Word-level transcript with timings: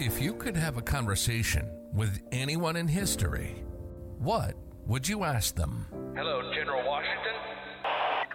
If 0.00 0.22
you 0.22 0.32
could 0.34 0.56
have 0.56 0.76
a 0.76 0.82
conversation 0.82 1.68
with 1.92 2.22
anyone 2.30 2.76
in 2.76 2.86
history, 2.86 3.64
what 4.18 4.54
would 4.86 5.08
you 5.08 5.24
ask 5.24 5.56
them? 5.56 5.88
Hello, 6.14 6.52
General 6.54 6.86
Washington. 6.86 7.32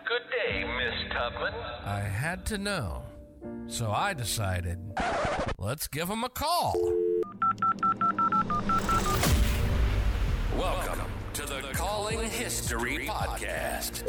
Good 0.06 0.24
day, 0.30 0.66
Miss 0.66 1.14
Tubman. 1.14 1.54
I 1.86 2.02
had 2.02 2.46
to 2.48 2.58
know. 2.58 3.04
So 3.68 3.92
I 3.92 4.14
decided, 4.14 4.78
let's 5.58 5.88
give 5.88 6.10
him 6.10 6.26
a 6.26 6.30
call. 6.30 6.74
Welcome 10.58 11.00
to 11.32 11.46
the 11.46 11.62
Calling 11.72 12.30
History 12.30 13.08
Podcast. 13.08 14.04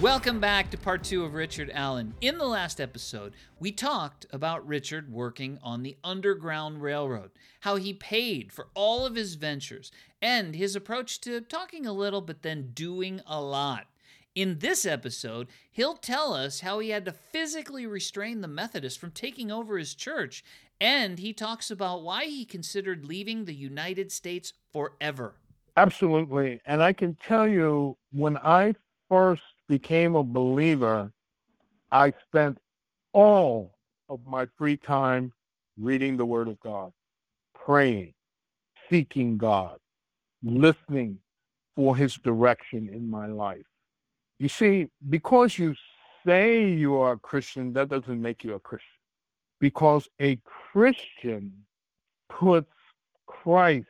Welcome 0.00 0.38
back 0.38 0.70
to 0.70 0.78
part 0.78 1.02
two 1.02 1.24
of 1.24 1.34
Richard 1.34 1.72
Allen. 1.74 2.14
In 2.20 2.38
the 2.38 2.46
last 2.46 2.80
episode, 2.80 3.32
we 3.58 3.72
talked 3.72 4.26
about 4.30 4.64
Richard 4.64 5.10
working 5.12 5.58
on 5.60 5.82
the 5.82 5.96
Underground 6.04 6.80
Railroad, 6.80 7.32
how 7.62 7.74
he 7.74 7.92
paid 7.92 8.52
for 8.52 8.68
all 8.74 9.04
of 9.04 9.16
his 9.16 9.34
ventures, 9.34 9.90
and 10.22 10.54
his 10.54 10.76
approach 10.76 11.20
to 11.22 11.40
talking 11.40 11.84
a 11.84 11.92
little 11.92 12.20
but 12.20 12.42
then 12.42 12.70
doing 12.74 13.20
a 13.26 13.42
lot. 13.42 13.88
In 14.36 14.60
this 14.60 14.86
episode, 14.86 15.48
he'll 15.72 15.96
tell 15.96 16.32
us 16.32 16.60
how 16.60 16.78
he 16.78 16.90
had 16.90 17.04
to 17.06 17.12
physically 17.12 17.84
restrain 17.84 18.40
the 18.40 18.46
Methodists 18.46 19.00
from 19.00 19.10
taking 19.10 19.50
over 19.50 19.78
his 19.78 19.96
church, 19.96 20.44
and 20.80 21.18
he 21.18 21.32
talks 21.32 21.72
about 21.72 22.04
why 22.04 22.26
he 22.26 22.44
considered 22.44 23.04
leaving 23.04 23.46
the 23.46 23.54
United 23.54 24.12
States 24.12 24.52
forever. 24.72 25.34
Absolutely. 25.76 26.60
And 26.66 26.84
I 26.84 26.92
can 26.92 27.16
tell 27.26 27.48
you, 27.48 27.96
when 28.12 28.36
I 28.36 28.76
first 29.08 29.42
became 29.68 30.16
a 30.16 30.22
believer, 30.22 31.12
I 31.90 32.12
spent 32.26 32.58
all 33.12 33.74
of 34.08 34.20
my 34.26 34.46
free 34.56 34.76
time 34.76 35.32
reading 35.78 36.16
the 36.16 36.26
Word 36.26 36.48
of 36.48 36.58
God, 36.60 36.92
praying, 37.54 38.14
seeking 38.90 39.38
God, 39.38 39.78
listening 40.42 41.18
for 41.76 41.96
His 41.96 42.14
direction 42.16 42.88
in 42.92 43.08
my 43.08 43.26
life. 43.26 43.66
You 44.38 44.48
see, 44.48 44.88
because 45.08 45.58
you 45.58 45.74
say 46.26 46.68
you 46.68 46.96
are 46.96 47.12
a 47.12 47.18
Christian, 47.18 47.72
that 47.74 47.88
doesn't 47.88 48.20
make 48.20 48.44
you 48.44 48.54
a 48.54 48.60
Christian. 48.60 48.88
Because 49.60 50.08
a 50.20 50.38
Christian 50.44 51.52
puts 52.28 52.72
Christ 53.26 53.86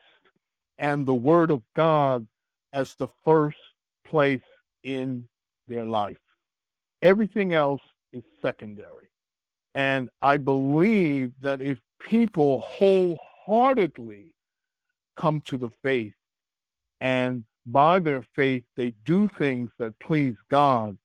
and 0.79 1.07
the 1.07 1.15
Word 1.15 1.51
of 1.51 1.63
God 1.75 2.27
as 2.73 2.95
the 2.95 3.09
first 3.25 3.59
place 4.05 4.41
in 4.85 5.29
their 5.69 5.85
life. 5.85 6.19
Everything 7.03 7.55
else 7.55 7.83
is 8.13 8.25
secondary. 8.43 9.09
And 9.75 10.09
I 10.23 10.39
believe 10.39 11.33
that 11.41 11.61
if 11.61 11.79
people 12.01 12.61
wholeheartedly 12.61 14.35
come 15.17 15.41
to 15.43 15.57
the 15.57 15.71
faith 15.83 16.15
and 17.01 17.45
by 17.67 17.99
their 17.99 18.23
faith 18.35 18.65
they 18.77 18.95
do 19.05 19.29
things 19.39 19.71
that 19.79 19.99
please 20.01 20.37
God, 20.51 20.97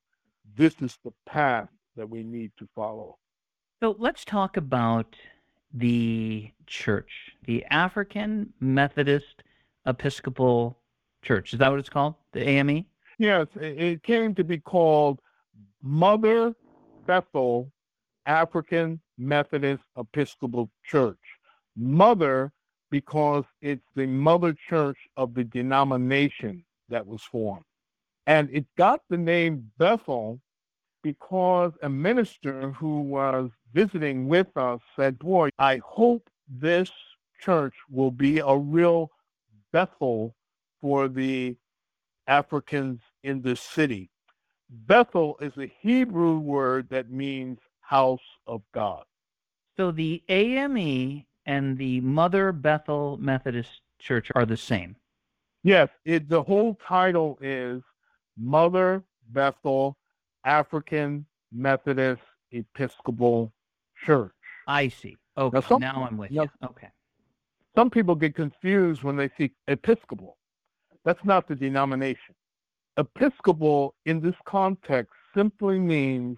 this 0.56 0.76
is 0.82 0.98
the 1.04 1.12
path 1.26 1.70
that 1.96 2.10
we 2.10 2.24
need 2.24 2.52
to 2.58 2.68
follow. 2.76 3.18
So 3.82 3.96
let's 4.00 4.24
talk 4.24 4.58
about 4.58 5.16
the 5.74 6.52
church, 6.68 7.32
the 7.46 7.66
African 7.66 8.54
Methodist 8.60 9.44
Episcopal 9.86 10.80
Church. 11.22 11.54
Is 11.54 11.60
that 11.60 11.70
what 11.70 11.80
it's 11.80 11.90
called? 11.90 12.16
The 12.32 12.48
AME? 12.48 12.86
Yes, 13.18 13.48
it 13.56 14.04
came 14.04 14.34
to 14.36 14.44
be 14.44 14.58
called 14.58 15.20
Mother 15.82 16.54
Bethel 17.06 17.72
African 18.26 19.02
Methodist 19.18 19.84
Episcopal 19.98 20.70
Church. 20.84 21.20
Mother, 21.76 22.52
because 22.90 23.44
it's 23.62 23.86
the 23.96 24.06
mother 24.06 24.56
church 24.70 24.98
of 25.18 25.34
the 25.34 25.44
denomination 25.44 26.64
that 26.90 27.06
was 27.06 27.24
formed. 27.24 27.66
And 28.28 28.50
it 28.52 28.66
got 28.78 29.02
the 29.10 29.18
name 29.18 29.72
Bethel 29.78 30.40
because 31.02 31.74
a 31.82 31.90
minister 31.90 32.72
who 32.72 33.02
was 33.02 33.50
visiting 33.74 34.28
with 34.28 34.56
us 34.56 34.80
said, 34.96 35.20
Boy, 35.20 35.50
I 35.60 35.82
hope 35.84 36.30
this 36.48 36.90
church 37.42 37.74
will 37.90 38.12
be 38.12 38.40
a 38.40 38.56
real 38.56 39.10
Bethel 39.74 40.36
for 40.80 41.08
the 41.08 41.56
Africans 42.28 43.02
in 43.24 43.42
this 43.42 43.62
city. 43.62 44.10
Bethel 44.70 45.38
is 45.42 45.54
a 45.58 45.72
Hebrew 45.82 46.40
word 46.40 46.88
that 46.90 47.12
means 47.12 47.60
house 47.82 48.20
of 48.48 48.62
God. 48.74 49.04
So 49.78 49.92
the 49.92 50.24
AME 50.30 51.26
and 51.46 51.78
the 51.78 52.02
Mother 52.02 52.52
Bethel 52.52 53.18
Methodist 53.20 53.82
Church 54.00 54.32
are 54.36 54.46
the 54.46 54.58
same. 54.58 54.96
Yes, 55.64 55.90
it, 56.06 56.28
the 56.28 56.44
whole 56.44 56.78
title 56.88 57.38
is 57.42 57.82
Mother 58.38 59.04
Bethel 59.30 59.98
African 60.44 61.26
Methodist 61.52 62.22
Episcopal 62.52 63.54
Church. 64.06 64.34
I 64.68 64.90
see. 64.90 65.18
Okay, 65.38 65.56
now, 65.56 65.62
some, 65.62 65.82
now 65.82 66.08
I'm 66.10 66.18
with 66.18 66.32
now, 66.32 66.44
you. 66.44 66.50
Okay. 66.66 66.90
Some 67.76 67.90
people 67.90 68.16
get 68.16 68.36
confused 68.36 69.04
when 69.04 69.16
they 69.16 69.30
see 69.38 69.52
Episcopal. 69.68 70.38
That's 71.06 71.24
not 71.24 71.48
the 71.48 71.56
denomination. 71.56 72.36
Episcopal 72.98 73.96
in 74.06 74.22
this 74.22 74.36
context 74.46 75.14
simply 75.36 75.80
means 75.80 76.38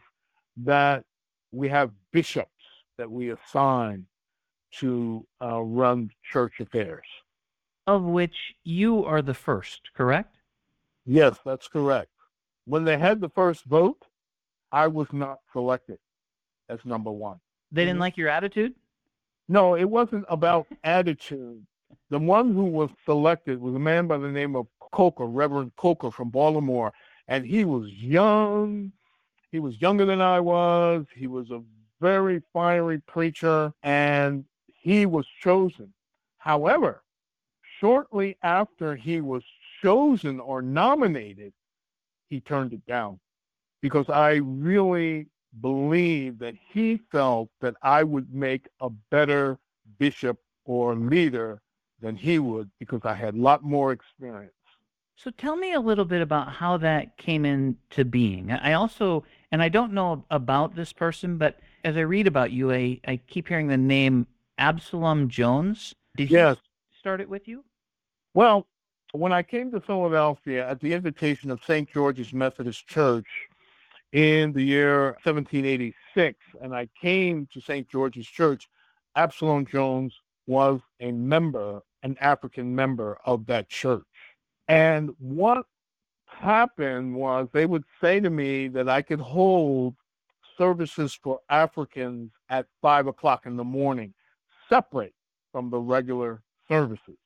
that 0.58 1.04
we 1.52 1.68
have 1.70 1.92
bishops 2.12 2.50
that 2.98 3.10
we 3.10 3.32
assign 3.32 4.06
to 4.80 5.26
uh, 5.42 5.62
run 5.62 6.10
church 6.32 6.60
affairs. 6.60 7.06
Of 7.88 8.04
which 8.04 8.36
you 8.64 9.06
are 9.06 9.22
the 9.22 9.34
first, 9.34 9.82
correct? 9.96 10.38
Yes, 11.06 11.38
that's 11.46 11.68
correct. 11.68 12.10
When 12.66 12.84
they 12.84 12.98
had 12.98 13.22
the 13.22 13.30
first 13.30 13.66
vote, 13.66 14.02
I 14.72 14.88
was 14.88 15.08
not 15.14 15.40
selected 15.54 16.00
as 16.68 16.80
number 16.84 17.12
one. 17.12 17.40
They 17.72 17.86
didn't 17.86 18.00
like 18.00 18.18
your 18.18 18.30
attitude? 18.30 18.74
No, 19.48 19.76
it 19.76 19.90
wasn't 19.90 20.26
about 20.30 20.68
attitude. 20.84 21.66
The 22.10 22.20
one 22.20 22.54
who 22.54 22.66
was 22.66 22.90
selected 23.06 23.60
was 23.60 23.76
a 23.76 23.80
man 23.80 24.08
by 24.08 24.18
the 24.18 24.32
name 24.32 24.56
of 24.56 24.68
Coker, 24.92 25.26
Reverend 25.26 25.76
Coker 25.76 26.12
from 26.12 26.30
Baltimore, 26.30 26.94
and 27.28 27.46
he 27.46 27.66
was 27.66 27.90
young. 27.92 28.92
He 29.52 29.60
was 29.60 29.82
younger 29.82 30.06
than 30.06 30.22
I 30.22 30.40
was. 30.40 31.06
He 31.16 31.28
was 31.28 31.52
a 31.52 31.62
very 32.02 32.42
fiery 32.54 33.00
preacher, 33.00 33.74
and 33.84 34.46
he 34.68 35.06
was 35.06 35.26
chosen. 35.42 35.94
However, 36.38 37.04
shortly 37.80 38.38
after 38.44 38.96
he 38.96 39.22
was 39.22 39.44
chosen 39.82 40.40
or 40.40 40.62
nominated, 40.62 41.54
he 42.30 42.40
turned 42.40 42.74
it 42.74 42.86
down 42.86 43.20
because 43.82 44.10
I 44.10 44.36
really 44.36 45.28
believe 45.62 46.40
that 46.40 46.56
he 46.72 46.98
felt 47.12 47.50
that 47.62 47.76
I 47.82 48.04
would 48.04 48.34
make 48.34 48.68
a 48.80 48.90
better 48.90 49.58
bishop 50.00 50.38
or 50.66 50.96
leader 50.96 51.62
than 52.02 52.16
he 52.16 52.40
would 52.40 52.70
because 52.80 53.02
I 53.04 53.14
had 53.14 53.36
a 53.36 53.42
lot 53.42 53.64
more 53.64 53.92
experience. 53.92 54.52
So 55.18 55.32
tell 55.32 55.56
me 55.56 55.74
a 55.74 55.80
little 55.80 56.06
bit 56.06 56.22
about 56.22 56.52
how 56.52 56.78
that 56.78 57.18
came 57.18 57.46
into 57.46 58.04
being. 58.04 58.52
I 58.52 58.74
also, 58.74 59.24
and 59.52 59.62
I 59.64 59.70
don't 59.70 59.94
know 59.94 60.26
about 60.30 60.76
this 60.76 60.92
person, 60.92 61.38
but 61.38 61.60
as 61.86 61.96
I 61.96 62.02
read 62.02 62.28
about 62.28 62.52
you, 62.52 62.72
I, 62.72 63.00
I 63.08 63.18
keep 63.28 63.48
hearing 63.48 63.68
the 63.68 63.78
name 63.78 64.28
Absalom 64.58 65.30
Jones. 65.30 65.96
Did 66.18 66.32
yes. 66.32 66.58
he 66.90 67.00
start 67.00 67.22
it 67.22 67.30
with 67.30 67.48
you? 67.48 67.64
Well, 68.34 68.68
when 69.14 69.32
I 69.32 69.42
came 69.42 69.72
to 69.72 69.80
Philadelphia 69.80 70.68
at 70.68 70.82
the 70.82 70.94
invitation 70.94 71.50
of 71.50 71.64
St. 71.64 71.90
George's 71.90 72.34
Methodist 72.34 72.86
Church 72.88 73.28
in 74.12 74.52
the 74.52 74.64
year 74.64 75.12
1786, 75.24 76.38
and 76.62 76.76
I 76.76 76.90
came 77.02 77.48
to 77.54 77.62
St. 77.62 77.88
George's 77.90 78.28
Church, 78.28 78.68
Absalom 79.16 79.66
Jones 79.66 80.14
was 80.48 80.80
a 81.00 81.12
member, 81.12 81.82
an 82.04 82.18
African 82.20 82.76
member 82.76 83.18
of 83.26 83.46
that 83.48 83.70
church. 83.70 84.04
And 84.68 85.12
what 85.20 85.66
happened 86.26 87.16
was 87.16 87.48
they 87.54 87.66
would 87.66 87.84
say 88.02 88.20
to 88.20 88.30
me 88.30 88.68
that 88.70 88.90
I 88.90 89.02
could 89.02 89.20
hold 89.20 89.96
services 90.58 91.18
for 91.22 91.40
Africans 91.50 92.32
at 92.50 92.66
five 92.82 93.08
o'clock 93.08 93.46
in 93.46 93.58
the 93.58 93.64
morning, 93.64 94.14
separate 94.70 95.14
from 95.52 95.70
the 95.70 95.80
regular 95.80 96.42
services. 96.68 97.18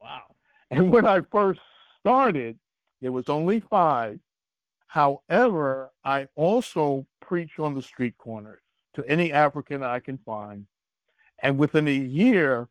Wow. 0.00 0.22
And 0.70 0.90
when 0.92 1.06
I 1.06 1.20
first 1.30 1.60
started, 2.00 2.58
there 3.00 3.12
was 3.12 3.28
only 3.28 3.60
five. 3.60 4.18
However, 4.86 5.90
I 6.04 6.28
also 6.36 7.06
preach 7.20 7.58
on 7.58 7.74
the 7.74 7.82
street 7.82 8.16
corners 8.18 8.60
to 8.94 9.04
any 9.06 9.32
African 9.32 9.82
I 9.82 10.00
can 10.00 10.18
find. 10.18 10.66
And 11.44 11.58
within 11.58 11.86
a 11.86 11.92
year, 11.92 12.68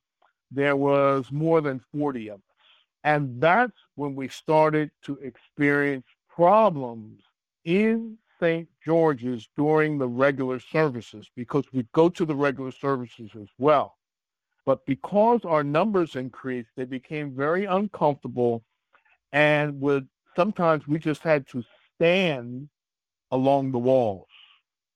there 0.52 0.76
was 0.76 1.32
more 1.32 1.62
than 1.62 1.80
40 1.96 2.30
of 2.30 2.36
us. 2.38 2.42
And 3.04 3.40
that's 3.40 3.78
when 3.96 4.16
we 4.16 4.28
started 4.28 4.90
to 5.04 5.18
experience 5.18 6.08
problems 6.28 7.22
in 7.66 8.18
St. 8.40 8.68
George's 8.84 9.48
during 9.56 10.00
the 10.00 10.08
regular 10.08 10.60
services 10.60 11.30
because 11.36 11.66
we 11.72 11.86
go 11.94 12.10
to 12.10 12.26
the 12.26 12.36
regular 12.36 12.72
services 12.72 13.30
as 13.40 13.48
well. 13.60 13.96
But 14.66 14.86
because 14.88 15.46
our 15.46 15.64
numbers 15.64 16.16
increased, 16.16 16.70
they 16.76 16.86
became 16.86 17.36
very 17.36 17.66
uncomfortable 17.66 18.64
and 19.32 19.80
would 19.82 20.08
sometimes 20.36 20.88
we 20.88 20.98
just 20.98 21.22
had 21.22 21.48
to 21.50 21.64
stand 21.96 22.70
along 23.32 23.72
the 23.72 23.80
walls. 23.80 24.28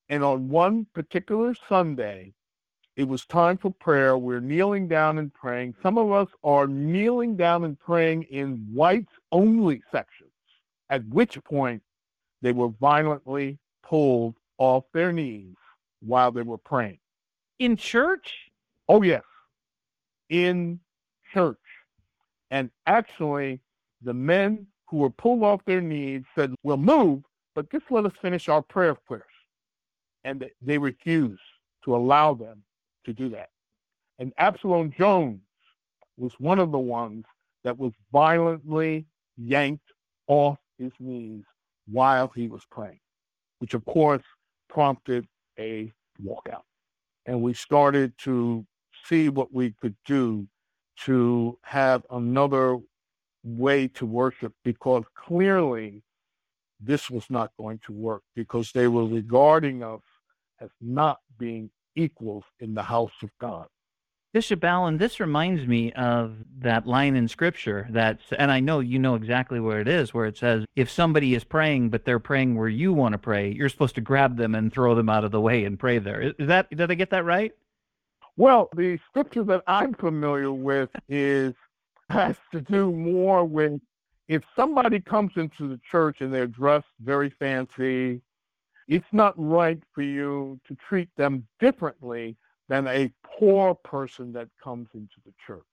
And 0.10 0.24
on 0.24 0.50
one 0.50 0.88
particular 0.94 1.54
Sunday, 1.70 2.34
it 2.98 3.08
was 3.08 3.26
time 3.28 3.58
for 3.58 3.70
prayer. 3.70 4.18
We're 4.18 4.40
kneeling 4.40 4.88
down 4.88 5.20
and 5.20 5.32
praying. 5.32 5.76
Some 5.84 6.00
of 6.00 6.12
us 6.12 6.28
are 6.44 6.66
kneeling 6.66 7.38
down 7.38 7.64
and 7.64 7.80
praying 7.80 8.24
in 8.24 8.68
whites 8.74 9.14
only 9.32 9.84
sections, 9.92 10.32
at 10.90 11.06
which 11.06 11.42
point 11.44 11.84
they 12.42 12.52
were 12.52 12.70
violently 12.70 13.60
pulled 13.84 14.36
off 14.58 14.84
their 14.94 15.14
knees 15.14 15.54
while 16.00 16.32
they 16.32 16.42
were 16.42 16.58
praying. 16.58 16.98
In 17.60 17.78
church? 17.78 18.34
Oh, 18.90 19.04
yes, 19.04 19.24
in 20.30 20.80
church. 21.32 21.58
And 22.50 22.72
actually, 22.88 23.60
the 24.02 24.14
men 24.14 24.66
who 24.88 24.98
were 24.98 25.12
pulled 25.12 25.44
off 25.44 25.64
their 25.66 25.82
knees 25.82 26.24
said, 26.34 26.56
We'll 26.64 26.78
move, 26.78 27.22
but 27.54 27.72
just 27.72 27.86
let 27.92 28.08
us 28.08 28.14
finish 28.20 28.50
our 28.50 28.64
prayer 28.64 28.98
first. 29.08 29.26
And 30.24 30.50
they 30.64 30.80
refused 30.80 31.42
to 31.86 31.96
allow 31.96 32.34
them 32.34 32.64
to 33.08 33.14
do 33.14 33.30
that. 33.30 33.50
And 34.20 34.32
Absalom 34.38 34.92
Jones 34.98 35.42
was 36.18 36.34
one 36.40 36.60
of 36.60 36.72
the 36.72 36.80
ones 36.80 37.26
that 37.64 37.78
was 37.78 37.94
violently 38.12 39.08
yanked 39.38 39.92
off 40.28 40.58
his 40.78 40.92
knees 41.00 41.44
while 41.88 42.32
he 42.36 42.48
was 42.48 42.64
praying, 42.70 43.00
which 43.60 43.74
of 43.74 43.84
course 43.86 44.24
prompted 44.70 45.28
a 45.60 45.92
walkout. 46.24 46.64
And 47.26 47.42
we 47.42 47.54
started 47.54 48.14
to 48.20 48.66
see 49.06 49.30
what 49.30 49.54
we 49.54 49.72
could 49.82 49.96
do 50.06 50.48
to 51.06 51.58
have 51.64 52.06
another 52.10 52.78
way 53.44 53.88
to 53.88 54.06
worship 54.06 54.54
because 54.64 55.04
clearly 55.16 56.04
this 56.80 57.10
was 57.10 57.26
not 57.30 57.52
going 57.58 57.80
to 57.86 57.94
work 57.94 58.24
because 58.36 58.72
they 58.72 58.88
were 58.88 59.06
regarding 59.06 59.84
us 59.84 60.02
as 60.60 60.70
not 60.82 61.20
being 61.38 61.70
equals 61.98 62.44
in 62.60 62.74
the 62.74 62.84
house 62.84 63.12
of 63.24 63.30
God. 63.42 63.68
Bishop 64.34 64.64
Allen, 64.64 64.98
this 64.98 65.20
reminds 65.20 65.66
me 65.66 65.92
of 65.94 66.36
that 66.60 66.86
line 66.86 67.16
in 67.16 67.28
scripture 67.28 67.88
that's, 67.90 68.24
and 68.38 68.52
I 68.52 68.60
know 68.60 68.82
you 68.82 69.00
know 69.00 69.16
exactly 69.16 69.60
where 69.60 69.80
it 69.80 69.88
is, 69.88 70.14
where 70.14 70.26
it 70.26 70.38
says, 70.38 70.66
if 70.76 70.92
somebody 70.92 71.34
is 71.34 71.44
praying, 71.44 71.90
but 71.90 72.06
they're 72.06 72.20
praying 72.20 72.56
where 72.56 72.68
you 72.68 72.94
want 72.94 73.14
to 73.14 73.18
pray, 73.18 73.52
you're 73.52 73.70
supposed 73.70 73.96
to 73.96 74.02
grab 74.02 74.38
them 74.38 74.54
and 74.54 74.72
throw 74.72 74.96
them 74.96 75.10
out 75.10 75.24
of 75.24 75.32
the 75.32 75.42
way 75.42 75.64
and 75.64 75.80
pray 75.80 75.98
there. 75.98 76.34
Is 76.38 76.48
that, 76.48 76.70
did 76.70 76.92
I 76.92 76.94
get 76.94 77.10
that 77.12 77.26
right? 77.26 77.52
Well, 78.36 78.70
the 78.76 79.00
scripture 79.10 79.44
that 79.46 79.64
I'm 79.66 79.94
familiar 79.94 80.52
with 80.52 80.90
is, 81.10 81.54
has 82.10 82.36
to 82.52 82.62
do 82.62 82.92
more 82.92 83.44
with 83.44 83.82
if 84.28 84.44
somebody 84.56 85.00
comes 85.00 85.32
into 85.36 85.70
the 85.70 85.80
church 85.90 86.18
and 86.20 86.34
they're 86.34 86.48
dressed 86.48 86.86
very 87.02 87.30
fancy, 87.30 88.22
it's 88.88 89.12
not 89.12 89.34
right 89.38 89.82
for 89.94 90.02
you 90.02 90.60
to 90.68 90.76
treat 90.76 91.10
them 91.18 91.46
differently 91.60 92.36
than 92.70 92.88
a 92.88 93.12
poor 93.24 93.76
person 93.76 94.32
that 94.34 94.48
comes 94.64 94.88
into 94.94 95.16
the 95.26 95.34
church. 95.46 95.64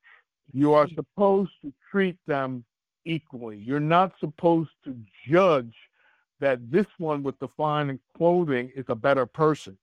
You 0.52 0.75
are 0.75 0.88
supposed 0.88 1.52
to 1.62 1.72
treat 1.90 2.16
them 2.26 2.64
equally. 3.05 3.58
You're 3.58 3.81
not 3.81 4.12
supposed 4.20 4.70
to 4.84 4.96
judge 5.28 5.75
that 6.40 6.70
this 6.70 6.87
one 6.99 7.22
with 7.22 7.38
the 7.38 7.49
fine 7.56 7.99
clothing 8.16 8.70
is 8.75 8.84
a 8.88 8.94
better 8.94 9.26
person. 9.26 9.78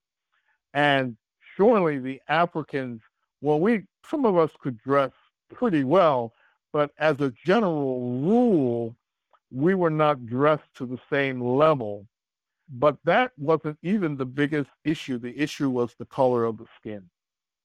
And 0.74 1.16
surely 1.56 1.98
the 1.98 2.20
Africans, 2.28 3.00
well, 3.40 3.60
we 3.60 3.84
some 4.08 4.24
of 4.24 4.36
us 4.36 4.50
could 4.60 4.78
dress 4.78 5.12
pretty 5.52 5.84
well, 5.84 6.32
but 6.72 6.90
as 6.98 7.20
a 7.20 7.32
general 7.44 8.20
rule, 8.20 8.96
we 9.50 9.74
were 9.74 9.90
not 9.90 10.26
dressed 10.26 10.74
to 10.76 10.86
the 10.86 10.98
same 11.10 11.40
level 11.40 12.06
but 12.72 12.96
that 13.04 13.32
wasn't 13.36 13.78
even 13.82 14.16
the 14.16 14.24
biggest 14.24 14.70
issue. 14.84 15.18
The 15.18 15.38
issue 15.38 15.68
was 15.68 15.94
the 15.98 16.06
color 16.06 16.44
of 16.44 16.56
the 16.56 16.66
skin. 16.80 17.04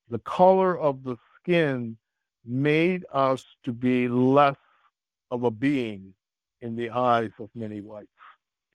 The 0.09 0.19
color 0.19 0.77
of 0.77 1.04
the 1.04 1.15
skin 1.39 1.98
made 2.45 3.06
us 3.13 3.44
to 3.63 3.71
be 3.71 4.09
less 4.09 4.57
of 5.31 5.44
a 5.44 5.51
being 5.51 6.13
in 6.62 6.75
the 6.75 6.89
eyes 6.89 7.31
of 7.39 7.50
many 7.56 7.80
whites. 7.81 8.07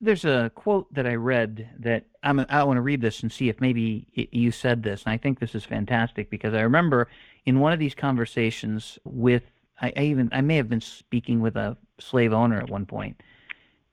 There's 0.01 0.25
a 0.25 0.51
quote 0.55 0.93
that 0.95 1.07
I 1.07 1.15
read 1.15 1.69
that 1.79 2.07
I'm, 2.23 2.41
I 2.49 2.65
want 2.65 2.79
to 2.79 2.83
read 2.83 3.03
this 3.03 3.23
and 3.23 3.31
see 3.31 3.49
if 3.49 3.61
maybe 3.61 4.07
you 4.33 4.51
said 4.51 4.83
this. 4.83 5.05
And 5.05 5.13
I 5.13 5.17
think 5.17 5.39
this 5.39 5.55
is 5.55 5.65
fantastic 5.65 6.29
because 6.29 6.55
I 6.55 6.63
remember 6.63 7.09
in 7.45 7.61
one 7.61 7.73
of 7.73 7.79
these 7.79 7.95
conversations 7.95 8.99
with, 9.05 9.45
I, 9.81 9.93
I 9.97 10.03
even, 10.03 10.29
I 10.33 10.41
may 10.41 10.57
have 10.57 10.69
been 10.69 10.81
speaking 10.81 11.41
with 11.41 11.57
a 11.57 11.77
slave 12.01 12.33
owner 12.33 12.59
at 12.59 12.69
one 12.69 12.85
point, 12.85 13.23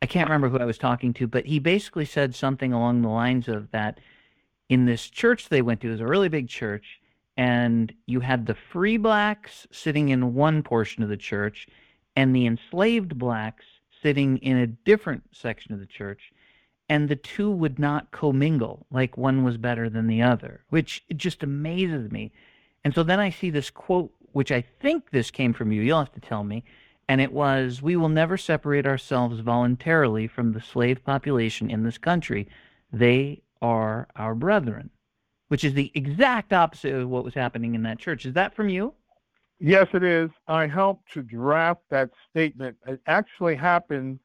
I 0.02 0.06
can't 0.06 0.30
remember 0.30 0.50
who 0.50 0.58
I 0.64 0.66
was 0.66 0.78
talking 0.78 1.14
to, 1.16 1.28
but 1.28 1.46
he 1.46 1.60
basically 1.60 2.06
said 2.06 2.34
something 2.34 2.72
along 2.72 3.02
the 3.02 3.10
lines 3.10 3.48
of 3.48 3.72
that 3.72 4.00
in 4.70 4.86
this 4.86 5.10
church 5.10 5.50
they 5.50 5.62
went 5.62 5.82
to, 5.82 5.88
it 5.88 5.92
was 5.92 6.00
a 6.02 6.08
really 6.08 6.30
big 6.30 6.48
church, 6.48 7.00
and 7.36 7.94
you 8.06 8.20
had 8.20 8.46
the 8.46 8.54
free 8.54 8.98
blacks 8.98 9.68
sitting 9.72 10.10
in 10.10 10.34
one 10.34 10.62
portion 10.64 11.04
of 11.04 11.10
the 11.10 11.18
church 11.18 11.68
and 12.16 12.36
the 12.36 12.46
enslaved 12.46 13.18
blacks 13.18 13.66
sitting 14.02 14.38
in 14.38 14.58
a 14.58 14.68
different 14.68 15.24
section 15.32 15.74
of 15.74 15.80
the 15.80 15.86
church 15.86 16.32
and 16.90 17.08
the 17.08 17.16
two 17.16 17.50
would 17.52 17.80
not 17.80 18.12
commingle 18.12 18.86
like 18.92 19.18
one 19.18 19.44
was 19.44 19.58
better 19.58 19.90
than 19.90 20.08
the 20.08 20.22
other 20.22 20.64
which 20.70 21.04
just 21.16 21.44
amazes 21.44 22.12
me. 22.12 22.32
And 22.84 22.94
so 22.94 23.04
then 23.04 23.20
i 23.20 23.30
see 23.30 23.50
this 23.50 23.70
quote 23.70 24.12
which 24.32 24.52
i 24.52 24.62
think 24.62 25.12
this 25.12 25.32
came 25.32 25.54
from 25.54 25.72
you 25.72 25.82
you'll 25.82 26.00
have 26.00 26.14
to 26.14 26.20
tell 26.20 26.44
me 26.44 26.64
and 27.10 27.20
it 27.20 27.34
was, 27.34 27.82
We 27.82 27.96
will 27.96 28.08
never 28.08 28.38
separate 28.38 28.86
ourselves 28.86 29.40
voluntarily 29.40 30.28
from 30.28 30.54
the 30.54 30.62
slave 30.62 31.04
population 31.04 31.72
in 31.72 31.84
this 31.84 31.98
country. 31.98 32.48
They 32.94 33.42
are 33.64 34.08
our 34.16 34.36
brethren, 34.36 34.92
which 35.48 35.64
is 35.64 35.74
the 35.74 35.92
exact 35.96 36.54
opposite 36.54 36.94
of 36.94 37.10
what 37.10 37.24
was 37.24 37.34
happening 37.34 37.74
in 37.74 37.82
that 37.84 37.98
church. 37.98 38.28
Is 38.28 38.36
that 38.36 38.56
from 38.56 38.70
you? 38.70 38.94
Yes, 39.60 39.88
it 39.94 40.04
is. 40.04 40.30
I 40.48 40.68
helped 40.68 41.12
to 41.14 41.24
draft 41.24 41.82
that 41.90 42.12
statement. 42.30 42.78
It 42.86 43.02
actually 43.08 43.56
happened. 43.56 44.20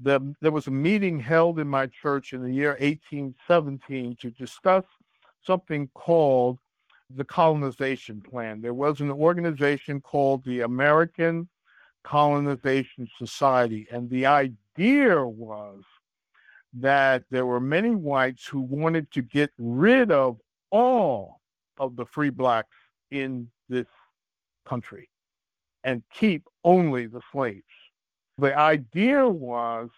The, 0.00 0.34
there 0.40 0.52
was 0.52 0.68
a 0.68 0.70
meeting 0.70 1.18
held 1.18 1.58
in 1.58 1.66
my 1.66 1.88
church 1.88 2.32
in 2.32 2.42
the 2.42 2.52
year 2.52 2.70
1817 2.80 4.16
to 4.20 4.30
discuss 4.30 4.84
something 5.42 5.90
called 5.92 6.60
the 7.10 7.24
colonization 7.24 8.20
plan. 8.20 8.60
There 8.60 8.74
was 8.74 9.00
an 9.00 9.10
organization 9.10 10.00
called 10.00 10.44
the 10.44 10.60
American 10.60 11.48
colonization 12.04 13.08
society. 13.18 13.86
And 13.90 14.08
the 14.10 14.26
idea 14.26 15.24
was 15.24 15.82
that 16.74 17.24
there 17.30 17.46
were 17.46 17.60
many 17.60 17.90
whites 17.90 18.46
who 18.46 18.60
wanted 18.60 19.10
to 19.12 19.22
get 19.22 19.50
rid 19.58 20.10
of 20.10 20.38
all 20.70 21.40
of 21.78 21.96
the 21.96 22.06
free 22.06 22.30
blacks 22.30 22.76
in 23.10 23.48
this 23.68 23.86
country 24.66 25.08
and 25.84 26.02
keep 26.12 26.44
only 26.64 27.06
the 27.06 27.22
slaves. 27.32 27.62
The 28.36 28.56
idea 28.56 29.28
was 29.28 29.90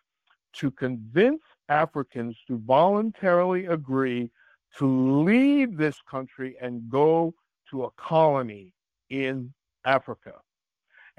to 0.54 0.70
convince 0.70 1.42
Africans 1.68 2.36
to 2.46 2.58
voluntarily 2.58 3.66
agree 3.66 4.30
to 4.78 5.22
leave 5.22 5.76
this 5.76 6.00
country 6.08 6.56
and 6.60 6.88
go 6.88 7.34
to 7.70 7.84
a 7.84 7.90
colony 7.92 8.72
in 9.08 9.52
Africa. 9.84 10.34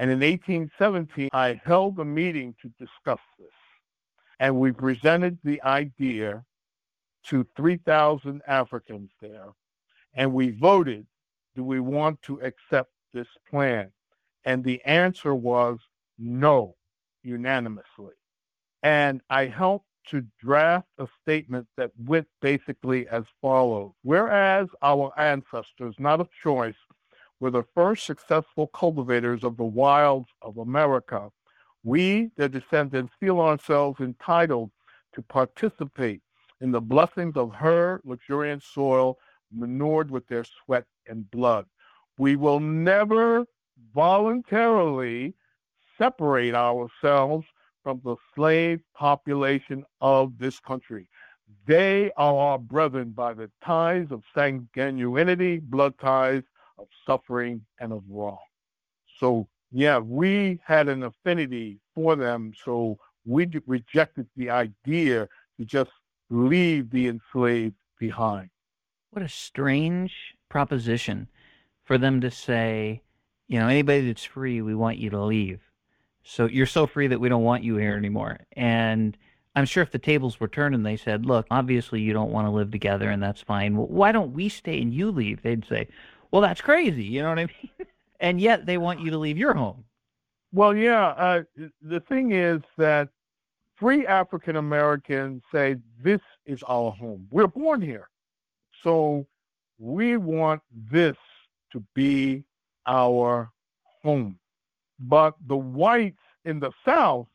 And 0.01 0.09
in 0.09 0.21
1817, 0.21 1.29
I 1.31 1.61
held 1.63 1.99
a 1.99 2.05
meeting 2.05 2.55
to 2.63 2.69
discuss 2.79 3.19
this. 3.37 3.53
And 4.39 4.57
we 4.57 4.71
presented 4.71 5.37
the 5.43 5.61
idea 5.61 6.43
to 7.25 7.45
3,000 7.55 8.41
Africans 8.47 9.11
there. 9.21 9.49
And 10.15 10.33
we 10.33 10.49
voted 10.49 11.05
do 11.55 11.63
we 11.63 11.79
want 11.79 12.19
to 12.23 12.41
accept 12.41 12.89
this 13.13 13.27
plan? 13.47 13.91
And 14.43 14.63
the 14.63 14.83
answer 14.85 15.35
was 15.35 15.77
no, 16.17 16.75
unanimously. 17.21 18.15
And 18.81 19.21
I 19.29 19.45
helped 19.45 19.85
to 20.07 20.25
draft 20.43 20.87
a 20.97 21.07
statement 21.21 21.67
that 21.77 21.91
went 22.07 22.27
basically 22.41 23.07
as 23.07 23.25
follows 23.39 23.91
Whereas 24.01 24.67
our 24.81 25.13
ancestors, 25.19 25.93
not 25.99 26.19
of 26.21 26.29
choice, 26.41 26.73
were 27.41 27.51
the 27.51 27.65
first 27.75 28.05
successful 28.05 28.67
cultivators 28.67 29.43
of 29.43 29.57
the 29.57 29.63
wilds 29.65 30.29
of 30.43 30.57
America. 30.57 31.29
We, 31.83 32.29
their 32.37 32.47
descendants, 32.47 33.13
feel 33.19 33.41
ourselves 33.41 33.99
entitled 33.99 34.71
to 35.15 35.21
participate 35.23 36.21
in 36.61 36.71
the 36.71 36.79
blessings 36.79 37.35
of 37.35 37.53
her 37.55 37.99
luxuriant 38.05 38.63
soil, 38.63 39.17
manured 39.51 40.11
with 40.11 40.25
their 40.27 40.45
sweat 40.45 40.85
and 41.07 41.29
blood. 41.31 41.65
We 42.19 42.35
will 42.35 42.59
never 42.59 43.45
voluntarily 43.95 45.33
separate 45.97 46.53
ourselves 46.53 47.47
from 47.83 47.99
the 48.03 48.15
slave 48.35 48.79
population 48.93 49.83
of 49.99 50.37
this 50.37 50.59
country. 50.59 51.07
they 51.65 52.11
are 52.17 52.35
our 52.35 52.59
brethren 52.59 53.09
by 53.09 53.33
the 53.33 53.49
ties 53.63 54.07
of 54.11 54.23
sanguinity, 54.33 55.59
blood 55.59 55.93
ties 55.99 56.43
of 56.81 56.87
suffering 57.05 57.65
and 57.79 57.93
of 57.93 58.03
wrong. 58.09 58.37
So, 59.19 59.47
yeah, 59.71 59.99
we 59.99 60.59
had 60.65 60.89
an 60.89 61.03
affinity 61.03 61.79
for 61.95 62.15
them. 62.15 62.53
So 62.65 62.97
we 63.25 63.47
rejected 63.67 64.27
the 64.35 64.49
idea 64.49 65.27
to 65.57 65.65
just 65.65 65.91
leave 66.29 66.89
the 66.89 67.07
enslaved 67.07 67.75
behind. 67.99 68.49
What 69.11 69.23
a 69.23 69.29
strange 69.29 70.35
proposition 70.49 71.27
for 71.83 71.97
them 71.97 72.21
to 72.21 72.31
say, 72.31 73.01
you 73.47 73.59
know, 73.59 73.67
anybody 73.67 74.07
that's 74.07 74.23
free, 74.23 74.61
we 74.61 74.73
want 74.73 74.97
you 74.97 75.09
to 75.09 75.21
leave. 75.21 75.59
So 76.23 76.45
you're 76.45 76.65
so 76.65 76.87
free 76.87 77.07
that 77.07 77.19
we 77.19 77.29
don't 77.29 77.43
want 77.43 77.63
you 77.63 77.75
here 77.75 77.95
anymore. 77.97 78.39
And 78.53 79.17
I'm 79.55 79.65
sure 79.65 79.83
if 79.83 79.91
the 79.91 79.99
tables 79.99 80.39
were 80.39 80.47
turned 80.47 80.75
and 80.75 80.85
they 80.85 80.95
said, 80.95 81.25
look, 81.25 81.45
obviously 81.51 81.99
you 81.99 82.13
don't 82.13 82.31
want 82.31 82.47
to 82.47 82.51
live 82.51 82.71
together 82.71 83.09
and 83.09 83.21
that's 83.21 83.41
fine. 83.41 83.75
Well, 83.75 83.87
why 83.87 84.11
don't 84.11 84.33
we 84.33 84.47
stay 84.47 84.81
and 84.81 84.93
you 84.93 85.11
leave? 85.11 85.41
They'd 85.41 85.65
say, 85.67 85.87
well, 86.31 86.41
that's 86.41 86.61
crazy. 86.61 87.03
You 87.03 87.21
know 87.21 87.29
what 87.29 87.39
I 87.39 87.45
mean? 87.45 87.87
and 88.19 88.39
yet 88.39 88.65
they 88.65 88.77
want 88.77 89.01
you 89.01 89.11
to 89.11 89.17
leave 89.17 89.37
your 89.37 89.53
home. 89.53 89.83
Well, 90.53 90.75
yeah. 90.75 91.07
Uh, 91.09 91.43
the 91.81 91.99
thing 91.99 92.31
is 92.31 92.61
that 92.77 93.09
free 93.75 94.05
African 94.07 94.55
Americans 94.55 95.43
say, 95.51 95.75
this 96.01 96.21
is 96.45 96.63
our 96.63 96.91
home. 96.91 97.27
We're 97.31 97.47
born 97.47 97.81
here. 97.81 98.09
So 98.83 99.25
we 99.77 100.17
want 100.17 100.61
this 100.91 101.17
to 101.71 101.83
be 101.93 102.43
our 102.85 103.51
home. 104.03 104.39
But 104.99 105.35
the 105.47 105.57
whites 105.57 106.21
in 106.45 106.59
the 106.59 106.71
South 106.85 107.27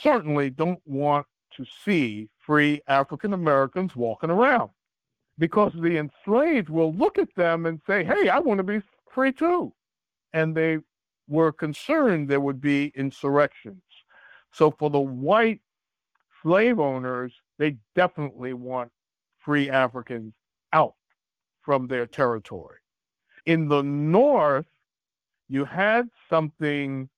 certainly 0.00 0.50
don't 0.50 0.80
want 0.86 1.26
to 1.56 1.64
see 1.84 2.28
free 2.38 2.80
African 2.86 3.32
Americans 3.32 3.96
walking 3.96 4.30
around 4.30 4.70
because 5.38 5.72
the 5.74 5.96
enslaved 5.98 6.68
will 6.68 6.92
look 6.94 7.18
at 7.18 7.34
them 7.36 7.66
and 7.66 7.80
say, 7.86 8.04
hey, 8.04 8.28
I 8.28 8.38
want 8.38 8.58
to 8.58 8.64
be 8.64 8.80
free 9.10 9.32
too. 9.32 9.72
And 10.32 10.54
they 10.54 10.78
were 11.28 11.52
concerned 11.52 12.28
there 12.28 12.40
would 12.40 12.60
be 12.60 12.92
insurrections. 12.94 13.82
So 14.52 14.70
for 14.70 14.90
the 14.90 15.00
white 15.00 15.60
slave 16.42 16.78
owners, 16.80 17.32
they 17.58 17.76
definitely 17.94 18.52
want 18.52 18.90
free 19.38 19.70
Africans 19.70 20.34
out 20.72 20.94
from 21.62 21.86
their 21.86 22.06
territory. 22.06 22.78
In 23.46 23.68
the 23.68 23.82
North, 23.82 24.66
you 25.48 25.64
had 25.64 26.08
something 26.28 27.08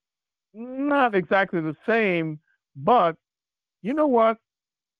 not 0.52 1.14
exactly 1.14 1.60
the 1.60 1.76
same, 1.86 2.38
but 2.76 3.16
you 3.82 3.94
know 3.94 4.06
what? 4.06 4.38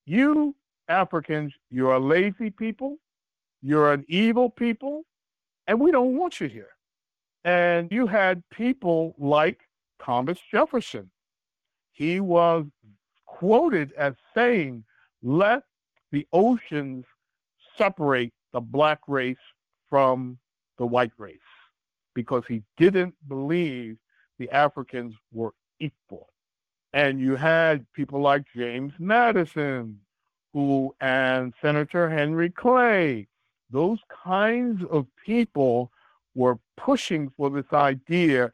You 0.07 0.55
Africans, 0.89 1.53
you're 1.71 1.99
lazy 1.99 2.51
people, 2.51 2.99
you're 3.63 3.93
an 3.93 4.05
evil 4.09 4.51
people, 4.51 5.05
and 5.67 5.81
we 5.81 5.91
don't 5.91 6.17
want 6.17 6.41
you 6.41 6.49
here. 6.49 6.71
And 7.45 7.91
you 7.91 8.07
had 8.07 8.43
people 8.51 9.15
like 9.19 9.61
Thomas 10.03 10.39
Jefferson. 10.51 11.11
He 11.93 12.21
was 12.21 12.67
quoted 13.27 13.93
as 13.93 14.15
saying, 14.35 14.85
Let 15.23 15.63
the 16.13 16.27
oceans 16.33 17.05
separate 17.77 18.33
the 18.53 18.61
black 18.61 19.01
race 19.07 19.37
from 19.89 20.39
the 20.79 20.87
white 20.87 21.13
race 21.19 21.39
because 22.15 22.45
he 22.49 22.63
didn't 22.77 23.15
believe 23.29 23.97
the 24.39 24.51
Africans 24.51 25.15
were 25.33 25.53
equal. 25.79 26.29
And 26.93 27.21
you 27.21 27.37
had 27.37 27.87
people 27.93 28.21
like 28.21 28.45
James 28.55 28.93
Madison, 28.99 30.01
who 30.53 30.95
and 31.01 31.55
Senator 31.63 32.11
Henry 32.11 32.51
Clay, 32.51 33.29
those 33.71 33.99
kinds 34.25 34.85
of 34.91 35.07
people 35.25 35.91
were 36.35 36.59
pushing 36.77 37.31
for 37.37 37.51
this 37.51 37.73
idea 37.73 38.51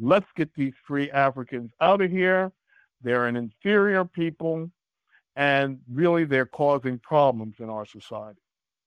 let's 0.00 0.26
get 0.34 0.52
these 0.54 0.72
free 0.86 1.10
Africans 1.10 1.70
out 1.80 2.00
of 2.00 2.10
here. 2.10 2.52
They're 3.02 3.26
an 3.26 3.36
inferior 3.36 4.04
people, 4.04 4.70
and 5.36 5.78
really 5.92 6.24
they're 6.24 6.46
causing 6.46 6.98
problems 6.98 7.56
in 7.58 7.70
our 7.70 7.86
society. 7.86 8.40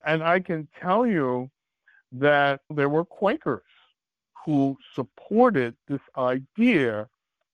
And 0.05 0.23
I 0.23 0.39
can 0.39 0.67
tell 0.79 1.05
you 1.05 1.49
that 2.11 2.61
there 2.69 2.89
were 2.89 3.05
Quakers 3.05 3.61
who 4.45 4.77
supported 4.93 5.75
this 5.87 6.01
idea 6.17 7.07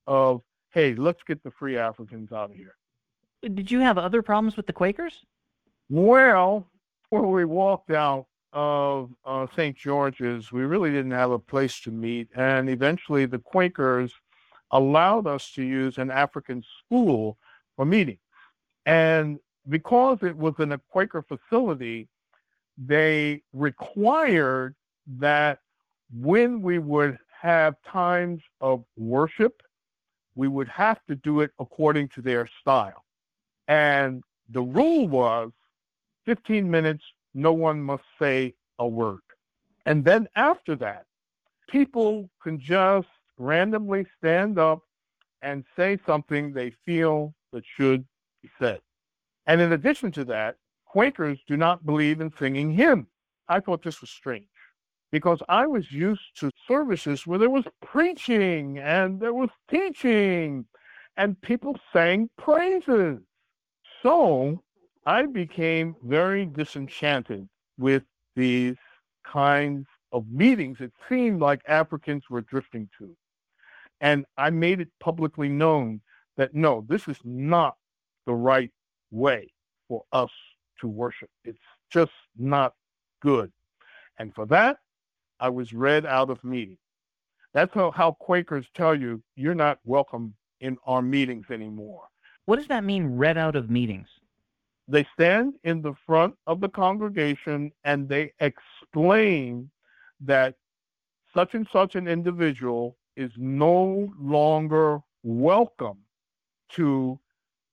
of, 0.07 0.41
hey, 0.71 0.95
let's 0.95 1.21
get 1.23 1.43
the 1.43 1.51
free 1.51 1.77
Africans 1.77 2.31
out 2.31 2.49
of 2.49 2.55
here. 2.55 2.75
Did 3.41 3.69
you 3.69 3.79
have 3.79 3.97
other 3.97 4.21
problems 4.21 4.57
with 4.57 4.65
the 4.65 4.73
Quakers? 4.73 5.25
Well, 5.89 6.67
when 7.09 7.31
we 7.31 7.45
walked 7.45 7.91
out 7.91 8.27
of 8.53 9.11
uh, 9.25 9.47
St. 9.55 9.75
George's, 9.75 10.51
we 10.51 10.61
really 10.61 10.91
didn't 10.91 11.11
have 11.11 11.31
a 11.31 11.39
place 11.39 11.79
to 11.81 11.91
meet. 11.91 12.29
And 12.35 12.69
eventually 12.69 13.25
the 13.25 13.39
Quakers 13.39 14.13
allowed 14.71 15.27
us 15.27 15.51
to 15.53 15.63
use 15.63 15.97
an 15.97 16.11
African 16.11 16.63
school 16.79 17.37
for 17.75 17.85
meeting. 17.85 18.19
And 18.85 19.39
because 19.67 20.19
it 20.23 20.35
was 20.35 20.53
in 20.59 20.71
a 20.71 20.77
Quaker 20.89 21.23
facility, 21.23 22.07
they 22.77 23.41
required 23.53 24.75
that 25.17 25.59
when 26.11 26.61
we 26.61 26.79
would 26.79 27.17
have 27.41 27.75
times 27.85 28.41
of 28.61 28.83
worship, 28.97 29.61
we 30.35 30.47
would 30.47 30.67
have 30.67 30.99
to 31.07 31.15
do 31.15 31.41
it 31.41 31.51
according 31.59 32.09
to 32.09 32.21
their 32.21 32.47
style. 32.61 33.03
And 33.67 34.23
the 34.49 34.61
rule 34.61 35.07
was 35.07 35.51
15 36.29 36.69
minutes, 36.69 37.03
no 37.33 37.51
one 37.51 37.81
must 37.81 38.03
say 38.21 38.53
a 38.77 38.87
word. 38.87 39.21
And 39.87 40.05
then 40.05 40.27
after 40.35 40.75
that, 40.75 41.05
people 41.71 42.29
can 42.43 42.59
just 42.59 43.07
randomly 43.39 44.05
stand 44.19 44.59
up 44.59 44.81
and 45.41 45.63
say 45.75 45.97
something 46.05 46.53
they 46.53 46.71
feel 46.85 47.33
that 47.51 47.63
should 47.65 48.05
be 48.43 48.49
said. 48.59 48.79
And 49.47 49.59
in 49.59 49.73
addition 49.73 50.11
to 50.11 50.25
that, 50.25 50.57
Quakers 50.85 51.39
do 51.47 51.57
not 51.57 51.83
believe 51.83 52.21
in 52.21 52.31
singing 52.37 52.73
hymns. 52.73 53.07
I 53.47 53.59
thought 53.59 53.81
this 53.81 53.99
was 53.99 54.11
strange 54.11 54.45
because 55.11 55.41
I 55.49 55.65
was 55.65 55.91
used 55.91 56.21
to 56.41 56.51
services 56.67 57.25
where 57.25 57.39
there 57.39 57.49
was 57.49 57.65
preaching 57.83 58.77
and 58.77 59.19
there 59.19 59.33
was 59.33 59.49
teaching 59.67 60.65
and 61.17 61.41
people 61.41 61.75
sang 61.91 62.29
praises. 62.37 63.17
So 64.03 64.61
I 65.09 65.25
became 65.25 65.95
very 66.03 66.45
disenchanted 66.45 67.49
with 67.79 68.03
these 68.35 68.75
kinds 69.25 69.87
of 70.11 70.27
meetings 70.29 70.77
it 70.81 70.91
seemed 71.09 71.41
like 71.41 71.63
Africans 71.67 72.25
were 72.29 72.41
drifting 72.41 72.87
to. 72.99 73.17
And 74.01 74.23
I 74.37 74.51
made 74.51 74.81
it 74.81 74.89
publicly 74.99 75.49
known 75.49 76.01
that 76.37 76.53
no, 76.53 76.85
this 76.87 77.07
is 77.07 77.17
not 77.23 77.75
the 78.27 78.35
right 78.35 78.69
way 79.09 79.51
for 79.87 80.03
us 80.11 80.29
to 80.81 80.87
worship. 80.87 81.31
It's 81.43 81.57
just 81.89 82.11
not 82.37 82.75
good. 83.19 83.51
And 84.19 84.31
for 84.35 84.45
that, 84.45 84.77
I 85.39 85.49
was 85.49 85.73
read 85.73 86.05
out 86.05 86.29
of 86.29 86.43
meeting. 86.43 86.77
That's 87.55 87.73
how, 87.73 87.89
how 87.89 88.11
Quakers 88.11 88.67
tell 88.75 88.93
you 88.93 89.23
you're 89.35 89.55
not 89.55 89.79
welcome 89.85 90.35
in 90.59 90.77
our 90.85 91.01
meetings 91.01 91.47
anymore. 91.49 92.03
What 92.45 92.57
does 92.57 92.67
that 92.67 92.83
mean, 92.83 93.17
read 93.17 93.39
out 93.39 93.55
of 93.55 93.71
meetings? 93.71 94.18
They 94.89 95.07
stand 95.13 95.53
in 95.63 95.83
the 95.83 95.93
front 96.07 96.35
of 96.47 96.61
the 96.61 96.69
congregation 96.69 97.71
and 97.83 98.09
they 98.09 98.33
explain 98.39 99.69
that 100.21 100.55
such 101.31 101.53
and 101.53 101.67
such 101.71 101.93
an 101.93 102.07
individual 102.07 102.97
is 103.15 103.31
no 103.37 104.11
longer 104.19 104.99
welcome 105.23 105.99
to 106.71 107.19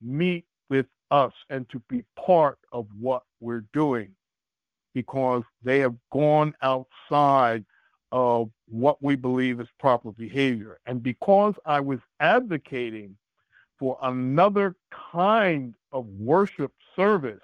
meet 0.03 0.45
with 0.69 0.87
us 1.11 1.33
and 1.49 1.67
to 1.71 1.81
be 1.89 2.05
part 2.17 2.59
of 2.73 2.87
what 3.01 3.23
we're 3.41 3.65
doing 3.73 4.11
because 4.93 5.43
they 5.63 5.79
have 5.79 5.95
gone 6.13 6.55
outside 6.61 7.65
of 8.13 8.51
what 8.69 9.03
we 9.03 9.17
believe 9.17 9.59
is 9.59 9.69
proper 9.81 10.13
behavior. 10.13 10.79
And 10.85 11.03
because 11.03 11.55
I 11.65 11.81
was 11.81 12.01
advocating 12.21 13.17
for 13.79 13.99
another 14.03 14.75
kind 14.91 15.75
of 15.93 16.07
worship 16.19 16.73
service, 16.97 17.43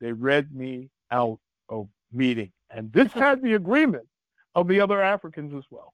they 0.00 0.12
read 0.12 0.54
me 0.54 0.88
out 1.10 1.38
of 1.68 1.88
meeting. 2.12 2.52
And 2.70 2.92
this 2.92 3.12
had 3.12 3.42
the 3.42 3.54
agreement 3.54 4.06
of 4.54 4.68
the 4.68 4.80
other 4.80 5.02
Africans 5.02 5.52
as 5.54 5.64
well. 5.70 5.92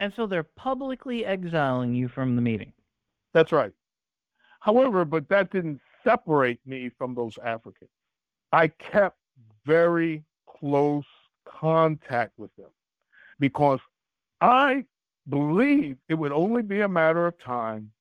And 0.00 0.12
so 0.14 0.26
they're 0.26 0.42
publicly 0.56 1.24
exiling 1.24 1.94
you 1.94 2.08
from 2.08 2.36
the 2.36 2.42
meeting. 2.42 2.72
That's 3.32 3.52
right. 3.52 3.72
However, 4.60 5.04
but 5.04 5.28
that 5.28 5.50
didn't 5.50 5.80
separate 6.04 6.60
me 6.66 6.90
from 6.98 7.14
those 7.14 7.38
Africans. 7.44 7.90
I 8.52 8.68
kept 8.68 9.16
very 9.64 10.24
close 10.48 11.04
contact 11.46 12.32
with 12.38 12.54
them 12.56 12.70
because 13.38 13.80
I 14.40 14.84
believe 15.28 15.96
it 16.08 16.14
would 16.14 16.32
only 16.32 16.62
be 16.62 16.80
a 16.80 16.88
matter 16.88 17.26
of 17.26 17.38
time 17.38 17.92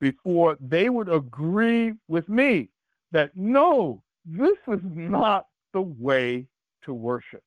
before 0.00 0.56
they 0.60 0.88
would 0.88 1.08
agree 1.08 1.94
with 2.08 2.28
me 2.28 2.68
that 3.12 3.36
no, 3.36 4.02
this 4.24 4.56
is 4.68 4.80
not 4.82 5.46
the 5.72 5.82
way 5.82 6.46
to 6.82 6.94
worship. 6.94 7.42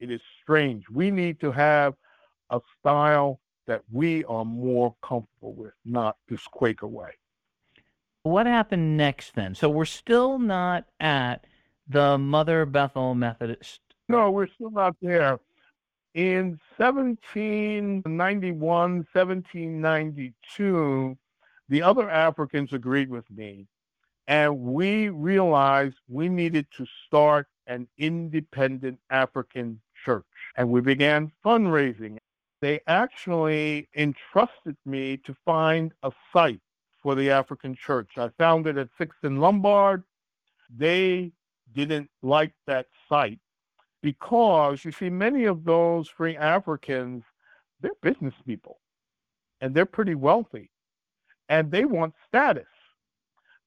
It 0.00 0.10
is 0.10 0.20
strange. 0.42 0.88
We 0.90 1.10
need 1.10 1.40
to 1.40 1.52
have 1.52 1.94
a 2.50 2.60
style 2.78 3.40
that 3.66 3.82
we 3.90 4.24
are 4.24 4.44
more 4.44 4.94
comfortable 5.02 5.54
with, 5.54 5.72
not 5.84 6.16
this 6.28 6.46
Quaker 6.46 6.86
way. 6.86 7.10
What 8.22 8.46
happened 8.46 8.96
next 8.96 9.34
then? 9.34 9.54
So 9.54 9.68
we're 9.68 9.84
still 9.84 10.38
not 10.38 10.86
at 11.00 11.44
the 11.88 12.16
Mother 12.18 12.66
Bethel 12.66 13.14
Methodist. 13.14 13.80
No, 14.08 14.30
we're 14.30 14.48
still 14.48 14.70
not 14.70 14.96
there. 15.00 15.40
In 16.14 16.58
1791, 16.76 19.06
1792, 19.12 21.18
the 21.68 21.82
other 21.82 22.08
Africans 22.08 22.72
agreed 22.72 23.10
with 23.10 23.28
me, 23.30 23.66
and 24.28 24.58
we 24.58 25.08
realized 25.08 25.96
we 26.08 26.28
needed 26.28 26.66
to 26.76 26.86
start 27.06 27.46
an 27.66 27.86
independent 27.98 28.98
African 29.10 29.80
church. 30.04 30.24
And 30.56 30.70
we 30.70 30.80
began 30.80 31.32
fundraising. 31.44 32.18
They 32.60 32.80
actually 32.86 33.88
entrusted 33.94 34.76
me 34.84 35.18
to 35.18 35.36
find 35.44 35.92
a 36.02 36.12
site 36.32 36.60
for 37.02 37.14
the 37.14 37.30
African 37.30 37.74
church. 37.74 38.10
I 38.16 38.30
found 38.38 38.66
it 38.66 38.76
at 38.76 38.88
Sixth 38.98 39.18
and 39.22 39.40
Lombard. 39.40 40.02
They 40.74 41.32
didn't 41.74 42.10
like 42.22 42.52
that 42.66 42.86
site 43.08 43.38
because 44.02 44.84
you 44.84 44.92
see, 44.92 45.10
many 45.10 45.44
of 45.44 45.64
those 45.64 46.08
free 46.08 46.36
Africans, 46.36 47.22
they're 47.80 47.92
business 48.02 48.34
people 48.46 48.78
and 49.60 49.74
they're 49.74 49.86
pretty 49.86 50.14
wealthy 50.14 50.70
and 51.48 51.70
they 51.70 51.84
want 51.84 52.14
status. 52.26 52.66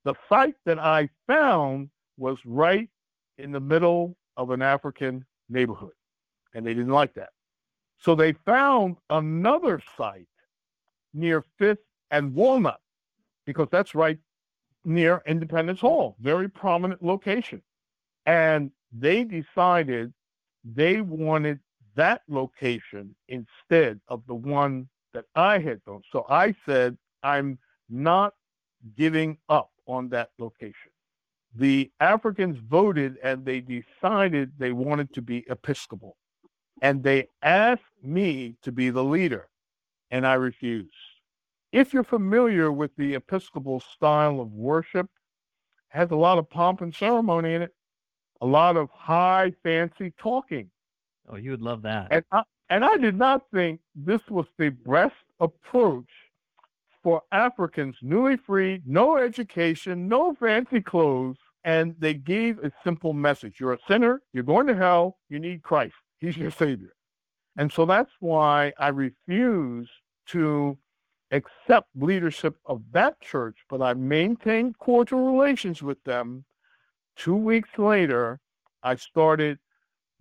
The 0.05 0.15
site 0.27 0.55
that 0.65 0.79
I 0.79 1.09
found 1.27 1.89
was 2.17 2.37
right 2.45 2.89
in 3.37 3.51
the 3.51 3.59
middle 3.59 4.15
of 4.37 4.51
an 4.51 4.61
African 4.61 5.25
neighborhood 5.49 5.93
and 6.53 6.65
they 6.65 6.73
didn't 6.73 6.91
like 6.91 7.13
that. 7.15 7.29
So 7.99 8.15
they 8.15 8.33
found 8.33 8.97
another 9.09 9.81
site 9.97 10.27
near 11.13 11.43
Fifth 11.57 11.79
and 12.11 12.33
Walnut 12.33 12.79
because 13.45 13.67
that's 13.71 13.93
right 13.93 14.17
near 14.85 15.21
Independence 15.27 15.81
Hall, 15.81 16.15
very 16.21 16.49
prominent 16.49 17.03
location. 17.03 17.61
And 18.25 18.71
they 18.91 19.23
decided 19.23 20.13
they 20.63 21.01
wanted 21.01 21.59
that 21.95 22.21
location 22.29 23.15
instead 23.27 23.99
of 24.07 24.23
the 24.27 24.35
one 24.35 24.87
that 25.13 25.25
I 25.35 25.59
had 25.59 25.83
done. 25.83 26.01
So 26.11 26.25
I 26.29 26.55
said, 26.65 26.97
I'm 27.23 27.57
not 27.89 28.33
giving 28.95 29.37
up 29.49 29.71
on 29.87 30.09
that 30.09 30.29
location. 30.37 30.91
The 31.55 31.91
Africans 31.99 32.57
voted 32.57 33.17
and 33.23 33.43
they 33.43 33.59
decided 33.59 34.51
they 34.57 34.71
wanted 34.71 35.13
to 35.13 35.21
be 35.21 35.45
Episcopal. 35.49 36.15
And 36.81 37.03
they 37.03 37.27
asked 37.41 37.81
me 38.01 38.55
to 38.61 38.71
be 38.71 38.89
the 38.89 39.03
leader, 39.03 39.49
and 40.11 40.25
I 40.25 40.35
refused. 40.35 40.93
If 41.71 41.93
you're 41.93 42.03
familiar 42.03 42.71
with 42.71 42.91
the 42.95 43.15
Episcopal 43.15 43.81
style 43.81 44.39
of 44.39 44.53
worship, 44.53 45.07
it 45.93 45.97
has 45.97 46.11
a 46.11 46.15
lot 46.15 46.37
of 46.37 46.49
pomp 46.49 46.81
and 46.81 46.95
ceremony 46.95 47.55
in 47.55 47.63
it, 47.63 47.75
a 48.41 48.45
lot 48.45 48.77
of 48.77 48.89
high, 48.91 49.51
fancy 49.61 50.13
talking. 50.17 50.69
Oh, 51.27 51.35
you 51.35 51.51
would 51.51 51.61
love 51.61 51.81
that. 51.81 52.07
And 52.11 52.23
I, 52.31 52.43
and 52.69 52.85
I 52.85 52.97
did 52.97 53.17
not 53.17 53.43
think 53.53 53.81
this 53.95 54.21
was 54.29 54.45
the 54.57 54.69
best 54.69 55.15
approach 55.39 56.09
for 57.09 57.23
Africans 57.31 57.95
newly 58.03 58.37
freed, 58.37 58.83
no 58.85 59.17
education, 59.17 60.07
no 60.07 60.35
fancy 60.35 60.79
clothes, 60.79 61.37
and 61.63 61.95
they 61.97 62.13
gave 62.13 62.59
a 62.59 62.71
simple 62.83 63.13
message. 63.13 63.59
You're 63.59 63.73
a 63.73 63.79
sinner, 63.87 64.21
you're 64.31 64.43
going 64.43 64.67
to 64.67 64.75
hell, 64.75 65.17
you 65.27 65.39
need 65.39 65.63
Christ. 65.63 65.95
He's 66.19 66.37
your 66.37 66.51
savior. 66.51 66.93
And 67.57 67.71
so 67.71 67.87
that's 67.87 68.11
why 68.19 68.73
I 68.77 68.89
refuse 68.89 69.89
to 70.27 70.77
accept 71.31 71.87
leadership 71.95 72.57
of 72.67 72.83
that 72.91 73.19
church, 73.21 73.57
but 73.71 73.81
I 73.81 73.95
maintained 73.95 74.77
cordial 74.77 75.35
relations 75.35 75.81
with 75.81 76.03
them. 76.03 76.45
Two 77.15 77.35
weeks 77.35 77.69
later, 77.79 78.39
I 78.83 78.93
started 78.97 79.57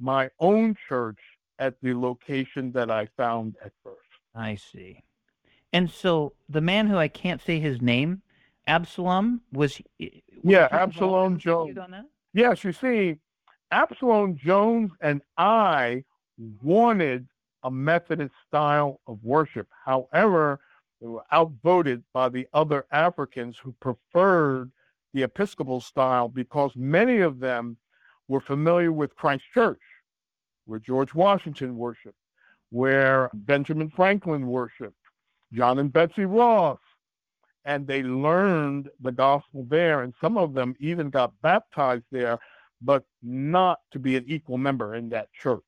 my 0.00 0.30
own 0.40 0.74
church 0.88 1.20
at 1.58 1.74
the 1.82 1.92
location 1.92 2.72
that 2.72 2.90
I 2.90 3.08
found 3.18 3.56
at 3.62 3.72
first. 3.84 4.08
I 4.34 4.54
see. 4.54 5.02
And 5.72 5.90
so 5.90 6.34
the 6.48 6.60
man 6.60 6.86
who 6.86 6.96
I 6.96 7.08
can't 7.08 7.42
say 7.42 7.60
his 7.60 7.80
name, 7.82 8.22
Absalom, 8.66 9.42
was. 9.52 9.80
Eh, 10.00 10.08
was 10.42 10.52
Yeah, 10.52 10.68
Absalom 10.70 11.38
Jones. 11.38 11.78
Yes, 12.32 12.64
you 12.64 12.72
see, 12.72 13.16
Absalom 13.70 14.36
Jones 14.36 14.92
and 15.00 15.20
I 15.36 16.04
wanted 16.62 17.26
a 17.64 17.70
Methodist 17.70 18.34
style 18.46 19.00
of 19.06 19.18
worship. 19.22 19.68
However, 19.84 20.60
they 21.00 21.06
were 21.06 21.24
outvoted 21.32 22.02
by 22.12 22.28
the 22.28 22.46
other 22.52 22.86
Africans 22.92 23.58
who 23.58 23.72
preferred 23.80 24.70
the 25.14 25.22
Episcopal 25.22 25.80
style 25.80 26.28
because 26.28 26.72
many 26.76 27.18
of 27.18 27.40
them 27.40 27.76
were 28.28 28.40
familiar 28.40 28.92
with 28.92 29.16
Christ 29.16 29.44
Church, 29.54 29.80
where 30.66 30.78
George 30.78 31.14
Washington 31.14 31.76
worshiped, 31.76 32.18
where 32.70 33.30
Benjamin 33.32 33.90
Franklin 33.90 34.46
worshiped, 34.46 34.96
John 35.52 35.78
and 35.78 35.92
Betsy 35.92 36.24
Ross. 36.24 36.78
And 37.64 37.86
they 37.86 38.02
learned 38.02 38.88
the 39.00 39.12
gospel 39.12 39.66
there, 39.68 40.02
and 40.02 40.14
some 40.20 40.38
of 40.38 40.54
them 40.54 40.74
even 40.78 41.10
got 41.10 41.38
baptized 41.42 42.04
there, 42.10 42.38
but 42.80 43.04
not 43.22 43.80
to 43.90 43.98
be 43.98 44.16
an 44.16 44.24
equal 44.26 44.56
member 44.56 44.94
in 44.94 45.10
that 45.10 45.30
church. 45.32 45.62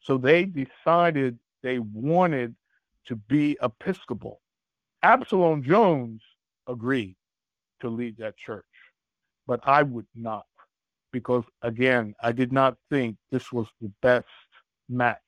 So 0.00 0.18
they 0.18 0.44
decided 0.44 1.38
they 1.62 1.78
wanted 1.78 2.54
to 3.06 3.16
be 3.16 3.56
Episcopal. 3.62 4.40
Absalom 5.02 5.62
Jones 5.62 6.20
agreed 6.66 7.16
to 7.80 7.88
lead 7.88 8.18
that 8.18 8.36
church, 8.36 8.64
but 9.46 9.60
I 9.66 9.84
would 9.84 10.06
not 10.14 10.46
because, 11.12 11.44
again, 11.62 12.14
I 12.22 12.32
did 12.32 12.52
not 12.52 12.76
think 12.90 13.16
this 13.30 13.50
was 13.50 13.66
the 13.80 13.90
best 14.02 14.26
match 14.88 15.18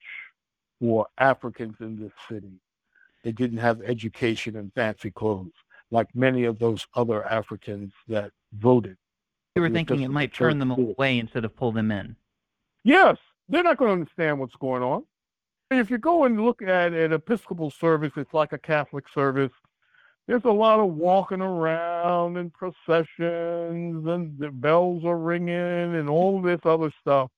for 0.80 1.06
Africans 1.16 1.76
in 1.80 1.98
this 1.98 2.12
city. 2.28 2.60
They 3.24 3.32
didn't 3.32 3.58
have 3.58 3.82
education 3.82 4.56
and 4.56 4.72
fancy 4.74 5.10
clothes 5.10 5.52
like 5.90 6.08
many 6.14 6.44
of 6.44 6.58
those 6.58 6.86
other 6.94 7.24
Africans 7.26 7.92
that 8.08 8.30
voted. 8.52 8.96
You 9.56 9.62
were 9.62 9.70
thinking 9.70 10.02
it 10.02 10.10
might 10.10 10.32
turn 10.32 10.58
them 10.58 10.70
away 10.70 11.18
instead 11.18 11.44
of 11.44 11.56
pull 11.56 11.72
them 11.72 11.90
in. 11.90 12.14
Yes, 12.84 13.16
they're 13.48 13.62
not 13.62 13.76
going 13.76 13.88
to 13.88 13.92
understand 14.00 14.38
what's 14.38 14.54
going 14.56 14.82
on. 14.82 15.04
And 15.70 15.80
if 15.80 15.90
you 15.90 15.98
go 15.98 16.24
and 16.24 16.40
look 16.40 16.62
at 16.62 16.92
an 16.92 17.12
Episcopal 17.12 17.70
service, 17.70 18.12
it's 18.16 18.32
like 18.32 18.52
a 18.52 18.58
Catholic 18.58 19.06
service. 19.12 19.52
There's 20.26 20.44
a 20.44 20.50
lot 20.50 20.78
of 20.78 20.94
walking 20.94 21.40
around 21.40 22.36
and 22.36 22.52
processions, 22.52 24.06
and 24.06 24.38
the 24.38 24.50
bells 24.50 25.04
are 25.04 25.18
ringing, 25.18 25.94
and 25.94 26.08
all 26.08 26.40
this 26.40 26.60
other 26.64 26.92
stuff. 27.00 27.30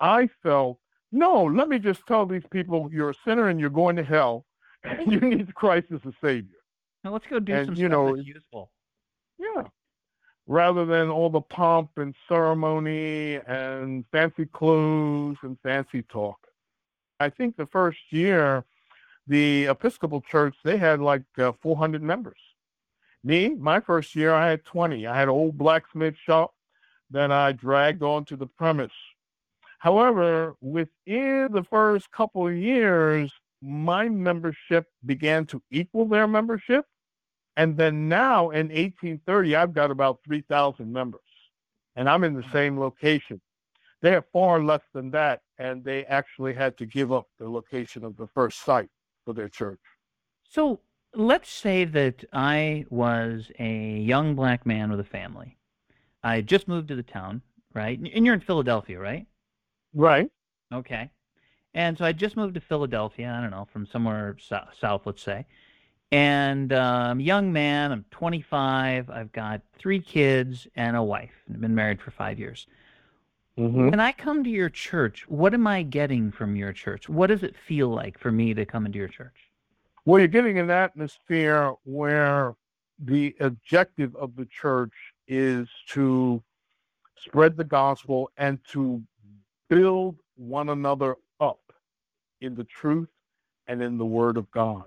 I 0.00 0.28
felt, 0.42 0.78
no, 1.12 1.44
let 1.44 1.68
me 1.68 1.78
just 1.78 2.06
tell 2.06 2.26
these 2.26 2.46
people 2.50 2.90
you're 2.92 3.10
a 3.10 3.14
sinner 3.24 3.48
and 3.48 3.60
you're 3.60 3.70
going 3.70 3.96
to 3.96 4.04
hell, 4.04 4.44
you 5.06 5.20
need 5.20 5.54
Christ 5.54 5.86
as 5.92 6.00
a 6.04 6.12
Savior. 6.22 6.58
Now 7.02 7.12
let's 7.12 7.26
go 7.26 7.38
do 7.38 7.52
And, 7.52 7.66
some 7.66 7.74
you 7.74 7.88
stuff 7.88 7.90
know, 7.90 8.16
that's 8.16 8.26
useful. 8.26 8.70
Yeah. 9.38 9.64
Rather 10.46 10.84
than 10.84 11.08
all 11.08 11.30
the 11.30 11.40
pomp 11.40 11.90
and 11.96 12.14
ceremony 12.28 13.36
and 13.46 14.04
fancy 14.12 14.46
clothes 14.46 15.36
and 15.42 15.58
fancy 15.62 16.02
talk. 16.02 16.38
I 17.20 17.30
think 17.30 17.56
the 17.56 17.66
first 17.66 17.98
year, 18.10 18.64
the 19.26 19.66
Episcopal 19.66 20.20
Church, 20.20 20.54
they 20.64 20.76
had 20.76 21.00
like 21.00 21.22
uh, 21.38 21.52
400 21.62 22.02
members. 22.02 22.38
Me, 23.22 23.50
my 23.50 23.80
first 23.80 24.14
year, 24.14 24.34
I 24.34 24.50
had 24.50 24.64
20. 24.66 25.06
I 25.06 25.16
had 25.16 25.24
an 25.24 25.30
old 25.30 25.56
blacksmith 25.56 26.16
shop 26.26 26.54
that 27.10 27.32
I 27.32 27.52
dragged 27.52 28.02
onto 28.02 28.36
the 28.36 28.46
premise. 28.46 28.92
However, 29.78 30.56
within 30.60 31.48
the 31.52 31.64
first 31.70 32.10
couple 32.10 32.48
of 32.48 32.54
years, 32.54 33.32
my 33.64 34.08
membership 34.08 34.86
began 35.06 35.46
to 35.46 35.62
equal 35.70 36.06
their 36.06 36.26
membership. 36.26 36.84
And 37.56 37.76
then 37.76 38.08
now 38.08 38.50
in 38.50 38.68
1830, 38.68 39.56
I've 39.56 39.72
got 39.72 39.90
about 39.90 40.18
3,000 40.24 40.92
members, 40.92 41.20
and 41.96 42.08
I'm 42.08 42.24
in 42.24 42.34
the 42.34 42.44
same 42.52 42.78
location. 42.78 43.40
They 44.02 44.10
have 44.10 44.24
far 44.32 44.62
less 44.62 44.82
than 44.92 45.10
that, 45.12 45.40
and 45.58 45.82
they 45.82 46.04
actually 46.04 46.52
had 46.52 46.76
to 46.78 46.86
give 46.86 47.12
up 47.12 47.26
the 47.38 47.48
location 47.48 48.04
of 48.04 48.16
the 48.16 48.26
first 48.26 48.64
site 48.64 48.90
for 49.24 49.32
their 49.32 49.48
church. 49.48 49.80
So 50.48 50.80
let's 51.14 51.48
say 51.48 51.84
that 51.84 52.24
I 52.32 52.84
was 52.90 53.50
a 53.58 53.98
young 53.98 54.34
black 54.34 54.66
man 54.66 54.90
with 54.90 55.00
a 55.00 55.04
family. 55.04 55.56
I 56.22 56.40
just 56.40 56.68
moved 56.68 56.88
to 56.88 56.96
the 56.96 57.02
town, 57.02 57.40
right? 57.72 57.98
And 57.98 58.26
you're 58.26 58.34
in 58.34 58.40
Philadelphia, 58.40 58.98
right? 58.98 59.26
Right. 59.94 60.28
Okay. 60.72 61.10
And 61.74 61.98
so 61.98 62.04
I 62.04 62.12
just 62.12 62.36
moved 62.36 62.54
to 62.54 62.60
Philadelphia, 62.60 63.34
I 63.36 63.40
don't 63.40 63.50
know, 63.50 63.66
from 63.72 63.86
somewhere 63.86 64.36
sou- 64.40 64.58
south, 64.80 65.02
let's 65.06 65.22
say. 65.22 65.46
And 66.12 66.72
I'm 66.72 67.18
a 67.18 67.22
young 67.22 67.52
man. 67.52 67.90
I'm 67.90 68.04
25. 68.12 69.10
I've 69.10 69.32
got 69.32 69.62
three 69.76 70.00
kids 70.00 70.68
and 70.76 70.96
a 70.96 71.02
wife. 71.02 71.32
I've 71.50 71.60
been 71.60 71.74
married 71.74 72.00
for 72.00 72.12
five 72.12 72.38
years. 72.38 72.68
Mm-hmm. 73.58 73.90
When 73.90 74.00
I 74.00 74.12
come 74.12 74.44
to 74.44 74.50
your 74.50 74.68
church, 74.68 75.24
what 75.28 75.54
am 75.54 75.66
I 75.66 75.82
getting 75.82 76.30
from 76.30 76.54
your 76.54 76.72
church? 76.72 77.08
What 77.08 77.28
does 77.28 77.42
it 77.42 77.56
feel 77.56 77.88
like 77.88 78.18
for 78.18 78.30
me 78.30 78.54
to 78.54 78.64
come 78.64 78.86
into 78.86 78.98
your 78.98 79.08
church? 79.08 79.34
Well, 80.04 80.20
you're 80.20 80.28
getting 80.28 80.58
an 80.58 80.70
atmosphere 80.70 81.72
where 81.84 82.54
the 82.98 83.34
objective 83.40 84.14
of 84.16 84.36
the 84.36 84.46
church 84.46 84.92
is 85.26 85.68
to 85.88 86.42
spread 87.16 87.56
the 87.56 87.64
gospel 87.64 88.30
and 88.36 88.58
to 88.70 89.02
build 89.68 90.16
one 90.36 90.68
another 90.68 91.16
in 92.44 92.54
the 92.54 92.64
truth 92.64 93.08
and 93.66 93.82
in 93.82 93.98
the 93.98 94.04
word 94.04 94.36
of 94.36 94.50
God. 94.50 94.84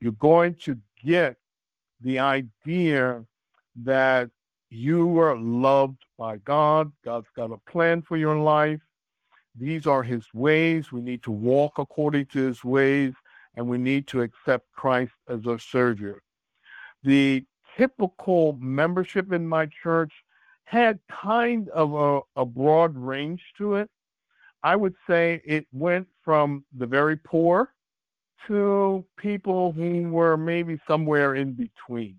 You're 0.00 0.12
going 0.12 0.54
to 0.64 0.78
get 1.04 1.36
the 2.00 2.18
idea 2.18 3.24
that 3.76 4.30
you 4.70 5.18
are 5.18 5.36
loved 5.36 6.04
by 6.18 6.38
God. 6.38 6.92
God's 7.04 7.28
got 7.36 7.52
a 7.52 7.70
plan 7.70 8.02
for 8.02 8.16
your 8.16 8.36
life. 8.36 8.80
These 9.58 9.86
are 9.86 10.02
his 10.02 10.24
ways. 10.32 10.90
We 10.90 11.02
need 11.02 11.22
to 11.24 11.30
walk 11.30 11.78
according 11.78 12.26
to 12.26 12.46
his 12.46 12.64
ways, 12.64 13.12
and 13.54 13.68
we 13.68 13.78
need 13.78 14.06
to 14.08 14.22
accept 14.22 14.72
Christ 14.72 15.12
as 15.28 15.46
our 15.46 15.58
Savior. 15.58 16.22
The 17.02 17.44
typical 17.76 18.56
membership 18.60 19.32
in 19.32 19.46
my 19.46 19.66
church 19.66 20.12
had 20.64 21.00
kind 21.10 21.68
of 21.68 21.94
a, 21.94 22.20
a 22.40 22.46
broad 22.46 22.96
range 22.96 23.42
to 23.58 23.74
it. 23.74 23.90
I 24.62 24.76
would 24.76 24.94
say 25.06 25.40
it 25.44 25.66
went 25.72 26.06
from 26.24 26.64
the 26.76 26.86
very 26.86 27.16
poor 27.16 27.74
to 28.46 29.04
people 29.16 29.72
who 29.72 30.08
were 30.10 30.36
maybe 30.36 30.80
somewhere 30.86 31.34
in 31.34 31.52
between. 31.52 32.18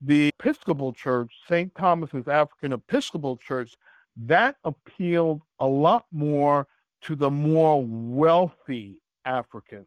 The 0.00 0.28
Episcopal 0.38 0.92
Church, 0.92 1.32
St. 1.48 1.74
Thomas's 1.74 2.28
African 2.28 2.72
Episcopal 2.72 3.36
Church, 3.36 3.74
that 4.16 4.56
appealed 4.64 5.42
a 5.60 5.66
lot 5.66 6.04
more 6.12 6.66
to 7.02 7.14
the 7.16 7.30
more 7.30 7.84
wealthy 7.86 9.00
Africans, 9.24 9.86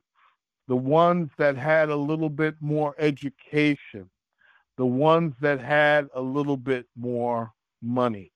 the 0.68 0.76
ones 0.76 1.30
that 1.38 1.58
had 1.58 1.90
a 1.90 1.96
little 1.96 2.30
bit 2.30 2.56
more 2.60 2.96
education, 2.98 4.10
the 4.78 4.86
ones 4.86 5.34
that 5.42 5.60
had 5.60 6.08
a 6.14 6.22
little 6.22 6.58
bit 6.58 6.88
more 6.96 7.52
money. 7.82 8.32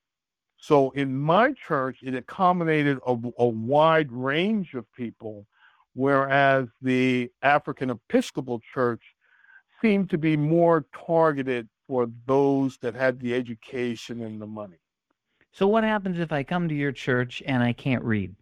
So 0.68 0.90
in 0.92 1.16
my 1.16 1.52
church, 1.52 2.00
it 2.02 2.16
accommodated 2.16 2.98
a, 3.06 3.16
a 3.38 3.48
wide 3.48 4.12
range 4.12 4.74
of 4.74 4.92
people, 4.94 5.46
whereas 5.94 6.70
the 6.82 7.32
African 7.44 7.92
Episcopal 7.92 8.60
Church 8.74 9.04
seemed 9.80 10.10
to 10.10 10.18
be 10.18 10.36
more 10.36 10.88
targeted 11.06 11.70
for 11.88 12.10
those 12.26 12.80
that 12.80 12.96
had 12.96 13.20
the 13.20 13.36
education 13.36 14.24
and 14.24 14.42
the 14.42 14.48
money. 14.48 14.78
So, 15.52 15.68
what 15.68 15.84
happens 15.84 16.18
if 16.18 16.32
I 16.32 16.42
come 16.42 16.68
to 16.68 16.74
your 16.74 16.92
church 16.92 17.44
and 17.46 17.62
I 17.62 17.72
can't 17.72 18.04
read? 18.04 18.36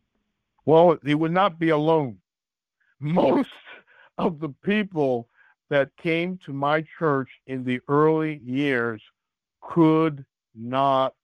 Well, 0.64 0.98
he 1.04 1.16
would 1.16 1.34
not 1.34 1.60
be 1.60 1.70
alone. 1.70 2.20
Most 3.02 3.50
of 4.18 4.40
the 4.40 4.56
people 4.64 5.28
that 5.70 5.90
came 5.98 6.40
to 6.46 6.54
my 6.54 6.86
church 6.98 7.42
in 7.48 7.66
the 7.66 7.82
early 7.90 8.40
years 8.46 9.02
could 9.60 10.24
not 10.56 11.16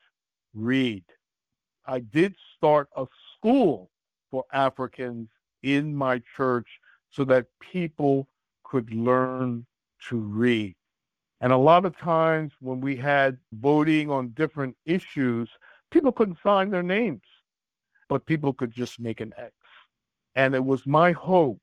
read. 0.53 1.03
I 1.85 1.99
did 1.99 2.35
start 2.55 2.89
a 2.95 3.05
school 3.35 3.89
for 4.29 4.45
Africans 4.53 5.29
in 5.63 5.95
my 5.95 6.21
church 6.35 6.67
so 7.11 7.23
that 7.25 7.47
people 7.59 8.27
could 8.63 8.93
learn 8.93 9.65
to 10.09 10.17
read. 10.17 10.75
And 11.41 11.51
a 11.51 11.57
lot 11.57 11.85
of 11.85 11.97
times 11.97 12.51
when 12.59 12.81
we 12.81 12.95
had 12.95 13.37
voting 13.53 14.09
on 14.09 14.29
different 14.29 14.75
issues, 14.85 15.49
people 15.89 16.11
couldn't 16.11 16.37
sign 16.43 16.69
their 16.69 16.83
names, 16.83 17.23
but 18.09 18.25
people 18.25 18.53
could 18.53 18.71
just 18.71 18.99
make 18.99 19.21
an 19.21 19.33
X. 19.37 19.53
And 20.35 20.53
it 20.53 20.63
was 20.63 20.85
my 20.85 21.11
hope 21.13 21.59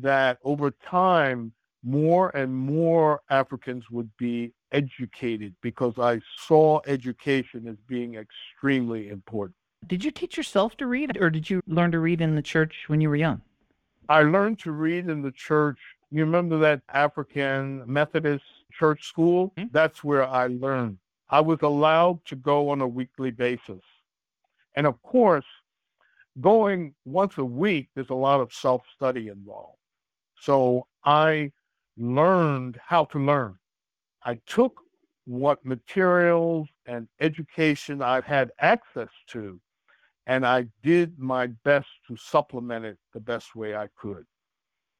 that 0.00 0.38
over 0.42 0.70
time, 0.70 1.52
more 1.84 2.30
and 2.30 2.54
more 2.54 3.20
Africans 3.28 3.84
would 3.90 4.10
be 4.16 4.52
educated 4.74 5.54
because 5.62 5.94
I 5.98 6.20
saw 6.36 6.80
education 6.86 7.66
as 7.68 7.76
being 7.86 8.16
extremely 8.16 9.08
important. 9.08 9.56
Did 9.86 10.04
you 10.04 10.10
teach 10.10 10.36
yourself 10.36 10.76
to 10.78 10.86
read, 10.86 11.16
or 11.20 11.30
did 11.30 11.48
you 11.48 11.62
learn 11.66 11.92
to 11.92 12.00
read 12.00 12.20
in 12.20 12.34
the 12.34 12.42
church 12.42 12.84
when 12.88 13.00
you 13.00 13.08
were 13.08 13.16
young? 13.16 13.40
I 14.08 14.22
learned 14.22 14.58
to 14.60 14.72
read 14.72 15.08
in 15.08 15.22
the 15.22 15.32
church. 15.32 15.78
You 16.10 16.24
remember 16.24 16.58
that 16.58 16.82
African 16.92 17.82
Methodist 17.86 18.44
church 18.72 19.06
school? 19.06 19.52
Hmm. 19.56 19.64
That's 19.72 20.02
where 20.02 20.26
I 20.26 20.48
learned. 20.48 20.98
I 21.30 21.40
was 21.40 21.60
allowed 21.62 22.24
to 22.26 22.36
go 22.36 22.68
on 22.70 22.80
a 22.80 22.88
weekly 22.88 23.30
basis. 23.30 23.82
And 24.76 24.86
of 24.86 25.00
course, 25.02 25.46
going 26.40 26.94
once 27.04 27.38
a 27.38 27.44
week, 27.44 27.88
there's 27.94 28.10
a 28.10 28.14
lot 28.14 28.40
of 28.40 28.52
self 28.52 28.82
study 28.94 29.28
involved. 29.28 29.78
So 30.40 30.86
I 31.04 31.52
learned 31.96 32.78
how 32.84 33.04
to 33.06 33.18
learn. 33.18 33.56
I 34.24 34.36
took 34.46 34.80
what 35.26 35.64
materials 35.64 36.68
and 36.86 37.08
education 37.20 38.02
I've 38.02 38.24
had 38.24 38.50
access 38.58 39.08
to, 39.28 39.60
and 40.26 40.46
I 40.46 40.66
did 40.82 41.18
my 41.18 41.48
best 41.48 41.88
to 42.08 42.16
supplement 42.16 42.84
it 42.84 42.98
the 43.12 43.20
best 43.20 43.54
way 43.54 43.76
I 43.76 43.88
could. 43.96 44.24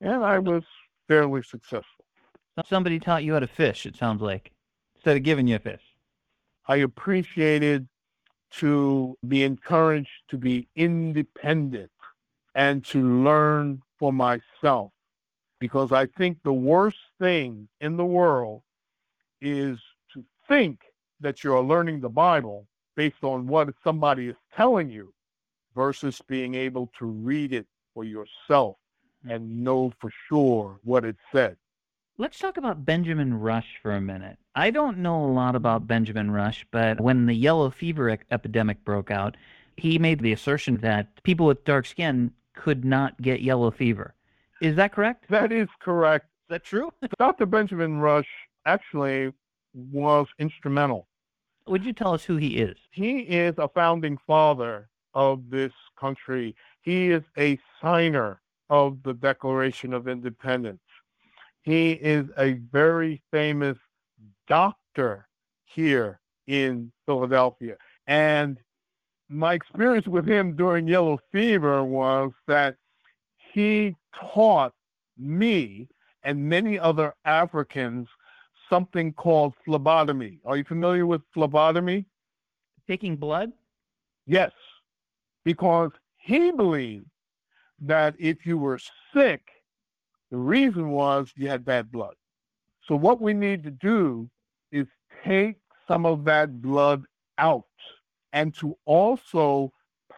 And 0.00 0.24
I 0.24 0.38
was 0.38 0.64
fairly 1.08 1.42
successful. 1.42 2.04
Somebody 2.66 3.00
taught 3.00 3.24
you 3.24 3.32
how 3.32 3.40
to 3.40 3.46
fish, 3.46 3.86
it 3.86 3.96
sounds 3.96 4.22
like, 4.22 4.52
instead 4.94 5.16
of 5.16 5.22
giving 5.22 5.48
you 5.48 5.56
a 5.56 5.60
fish. 5.60 5.82
I 6.66 6.76
appreciated 6.76 7.88
to 8.52 9.18
be 9.26 9.42
encouraged 9.42 10.22
to 10.28 10.38
be 10.38 10.68
independent 10.76 11.90
and 12.54 12.84
to 12.84 13.24
learn 13.24 13.82
for 13.98 14.12
myself 14.12 14.92
because 15.58 15.92
I 15.92 16.06
think 16.06 16.38
the 16.42 16.52
worst 16.52 16.98
thing 17.18 17.68
in 17.80 17.96
the 17.96 18.04
world 18.04 18.62
is 19.40 19.78
to 20.12 20.24
think 20.48 20.80
that 21.20 21.42
you're 21.42 21.62
learning 21.62 22.00
the 22.00 22.08
Bible 22.08 22.66
based 22.96 23.22
on 23.22 23.46
what 23.46 23.74
somebody 23.82 24.28
is 24.28 24.36
telling 24.56 24.90
you 24.90 25.12
versus 25.74 26.20
being 26.28 26.54
able 26.54 26.90
to 26.98 27.06
read 27.06 27.52
it 27.52 27.66
for 27.92 28.04
yourself 28.04 28.76
and 29.28 29.64
know 29.64 29.92
for 30.00 30.10
sure 30.28 30.78
what 30.84 31.04
it 31.04 31.16
said. 31.32 31.56
Let's 32.16 32.38
talk 32.38 32.56
about 32.56 32.84
Benjamin 32.84 33.34
Rush 33.34 33.78
for 33.82 33.92
a 33.92 34.00
minute. 34.00 34.38
I 34.54 34.70
don't 34.70 34.98
know 34.98 35.24
a 35.24 35.26
lot 35.26 35.56
about 35.56 35.88
Benjamin 35.88 36.30
Rush, 36.30 36.64
but 36.70 37.00
when 37.00 37.26
the 37.26 37.34
yellow 37.34 37.70
fever 37.70 38.16
epidemic 38.30 38.84
broke 38.84 39.10
out, 39.10 39.36
he 39.76 39.98
made 39.98 40.20
the 40.20 40.32
assertion 40.32 40.76
that 40.78 41.22
people 41.24 41.46
with 41.46 41.64
dark 41.64 41.86
skin 41.86 42.32
could 42.54 42.84
not 42.84 43.20
get 43.20 43.42
yellow 43.42 43.72
fever. 43.72 44.14
Is 44.60 44.76
that 44.76 44.92
correct? 44.92 45.24
That 45.28 45.50
is 45.50 45.68
correct. 45.80 46.26
Is 46.44 46.50
that 46.50 46.64
true? 46.64 46.92
Dr. 47.18 47.46
Benjamin 47.46 47.98
Rush 47.98 48.28
actually 48.66 49.32
was 49.74 50.26
instrumental. 50.38 51.08
Would 51.66 51.84
you 51.84 51.92
tell 51.92 52.12
us 52.12 52.24
who 52.24 52.36
he 52.36 52.58
is? 52.58 52.76
He 52.90 53.20
is 53.20 53.54
a 53.58 53.68
founding 53.68 54.18
father 54.26 54.88
of 55.14 55.50
this 55.50 55.72
country. 55.98 56.54
He 56.82 57.10
is 57.10 57.22
a 57.38 57.58
signer 57.80 58.40
of 58.68 59.02
the 59.02 59.14
Declaration 59.14 59.92
of 59.94 60.08
Independence. 60.08 60.80
He 61.62 61.92
is 61.92 62.26
a 62.36 62.54
very 62.70 63.22
famous 63.30 63.78
doctor 64.46 65.26
here 65.64 66.20
in 66.46 66.92
Philadelphia. 67.06 67.76
And 68.06 68.58
my 69.30 69.54
experience 69.54 70.06
with 70.06 70.28
him 70.28 70.54
during 70.56 70.86
yellow 70.86 71.18
fever 71.32 71.82
was 71.82 72.32
that 72.46 72.76
he 73.52 73.96
taught 74.14 74.74
me 75.16 75.88
and 76.22 76.48
many 76.48 76.78
other 76.78 77.14
Africans 77.24 78.08
something 78.68 79.12
called 79.12 79.54
phlebotomy. 79.64 80.40
Are 80.44 80.56
you 80.56 80.64
familiar 80.64 81.06
with 81.06 81.22
phlebotomy? 81.32 82.06
Taking 82.88 83.16
blood? 83.16 83.52
Yes, 84.26 84.52
because 85.44 85.90
he 86.16 86.50
believed 86.52 87.06
that 87.80 88.14
if 88.18 88.46
you 88.46 88.58
were 88.58 88.78
sick, 89.12 89.42
the 90.30 90.36
reason 90.36 90.90
was 90.90 91.32
you 91.36 91.48
had 91.48 91.64
bad 91.64 91.90
blood. 91.90 92.14
So 92.86 92.96
what 92.96 93.20
we 93.20 93.32
need 93.34 93.62
to 93.64 93.70
do 93.70 94.28
is 94.72 94.86
take 95.24 95.56
some 95.86 96.06
of 96.06 96.24
that 96.24 96.60
blood 96.60 97.04
out 97.38 97.64
and 98.32 98.54
to 98.56 98.76
also 98.84 99.72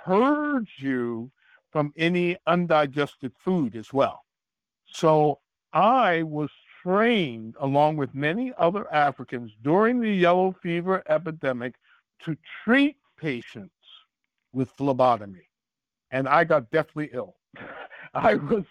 purge 0.04 0.74
you 0.78 1.30
from 1.70 1.92
any 1.96 2.36
undigested 2.46 3.32
food 3.38 3.76
as 3.76 3.92
well. 3.92 4.24
So 4.86 5.40
I 5.72 6.22
was 6.22 6.50
trained 6.86 7.56
along 7.58 7.96
with 7.96 8.14
many 8.14 8.52
other 8.58 8.92
Africans 8.92 9.50
during 9.62 10.00
the 10.00 10.10
yellow 10.10 10.54
fever 10.62 11.02
epidemic 11.08 11.74
to 12.22 12.36
treat 12.64 12.96
patients 13.18 13.72
with 14.52 14.70
phlebotomy. 14.70 15.48
And 16.12 16.28
I 16.28 16.44
got 16.44 16.70
deathly 16.70 17.10
ill. 17.12 17.34
I 18.14 18.34
was 18.36 18.64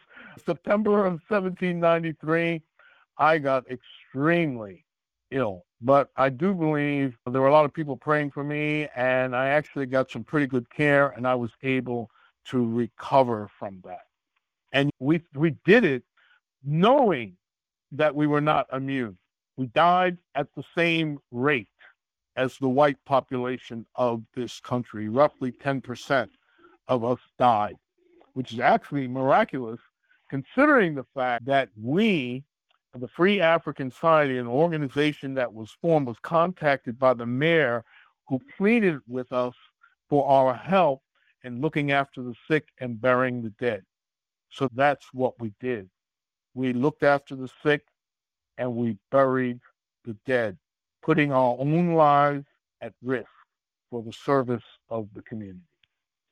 September 0.46 1.06
of 1.06 1.22
1793, 1.28 2.62
I 3.18 3.38
got 3.38 3.66
extremely 3.70 4.86
ill. 5.32 5.66
But 5.82 6.10
I 6.16 6.30
do 6.30 6.54
believe 6.54 7.18
there 7.30 7.42
were 7.42 7.48
a 7.48 7.52
lot 7.52 7.66
of 7.66 7.74
people 7.74 7.98
praying 7.98 8.32
for 8.32 8.44
me, 8.44 8.88
and 8.96 9.36
I 9.36 9.50
actually 9.50 9.88
got 9.88 10.10
some 10.10 10.24
pretty 10.24 10.48
good 10.48 10.70
care, 10.70 11.10
and 11.10 11.28
I 11.28 11.36
was 11.36 11.52
able 11.64 12.10
to 12.46 12.66
recover 12.66 13.50
from 13.60 13.82
that. 13.84 14.06
And 14.72 14.90
we 15.00 15.22
we 15.36 15.56
did 15.66 15.84
it 15.84 16.04
knowing 16.64 17.38
that 17.98 18.16
we 18.16 18.28
were 18.28 18.42
not 18.42 18.68
immune. 18.74 19.18
We 19.58 19.68
died 19.68 20.18
at 20.36 20.48
the 20.56 20.64
same 20.76 21.20
rate 21.32 21.70
as 22.36 22.58
the 22.58 22.70
white 22.70 22.98
population 23.06 23.86
of 23.96 24.24
this 24.36 24.60
country. 24.60 25.08
Roughly 25.08 25.52
10% 25.52 26.30
of 26.88 27.04
us 27.04 27.20
died, 27.40 27.76
which 28.34 28.52
is 28.52 28.60
actually 28.60 29.08
miraculous 29.08 29.80
considering 30.30 30.96
the 30.96 31.06
fact 31.14 31.46
that 31.46 31.70
we, 31.82 32.44
the 32.94 33.08
Free 33.08 33.40
African 33.40 33.92
Society, 33.92 34.38
an 34.38 34.48
organization 34.48 35.34
that 35.36 35.54
was 35.54 35.72
formed, 35.82 36.08
was 36.08 36.18
contacted 36.22 36.98
by 37.00 37.14
the 37.14 37.26
mayor 37.26 37.84
who 38.28 38.40
pleaded 38.58 39.00
with 39.08 39.32
us 39.32 39.54
for 40.10 40.28
our 40.28 40.54
help 40.54 41.02
in 41.44 41.62
looking 41.62 41.92
after 41.92 42.24
the 42.24 42.34
sick 42.50 42.68
and 42.80 43.00
burying 43.00 43.42
the 43.42 43.52
dead. 43.52 43.84
So 44.50 44.70
that's 44.74 45.06
what 45.14 45.40
we 45.40 45.54
did. 45.60 45.90
We 46.56 46.74
looked 46.74 47.04
after 47.04 47.36
the 47.36 47.50
sick 47.62 47.86
and 48.58 48.76
we 48.76 48.98
buried 49.12 49.60
the 50.06 50.16
dead, 50.26 50.58
putting 51.04 51.32
our 51.32 51.56
own 51.60 51.94
lives 51.94 52.46
at 52.82 52.94
risk 53.04 53.30
for 53.90 54.02
the 54.02 54.14
service 54.14 54.64
of 54.90 55.08
the 55.14 55.22
community. 55.22 55.60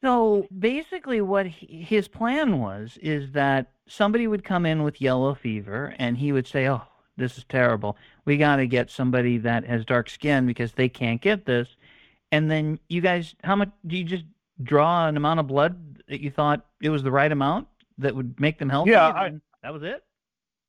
So 0.01 0.47
basically, 0.57 1.21
what 1.21 1.45
his 1.45 2.07
plan 2.07 2.59
was 2.59 2.97
is 3.01 3.31
that 3.31 3.71
somebody 3.87 4.27
would 4.27 4.43
come 4.43 4.65
in 4.65 4.83
with 4.83 5.01
yellow 5.01 5.33
fever 5.33 5.95
and 5.97 6.17
he 6.17 6.31
would 6.31 6.47
say, 6.47 6.67
Oh, 6.67 6.81
this 7.15 7.37
is 7.37 7.45
terrible. 7.45 7.97
We 8.25 8.37
got 8.37 8.57
to 8.57 8.67
get 8.67 8.89
somebody 8.89 9.37
that 9.39 9.65
has 9.65 9.85
dark 9.85 10.09
skin 10.09 10.45
because 10.45 10.73
they 10.73 10.89
can't 10.89 11.21
get 11.21 11.45
this. 11.45 11.69
And 12.31 12.49
then 12.49 12.79
you 12.89 12.99
guys, 13.01 13.35
how 13.43 13.55
much 13.55 13.69
do 13.85 13.95
you 13.95 14.03
just 14.03 14.25
draw 14.61 15.07
an 15.07 15.15
amount 15.15 15.39
of 15.39 15.47
blood 15.47 16.01
that 16.07 16.21
you 16.21 16.31
thought 16.31 16.65
it 16.81 16.89
was 16.89 17.03
the 17.03 17.11
right 17.11 17.31
amount 17.31 17.67
that 17.99 18.15
would 18.15 18.39
make 18.39 18.59
them 18.59 18.69
healthy? 18.69 18.91
Yeah, 18.91 19.07
I, 19.07 19.33
that 19.61 19.73
was 19.73 19.83
it. 19.83 20.03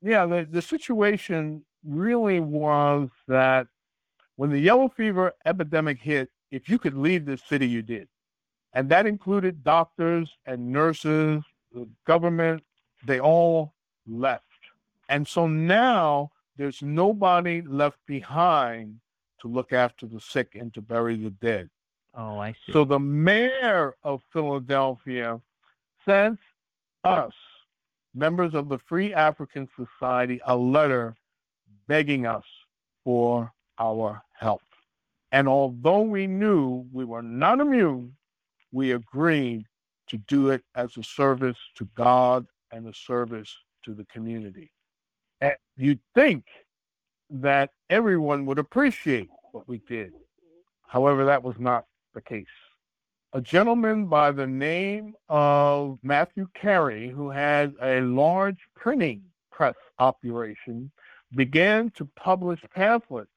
Yeah, 0.05 0.27
the, 0.27 0.47
the 0.49 0.61
situation 0.61 1.65
really 1.83 2.39
was 2.39 3.09
that 3.27 3.67
when 4.37 4.51
the 4.51 4.59
yellow 4.59 4.89
fever 4.89 5.33
epidemic 5.47 5.99
hit, 5.99 6.31
if 6.51 6.69
you 6.69 6.79
could 6.79 6.95
leave 6.95 7.25
the 7.25 7.39
city, 7.39 7.67
you 7.67 7.81
did. 7.81 8.09
And 8.75 8.91
that 8.91 9.07
included 9.07 9.65
doctors 9.65 10.31
and 10.45 10.71
nurses, 10.71 11.43
the 11.73 11.89
government, 12.07 12.63
they 13.07 13.19
all 13.19 13.73
left. 14.07 14.45
And 15.09 15.27
so 15.27 15.47
now 15.47 16.31
there's 16.59 16.83
nobody 16.83 17.63
left 17.63 17.99
behind 18.07 19.01
to 19.41 19.49
look 19.49 19.73
after 19.73 20.07
the 20.07 20.21
sick 20.21 20.55
and 20.55 20.73
to 20.75 20.83
bury 20.83 21.17
the 21.17 21.31
dead. 21.31 21.71
Oh, 22.15 22.39
I 22.39 22.53
see. 22.53 22.73
So 22.73 22.85
the 22.85 23.01
mayor 23.01 23.95
of 24.03 24.21
Philadelphia 24.33 25.41
sent 26.05 26.39
us, 27.05 27.33
members 28.15 28.55
of 28.55 28.69
the 28.69 28.79
Free 28.79 29.13
African 29.13 29.69
Society, 29.77 30.41
a 30.47 30.57
letter 30.57 31.17
begging 31.89 32.27
us 32.27 32.45
for 33.05 33.53
our 33.79 34.23
help. 34.39 34.63
And 35.33 35.49
although 35.49 36.03
we 36.03 36.27
knew 36.27 36.87
we 36.93 37.05
were 37.05 37.23
not 37.23 37.61
immune, 37.61 38.17
we 38.73 38.93
agreed 38.93 39.65
to 40.09 40.19
do 40.19 40.51
it 40.51 40.63
as 40.75 40.97
a 40.97 41.03
service 41.03 41.59
to 41.77 41.89
God 41.95 42.47
and 42.71 42.87
a 42.87 42.95
service 42.95 43.53
to 43.85 43.95
the 43.95 44.05
community. 44.05 44.71
And 45.41 45.55
you'd 45.77 46.01
think 46.15 46.45
that 47.31 47.71
everyone 47.91 48.47
would 48.47 48.59
appreciate 48.59 49.29
what 49.53 49.69
we 49.69 49.79
did. 49.89 50.13
However, 50.87 51.25
that 51.25 51.43
was 51.43 51.59
not 51.59 51.87
the 52.15 52.21
case. 52.21 52.47
A 53.37 53.41
gentleman 53.41 54.07
by 54.07 54.31
the 54.31 54.47
name 54.47 55.17
of 55.29 55.99
Matthew 56.05 56.47
Carey, 56.55 57.09
who 57.09 57.31
had 57.31 57.75
a 57.83 58.01
large 58.01 58.61
printing 58.77 59.25
press 59.51 59.75
operation, 59.99 60.93
began 61.35 61.91
to 61.97 62.05
publish 62.15 62.61
pamphlets 62.73 63.33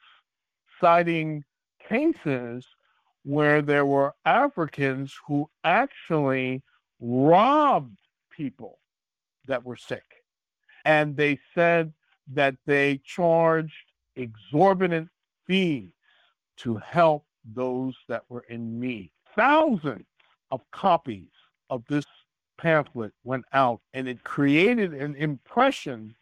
citing 0.80 1.44
cases 1.90 2.64
where 3.24 3.64
there 3.64 3.88
were 3.88 4.14
Africans 4.24 5.16
who 5.26 5.50
actually 5.64 6.62
robbed 7.00 7.98
people 8.30 8.78
that 9.48 9.66
were 9.66 9.76
sick. 9.76 10.06
And 10.86 11.18
they 11.18 11.40
said 11.56 11.92
that 12.34 12.54
they 12.68 13.02
charged 13.04 13.74
exorbitant 14.16 15.10
fees 15.48 15.90
to 16.58 16.76
help 16.76 17.26
those 17.44 17.96
that 18.08 18.26
were 18.30 18.46
in 18.48 18.80
need. 18.80 19.10
Thousands 19.38 20.08
of 20.50 20.62
copies 20.72 21.30
of 21.70 21.84
this 21.88 22.06
pamphlet 22.58 23.14
went 23.24 23.46
out, 23.54 23.82
and 23.94 24.08
it 24.08 24.24
created 24.24 24.94
an 24.96 25.16
impression 25.16 26.16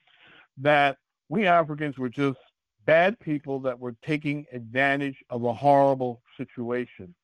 that 0.57 0.97
we 1.29 1.47
Africans 1.47 1.97
were 1.97 2.09
just 2.09 2.39
bad 2.85 3.17
people 3.19 3.59
that 3.61 3.79
were 3.79 3.95
taking 4.03 4.45
advantage 4.51 5.23
of 5.29 5.45
a 5.45 5.53
horrible 5.53 6.21
situation. 6.35 7.15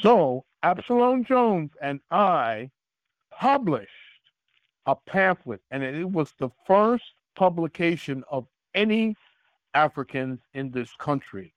So 0.00 0.44
Absalom 0.64 1.24
Jones 1.24 1.70
and 1.80 2.00
I 2.10 2.70
published 3.30 3.90
a 4.86 4.96
pamphlet, 4.96 5.60
and 5.70 5.84
it 5.84 6.10
was 6.10 6.34
the 6.38 6.50
first 6.66 7.04
publication 7.36 8.24
of 8.28 8.46
any 8.74 9.14
Africans 9.72 10.40
in 10.52 10.72
this 10.72 10.90
country 10.98 11.54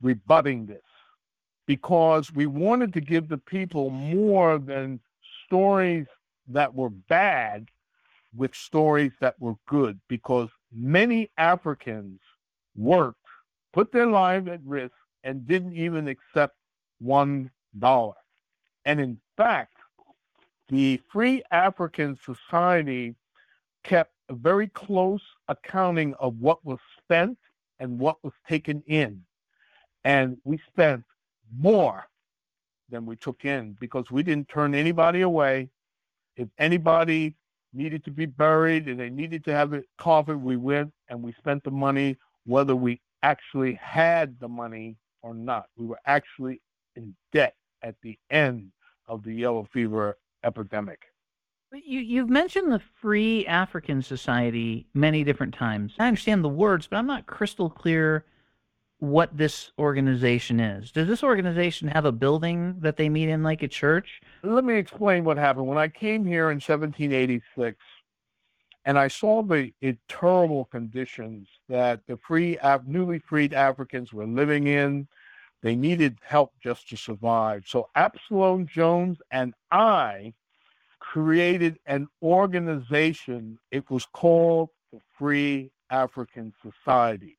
rebutting 0.00 0.64
this 0.66 0.80
because 1.72 2.30
we 2.34 2.44
wanted 2.44 2.92
to 2.92 3.00
give 3.00 3.30
the 3.30 3.38
people 3.38 3.88
more 3.88 4.58
than 4.58 5.00
stories 5.46 6.06
that 6.46 6.74
were 6.74 6.90
bad 6.90 7.66
with 8.36 8.54
stories 8.54 9.12
that 9.22 9.34
were 9.40 9.54
good 9.66 9.98
because 10.06 10.50
many 10.70 11.30
Africans 11.38 12.20
worked, 12.76 13.24
put 13.72 13.90
their 13.90 14.06
lives 14.06 14.48
at 14.48 14.60
risk, 14.66 14.92
and 15.24 15.46
didn't 15.46 15.72
even 15.72 16.08
accept 16.08 16.54
one 17.00 17.50
dollar. 17.78 18.20
And 18.84 19.00
in 19.00 19.18
fact, 19.38 19.78
the 20.68 21.00
Free 21.10 21.42
African 21.52 22.18
Society 22.22 23.14
kept 23.82 24.12
a 24.28 24.34
very 24.34 24.68
close 24.68 25.22
accounting 25.48 26.12
of 26.20 26.38
what 26.38 26.62
was 26.66 26.80
spent 26.98 27.38
and 27.78 27.98
what 27.98 28.22
was 28.22 28.34
taken 28.46 28.82
in. 28.86 29.22
And 30.04 30.36
we 30.44 30.60
spent 30.68 31.04
more 31.56 32.08
than 32.88 33.06
we 33.06 33.16
took 33.16 33.44
in 33.44 33.76
because 33.80 34.10
we 34.10 34.22
didn't 34.22 34.48
turn 34.48 34.74
anybody 34.74 35.22
away. 35.22 35.70
If 36.36 36.48
anybody 36.58 37.34
needed 37.72 38.04
to 38.04 38.10
be 38.10 38.26
buried 38.26 38.88
and 38.88 39.00
they 39.00 39.10
needed 39.10 39.44
to 39.44 39.52
have 39.52 39.72
it 39.72 39.86
coffin, 39.98 40.42
we 40.42 40.56
went 40.56 40.92
and 41.08 41.22
we 41.22 41.32
spent 41.32 41.64
the 41.64 41.70
money 41.70 42.16
whether 42.44 42.76
we 42.76 43.00
actually 43.22 43.74
had 43.74 44.38
the 44.40 44.48
money 44.48 44.96
or 45.22 45.34
not. 45.34 45.66
We 45.76 45.86
were 45.86 46.00
actually 46.06 46.60
in 46.96 47.14
debt 47.32 47.54
at 47.82 47.94
the 48.02 48.18
end 48.30 48.72
of 49.06 49.24
the 49.24 49.34
yellow 49.34 49.68
fever 49.72 50.18
epidemic. 50.44 51.06
You, 51.72 52.00
you've 52.00 52.28
mentioned 52.28 52.70
the 52.70 52.82
Free 53.00 53.46
African 53.46 54.02
Society 54.02 54.86
many 54.92 55.24
different 55.24 55.54
times. 55.54 55.94
I 55.98 56.08
understand 56.08 56.44
the 56.44 56.48
words, 56.50 56.86
but 56.86 56.96
I'm 56.96 57.06
not 57.06 57.26
crystal 57.26 57.70
clear 57.70 58.26
what 59.02 59.36
this 59.36 59.72
organization 59.80 60.60
is. 60.60 60.92
Does 60.92 61.08
this 61.08 61.24
organization 61.24 61.88
have 61.88 62.04
a 62.04 62.12
building 62.12 62.76
that 62.78 62.96
they 62.96 63.08
meet 63.08 63.28
in 63.28 63.42
like 63.42 63.64
a 63.64 63.68
church? 63.68 64.20
Let 64.44 64.62
me 64.62 64.76
explain 64.76 65.24
what 65.24 65.36
happened. 65.36 65.66
When 65.66 65.76
I 65.76 65.88
came 65.88 66.24
here 66.24 66.52
in 66.52 66.60
1786, 66.60 67.76
and 68.84 68.96
I 68.96 69.08
saw 69.08 69.42
the 69.42 69.72
terrible 70.08 70.66
conditions 70.66 71.48
that 71.68 72.06
the 72.06 72.16
free, 72.16 72.56
newly 72.86 73.18
freed 73.18 73.54
Africans 73.54 74.12
were 74.12 74.24
living 74.24 74.68
in. 74.68 75.08
They 75.62 75.74
needed 75.74 76.18
help 76.22 76.52
just 76.62 76.88
to 76.90 76.96
survive. 76.96 77.64
So 77.66 77.88
Absalom 77.96 78.68
Jones 78.68 79.18
and 79.32 79.52
I 79.72 80.32
created 81.00 81.80
an 81.86 82.06
organization. 82.22 83.58
It 83.72 83.90
was 83.90 84.06
called 84.12 84.68
the 84.92 85.00
Free 85.18 85.72
African 85.90 86.52
Society. 86.62 87.36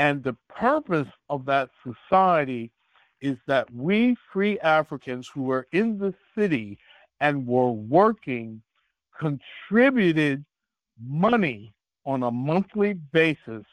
And 0.00 0.24
the 0.24 0.36
purpose 0.48 1.08
of 1.28 1.44
that 1.44 1.68
society 1.84 2.72
is 3.20 3.36
that 3.46 3.70
we 3.70 4.16
free 4.32 4.58
Africans 4.60 5.28
who 5.32 5.42
were 5.42 5.68
in 5.72 5.98
the 5.98 6.14
city 6.34 6.78
and 7.20 7.46
were 7.46 7.70
working 7.70 8.62
contributed 9.18 10.42
money 10.98 11.74
on 12.06 12.22
a 12.22 12.30
monthly 12.30 12.94
basis 12.94 13.66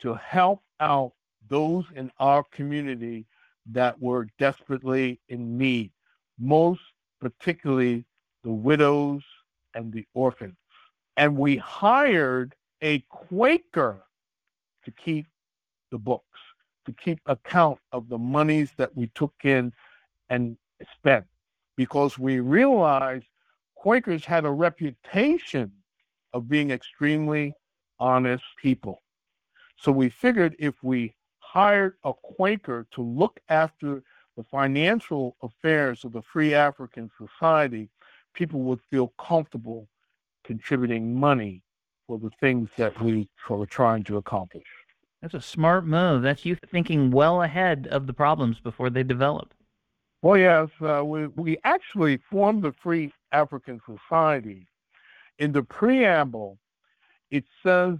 to 0.00 0.14
help 0.14 0.60
out 0.80 1.12
those 1.48 1.84
in 1.94 2.10
our 2.18 2.42
community 2.50 3.24
that 3.70 3.96
were 4.02 4.26
desperately 4.40 5.20
in 5.28 5.56
need, 5.56 5.92
most 6.36 6.80
particularly 7.20 8.04
the 8.42 8.50
widows 8.50 9.22
and 9.76 9.92
the 9.92 10.04
orphans. 10.14 10.56
And 11.16 11.36
we 11.36 11.58
hired 11.58 12.56
a 12.82 12.98
Quaker 13.08 14.02
to 14.84 14.90
keep 14.90 15.26
the 15.90 15.98
books, 15.98 16.38
to 16.86 16.92
keep 16.92 17.20
account 17.26 17.78
of 17.92 18.08
the 18.08 18.18
monies 18.18 18.70
that 18.76 18.94
we 18.96 19.10
took 19.14 19.34
in 19.44 19.72
and 20.28 20.56
spent, 20.96 21.26
because 21.76 22.18
we 22.18 22.40
realized 22.40 23.26
Quakers 23.74 24.24
had 24.24 24.44
a 24.44 24.50
reputation 24.50 25.72
of 26.32 26.48
being 26.48 26.70
extremely 26.70 27.52
honest 27.98 28.44
people. 28.60 28.98
So 29.76 29.90
we 29.90 30.08
figured 30.10 30.54
if 30.58 30.74
we 30.82 31.14
hired 31.38 31.94
a 32.04 32.12
Quaker 32.12 32.86
to 32.92 33.02
look 33.02 33.40
after 33.48 34.02
the 34.36 34.44
financial 34.44 35.36
affairs 35.42 36.04
of 36.04 36.12
the 36.12 36.22
Free 36.22 36.54
African 36.54 37.10
Society, 37.18 37.90
people 38.34 38.60
would 38.60 38.80
feel 38.90 39.08
comfortable 39.18 39.88
contributing 40.44 41.14
money 41.18 41.62
for 42.06 42.18
the 42.18 42.30
things 42.40 42.68
that 42.76 43.00
we 43.02 43.28
were 43.48 43.66
trying 43.66 44.04
to 44.04 44.16
accomplish. 44.16 44.66
That's 45.22 45.34
a 45.34 45.40
smart 45.40 45.86
move. 45.86 46.22
That's 46.22 46.44
you 46.44 46.56
thinking 46.70 47.10
well 47.10 47.42
ahead 47.42 47.86
of 47.90 48.06
the 48.06 48.14
problems 48.14 48.58
before 48.60 48.88
they 48.88 49.02
develop. 49.02 49.52
Well, 50.22 50.38
yes, 50.38 50.68
uh, 50.80 51.04
we, 51.04 51.26
we 51.28 51.58
actually 51.64 52.18
formed 52.30 52.62
the 52.62 52.72
Free 52.72 53.12
African 53.32 53.80
Society. 53.86 54.66
In 55.38 55.52
the 55.52 55.62
preamble, 55.62 56.58
it 57.30 57.44
says 57.62 57.96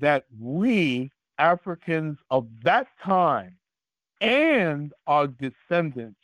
that 0.00 0.24
we, 0.40 1.10
Africans 1.38 2.18
of 2.30 2.48
that 2.64 2.88
time, 3.02 3.56
and 4.20 4.92
our 5.06 5.28
descendants 5.28 6.20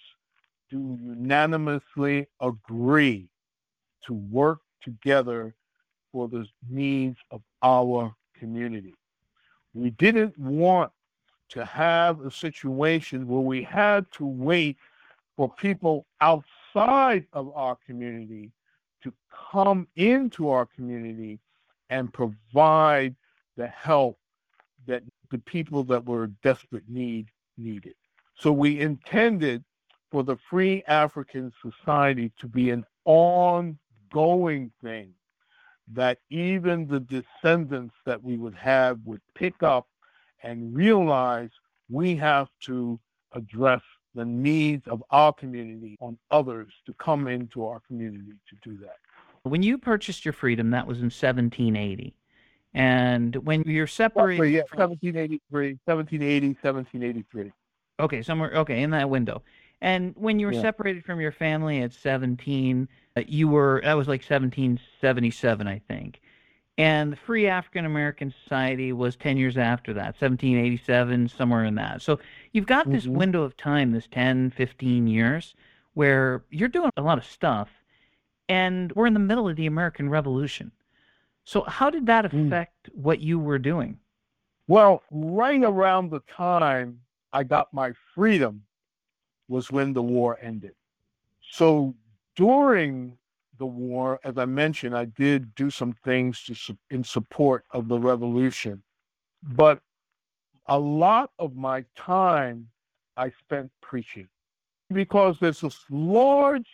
do 0.70 0.98
unanimously 1.00 2.26
agree 2.40 3.28
to 4.06 4.14
work 4.14 4.61
together 4.82 5.54
for 6.11 6.28
the 6.28 6.46
needs 6.68 7.18
of 7.30 7.42
our 7.62 8.14
community. 8.38 8.94
We 9.74 9.90
didn't 9.90 10.38
want 10.38 10.92
to 11.50 11.64
have 11.64 12.20
a 12.20 12.30
situation 12.30 13.26
where 13.26 13.40
we 13.40 13.62
had 13.62 14.11
to 14.12 14.26
wait 14.26 14.76
for 15.37 15.52
people 15.54 16.06
outside 16.20 17.26
of 17.32 17.50
our 17.54 17.76
community 17.87 18.50
to 19.02 19.12
come 19.52 19.87
into 19.96 20.48
our 20.48 20.66
community 20.66 21.38
and 21.90 22.12
provide 22.12 23.14
the 23.56 23.66
help 23.66 24.18
that 24.87 25.02
the 25.30 25.38
people 25.38 25.85
that 25.85 26.04
were 26.04 26.24
in 26.24 26.37
desperate 26.42 26.88
need 26.88 27.28
needed. 27.56 27.94
So 28.35 28.52
we 28.52 28.80
intended 28.80 29.64
for 30.11 30.22
the 30.22 30.37
Free 30.50 30.82
African 30.87 31.52
Society 31.62 32.32
to 32.38 32.46
be 32.46 32.70
an 32.70 32.85
ongoing 33.04 34.70
thing 34.82 35.14
that 35.94 36.18
even 36.31 36.87
the 36.87 37.00
descendants 37.00 37.94
that 38.07 38.22
we 38.22 38.37
would 38.37 38.55
have 38.55 38.98
would 39.05 39.20
pick 39.35 39.62
up 39.62 39.88
and 40.42 40.74
realize 40.74 41.50
we 41.88 42.16
have 42.16 42.48
to 42.61 42.98
address 43.33 43.83
the 44.14 44.24
needs 44.24 44.87
of 44.88 45.02
our 45.11 45.33
community 45.33 45.96
on 46.00 46.18
others 46.31 46.72
to 46.87 46.92
come 46.94 47.28
into 47.28 47.64
our 47.64 47.81
community 47.87 48.33
to 48.48 48.57
do 48.68 48.76
that. 48.78 48.96
When 49.44 49.62
you 49.62 49.78
purchased 49.78 50.24
your 50.24 50.33
freedom, 50.33 50.70
that 50.70 50.87
was 50.87 50.98
in 50.98 51.05
1780. 51.05 52.14
And 52.74 53.37
when 53.37 53.62
you're 53.62 53.87
separated. 53.87 54.40
Roughly, 54.40 54.55
yeah, 54.55 54.62
1783, 54.74 55.78
1780, 55.85 56.46
1783. 56.48 57.52
Okay, 58.00 58.22
somewhere, 58.22 58.55
okay, 58.55 58.83
in 58.83 58.90
that 58.90 59.11
window. 59.11 59.42
And 59.83 60.14
when 60.16 60.38
you 60.38 60.47
were 60.47 60.53
Yeah. 60.53 60.62
separated 60.62 61.05
from 61.05 61.21
your 61.21 61.33
family 61.33 61.83
at 61.83 61.92
17, 61.92 62.88
uh, 63.16 63.23
you 63.27 63.49
were, 63.49 63.81
that 63.83 63.95
was 63.95 64.07
like 64.07 64.23
1777, 64.23 65.66
I 65.66 65.81
think. 65.81 66.21
And 66.79 67.12
the 67.12 67.16
Free 67.16 67.49
African 67.49 67.85
American 67.85 68.31
Society 68.31 68.92
was 68.92 69.16
10 69.16 69.37
years 69.37 69.59
after 69.59 69.92
that, 69.95 70.14
1787, 70.16 71.29
somewhere 71.29 71.64
in 71.64 71.75
that. 71.75 72.01
So 72.01 72.21
you've 72.53 72.66
got 72.66 72.92
this 72.92 73.07
Mhm. 73.07 73.14
window 73.14 73.42
of 73.42 73.57
time, 73.57 73.90
this 73.90 74.07
10, 74.07 74.51
15 74.51 75.09
years, 75.09 75.55
where 75.95 76.45
you're 76.49 76.68
doing 76.68 76.90
a 76.97 77.03
lot 77.03 77.18
of 77.18 77.25
stuff. 77.25 77.85
And 78.49 78.92
we're 78.92 79.07
in 79.07 79.14
the 79.14 79.21
middle 79.21 79.49
of 79.49 79.57
the 79.57 79.66
American 79.66 80.09
Revolution. 80.09 80.71
So 81.45 81.62
how 81.62 81.90
did 81.90 82.07
that 82.07 82.25
Mm. 82.25 82.47
affect 82.47 82.88
what 82.95 83.18
you 83.18 83.40
were 83.40 83.59
doing? 83.59 83.99
Well, 84.68 85.03
right 85.11 85.62
around 85.62 86.11
the 86.11 86.21
time 86.21 87.01
I 87.33 87.42
got 87.42 87.75
my 87.75 87.92
freedom 88.14 88.64
was 89.52 89.70
when 89.70 89.92
the 89.92 90.02
war 90.02 90.38
ended. 90.40 90.74
So 91.50 91.94
during 92.34 93.18
the 93.58 93.66
war, 93.66 94.18
as 94.24 94.38
I 94.38 94.46
mentioned, 94.46 94.96
I 94.96 95.04
did 95.04 95.54
do 95.54 95.70
some 95.70 95.92
things 96.04 96.42
to, 96.44 96.76
in 96.90 97.04
support 97.04 97.64
of 97.70 97.86
the 97.86 97.98
revolution. 97.98 98.82
But 99.42 99.80
a 100.66 100.78
lot 100.78 101.30
of 101.38 101.54
my 101.54 101.84
time 101.94 102.68
I 103.16 103.30
spent 103.38 103.70
preaching 103.82 104.28
because 104.90 105.36
there's 105.38 105.60
this 105.60 105.84
large 105.90 106.70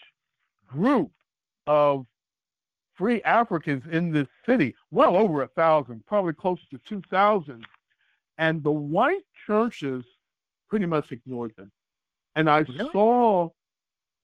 group 0.68 1.10
of 1.66 2.06
free 2.94 3.20
Africans 3.22 3.84
in 3.90 4.12
this 4.12 4.28
city, 4.46 4.74
well 4.92 5.16
over 5.16 5.42
a 5.42 5.48
thousand, 5.48 6.06
probably 6.06 6.32
close 6.32 6.60
to 6.70 6.78
2,000. 6.78 7.66
And 8.38 8.62
the 8.62 8.70
white 8.70 9.26
churches 9.46 10.04
pretty 10.68 10.86
much 10.86 11.10
ignored 11.10 11.54
them. 11.56 11.72
And 12.38 12.48
I 12.48 12.62
Really? 12.62 12.90
saw, 12.92 13.50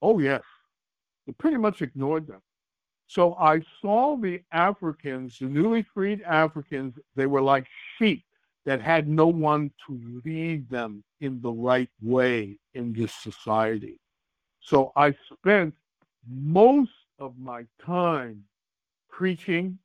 oh, 0.00 0.18
yes, 0.20 0.42
they 1.26 1.32
pretty 1.32 1.56
much 1.56 1.82
ignored 1.82 2.28
them. 2.28 2.40
So 3.08 3.34
I 3.34 3.60
saw 3.82 4.16
the 4.16 4.40
Africans, 4.52 5.36
the 5.40 5.46
newly 5.46 5.82
freed 5.82 6.22
Africans, 6.22 6.94
they 7.16 7.26
were 7.26 7.42
like 7.42 7.66
sheep 7.98 8.24
that 8.66 8.80
had 8.80 9.08
no 9.08 9.26
one 9.26 9.72
to 9.88 10.20
lead 10.24 10.70
them 10.70 11.02
in 11.20 11.40
the 11.40 11.50
right 11.50 11.90
way 12.00 12.56
in 12.74 12.92
this 12.92 13.12
society. 13.12 13.98
So 14.60 14.92
I 14.94 15.16
spent 15.32 15.74
most 16.30 16.92
of 17.18 17.36
my 17.36 17.66
time 17.84 18.44
preaching. 19.10 19.76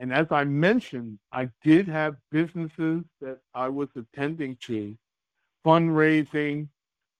And 0.00 0.12
as 0.12 0.26
I 0.30 0.44
mentioned, 0.44 1.18
I 1.32 1.48
did 1.62 1.88
have 1.88 2.16
businesses 2.30 3.04
that 3.22 3.38
I 3.54 3.70
was 3.70 3.88
attending 3.96 4.58
to, 4.66 4.94
fundraising 5.64 6.68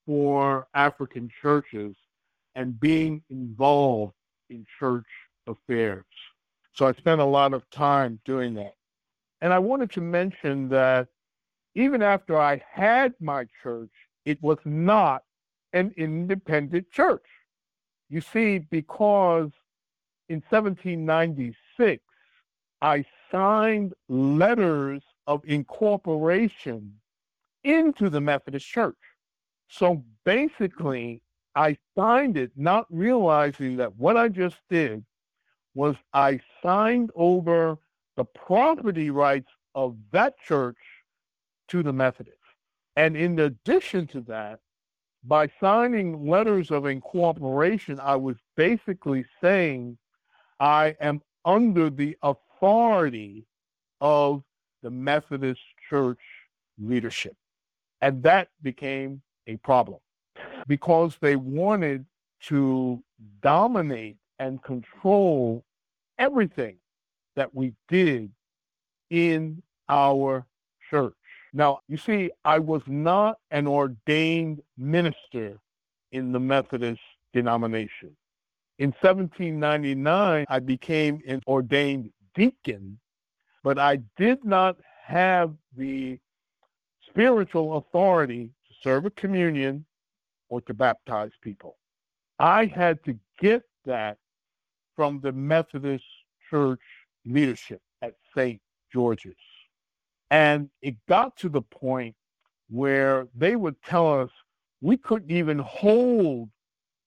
for 0.07 0.67
African 0.75 1.31
churches 1.43 1.97
and 2.55 2.79
being 2.79 3.23
involved 3.31 4.15
in 4.51 4.67
church 4.79 5.07
affairs. 5.47 6.05
So 6.73 6.87
I 6.87 6.93
spent 6.93 7.21
a 7.21 7.25
lot 7.25 7.55
of 7.55 7.69
time 7.71 8.21
doing 8.25 8.55
that. 8.55 8.75
And 9.41 9.53
I 9.53 9.59
wanted 9.59 9.91
to 9.93 10.01
mention 10.01 10.69
that 10.71 11.09
even 11.75 12.03
after 12.03 12.39
I 12.39 12.63
had 12.71 13.15
my 13.21 13.47
church, 13.63 13.91
it 14.25 14.43
was 14.43 14.59
not 14.65 15.23
an 15.73 15.93
independent 15.97 16.91
church. 16.91 17.27
You 18.09 18.21
see, 18.21 18.59
because 18.59 19.51
in 20.29 20.43
1796, 20.49 22.03
I 22.81 23.05
signed 23.31 23.95
letters 24.09 25.03
of 25.27 25.43
incorporation 25.45 26.95
into 27.65 28.09
the 28.09 28.21
Methodist 28.21 28.67
Church. 28.67 28.97
So 29.77 30.05
basically, 30.25 31.21
I 31.57 31.77
signed 31.99 32.37
it 32.37 32.53
not 32.55 32.87
realizing 32.91 33.77
that 33.79 33.97
what 33.97 34.17
I 34.17 34.29
just 34.29 34.57
did 34.71 35.05
was 35.75 35.97
I 36.13 36.39
signed 36.63 37.11
over 37.17 37.79
the 38.17 38.25
property 38.25 39.11
rights 39.11 39.51
of 39.75 39.97
that 40.13 40.39
church 40.39 40.79
to 41.69 41.83
the 41.83 41.93
Methodists. 41.93 42.39
And 42.95 43.17
in 43.17 43.41
addition 43.41 44.07
to 44.09 44.21
that, 44.23 44.61
by 45.25 45.51
signing 45.59 46.29
letters 46.29 46.71
of 46.71 46.87
incorporation, 46.87 47.99
I 47.99 48.15
was 48.15 48.37
basically 48.57 49.25
saying 49.41 49.99
I 50.61 50.95
am 51.01 51.21
under 51.45 51.91
the 51.91 52.17
authority 52.23 53.45
of 54.01 54.45
the 54.83 54.91
Methodist 54.91 55.63
Church 55.89 56.21
leadership. 56.79 57.37
And 58.01 58.23
that 58.23 58.51
became 58.63 59.23
a 59.47 59.57
problem 59.59 59.99
because 60.67 61.17
they 61.21 61.37
wanted 61.37 62.05
to 62.41 63.03
dominate 63.43 64.17
and 64.39 64.63
control 64.63 65.65
everything 66.19 66.77
that 67.37 67.55
we 67.55 67.73
did 67.89 68.31
in 69.11 69.63
our 69.89 70.47
church. 70.91 71.15
Now, 71.53 71.81
you 71.89 71.97
see, 71.97 72.31
I 72.45 72.59
was 72.59 72.83
not 72.87 73.39
an 73.51 73.67
ordained 73.67 74.63
minister 74.77 75.59
in 76.13 76.33
the 76.33 76.41
Methodist 76.41 77.01
denomination. 77.33 78.17
In 78.79 78.91
1799, 78.91 80.47
I 80.49 80.59
became 80.59 81.21
an 81.27 81.43
ordained 81.47 82.11
deacon, 82.35 82.99
but 83.63 83.79
I 83.79 83.99
did 84.17 84.45
not 84.45 84.77
have 85.05 85.55
the 85.77 86.19
spiritual 87.09 87.77
authority 87.77 88.51
serve 88.85 89.07
a 89.07 89.11
communion 89.11 89.85
or 90.51 90.61
to 90.61 90.75
baptize 90.75 91.33
people. 91.43 91.77
I 92.39 92.67
had 92.67 93.03
to 93.05 93.19
get 93.41 93.63
that 93.87 94.19
from 94.95 95.21
the 95.21 95.33
Methodist 95.33 96.05
Church 96.51 96.83
leadership 97.25 97.81
at 98.03 98.15
St. 98.37 98.61
George's. 98.93 99.35
And 100.31 100.69
it 100.83 100.97
got 101.09 101.37
to 101.39 101.49
the 101.49 101.63
point 101.63 102.15
where 102.69 103.27
they 103.35 103.57
would 103.57 103.81
tell 103.83 104.21
us 104.21 104.31
we 104.81 104.97
couldn't 104.97 105.31
even 105.31 105.59
hold 105.59 106.51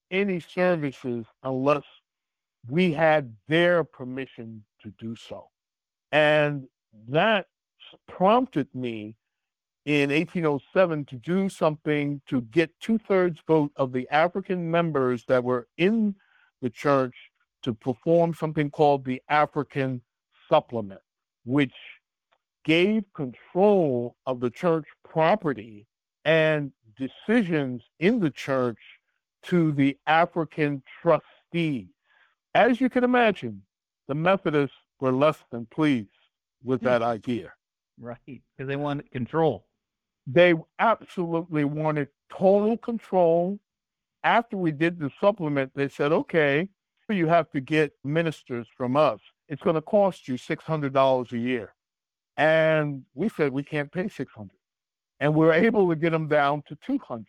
any 0.09 0.39
services 0.39 1.25
unless 1.43 1.83
we 2.69 2.91
had 2.91 3.33
their 3.47 3.83
permission 3.83 4.63
to 4.81 4.91
do 4.97 5.15
so. 5.15 5.47
And 6.11 6.67
that 7.07 7.45
prompted 8.07 8.67
me 8.73 9.15
in 9.87 10.09
1807 10.09 11.05
to 11.05 11.15
do 11.15 11.47
something 11.47 12.21
to 12.27 12.41
get 12.41 12.77
two 12.81 12.97
thirds 12.97 13.39
vote 13.47 13.71
of 13.77 13.93
the 13.93 14.05
African 14.11 14.69
members 14.69 15.23
that 15.29 15.41
were 15.41 15.69
in 15.77 16.13
the 16.61 16.69
church 16.69 17.15
to 17.63 17.73
perform 17.73 18.33
something 18.33 18.69
called 18.69 19.05
the 19.05 19.21
African 19.29 20.01
Supplement, 20.49 20.99
which 21.45 21.73
gave 22.65 23.05
control 23.13 24.17
of 24.25 24.41
the 24.41 24.49
church 24.49 24.85
property 25.09 25.87
and 26.25 26.73
decisions 26.97 27.81
in 27.99 28.19
the 28.19 28.29
church 28.29 28.79
to 29.43 29.71
the 29.71 29.97
African 30.05 30.83
trustees. 31.01 31.87
As 32.53 32.81
you 32.81 32.89
can 32.89 33.05
imagine, 33.05 33.61
the 34.09 34.15
Methodists 34.15 34.75
were 34.99 35.13
less 35.13 35.37
than 35.49 35.65
pleased 35.65 36.09
with 36.61 36.81
hmm. 36.81 36.87
that 36.87 37.01
idea. 37.01 37.53
Right, 37.97 38.17
because 38.25 38.67
they 38.67 38.75
wanted 38.75 39.09
control. 39.11 39.66
They 40.27 40.53
absolutely 40.79 41.63
wanted 41.63 42.09
total 42.29 42.77
control. 42.77 43.59
After 44.23 44.57
we 44.57 44.71
did 44.71 44.99
the 44.99 45.09
supplement, 45.21 45.71
they 45.75 45.89
said, 45.89 46.11
okay, 46.11 46.69
you 47.09 47.27
have 47.27 47.49
to 47.51 47.61
get 47.61 47.93
ministers 48.03 48.67
from 48.77 48.97
us. 48.97 49.19
It's 49.47 49.61
going 49.61 49.75
to 49.75 49.81
cost 49.81 50.27
you 50.27 50.35
$600 50.35 51.31
a 51.31 51.37
year. 51.37 51.73
And 52.35 53.03
we 53.15 53.29
said, 53.29 53.53
we 53.53 53.63
can't 53.63 53.91
pay 53.91 54.09
600 54.09 54.49
And 55.19 55.33
we 55.33 55.45
were 55.45 55.53
able 55.53 55.89
to 55.89 55.95
get 55.95 56.11
them 56.11 56.27
down 56.27 56.63
to 56.67 56.77
200 56.85 57.25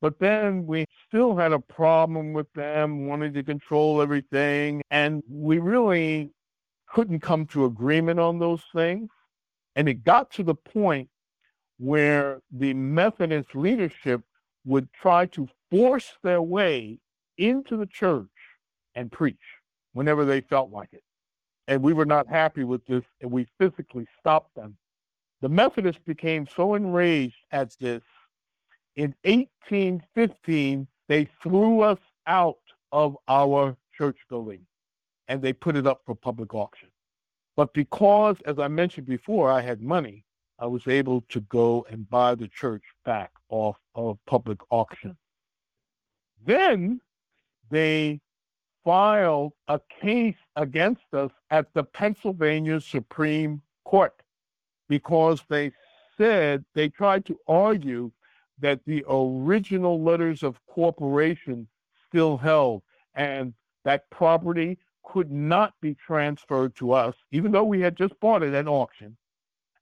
But 0.00 0.18
then 0.20 0.66
we 0.66 0.86
still 1.08 1.36
had 1.36 1.52
a 1.52 1.58
problem 1.58 2.32
with 2.32 2.52
them 2.54 3.06
wanting 3.06 3.34
to 3.34 3.42
control 3.42 4.00
everything. 4.00 4.82
And 4.90 5.22
we 5.28 5.58
really 5.58 6.30
couldn't 6.88 7.20
come 7.20 7.46
to 7.46 7.66
agreement 7.66 8.20
on 8.20 8.38
those 8.38 8.62
things. 8.74 9.10
And 9.76 9.88
it 9.88 10.04
got 10.04 10.30
to 10.32 10.44
the 10.44 10.54
point 10.54 11.08
where 11.80 12.42
the 12.52 12.74
Methodist 12.74 13.54
leadership 13.54 14.20
would 14.66 14.92
try 14.92 15.24
to 15.24 15.48
force 15.70 16.12
their 16.22 16.42
way 16.42 16.98
into 17.38 17.78
the 17.78 17.86
church 17.86 18.26
and 18.94 19.10
preach 19.10 19.36
whenever 19.94 20.26
they 20.26 20.42
felt 20.42 20.70
like 20.70 20.90
it. 20.92 21.02
And 21.68 21.82
we 21.82 21.94
were 21.94 22.04
not 22.04 22.28
happy 22.28 22.64
with 22.64 22.84
this, 22.86 23.04
and 23.22 23.30
we 23.30 23.46
physically 23.58 24.06
stopped 24.18 24.54
them. 24.54 24.76
The 25.40 25.48
Methodists 25.48 26.02
became 26.04 26.46
so 26.46 26.74
enraged 26.74 27.36
at 27.50 27.74
this. 27.80 28.02
In 28.96 29.14
1815, 29.24 30.86
they 31.08 31.28
threw 31.42 31.80
us 31.80 31.98
out 32.26 32.58
of 32.92 33.16
our 33.26 33.74
church 33.96 34.18
building 34.28 34.66
and 35.28 35.40
they 35.40 35.54
put 35.54 35.76
it 35.76 35.86
up 35.86 36.02
for 36.04 36.14
public 36.14 36.52
auction. 36.52 36.88
But 37.56 37.72
because, 37.72 38.36
as 38.44 38.58
I 38.58 38.68
mentioned 38.68 39.06
before, 39.06 39.50
I 39.50 39.62
had 39.62 39.80
money, 39.80 40.24
I 40.60 40.66
was 40.66 40.86
able 40.86 41.22
to 41.30 41.40
go 41.40 41.86
and 41.90 42.08
buy 42.08 42.34
the 42.34 42.48
church 42.48 42.84
back 43.04 43.32
off 43.48 43.78
of 43.94 44.18
public 44.26 44.60
auction. 44.70 45.16
Then 46.44 47.00
they 47.70 48.20
filed 48.84 49.52
a 49.68 49.80
case 50.02 50.36
against 50.56 51.14
us 51.14 51.30
at 51.50 51.72
the 51.72 51.84
Pennsylvania 51.84 52.80
Supreme 52.80 53.62
Court 53.84 54.14
because 54.88 55.42
they 55.48 55.72
said 56.18 56.64
they 56.74 56.90
tried 56.90 57.24
to 57.26 57.38
argue 57.48 58.12
that 58.58 58.80
the 58.84 59.02
original 59.08 60.02
letters 60.02 60.42
of 60.42 60.60
corporation 60.66 61.66
still 62.06 62.36
held 62.36 62.82
and 63.14 63.54
that 63.84 64.10
property 64.10 64.78
could 65.04 65.30
not 65.30 65.72
be 65.80 65.94
transferred 65.94 66.76
to 66.76 66.92
us, 66.92 67.16
even 67.32 67.50
though 67.50 67.64
we 67.64 67.80
had 67.80 67.96
just 67.96 68.18
bought 68.20 68.42
it 68.42 68.52
at 68.52 68.68
auction, 68.68 69.16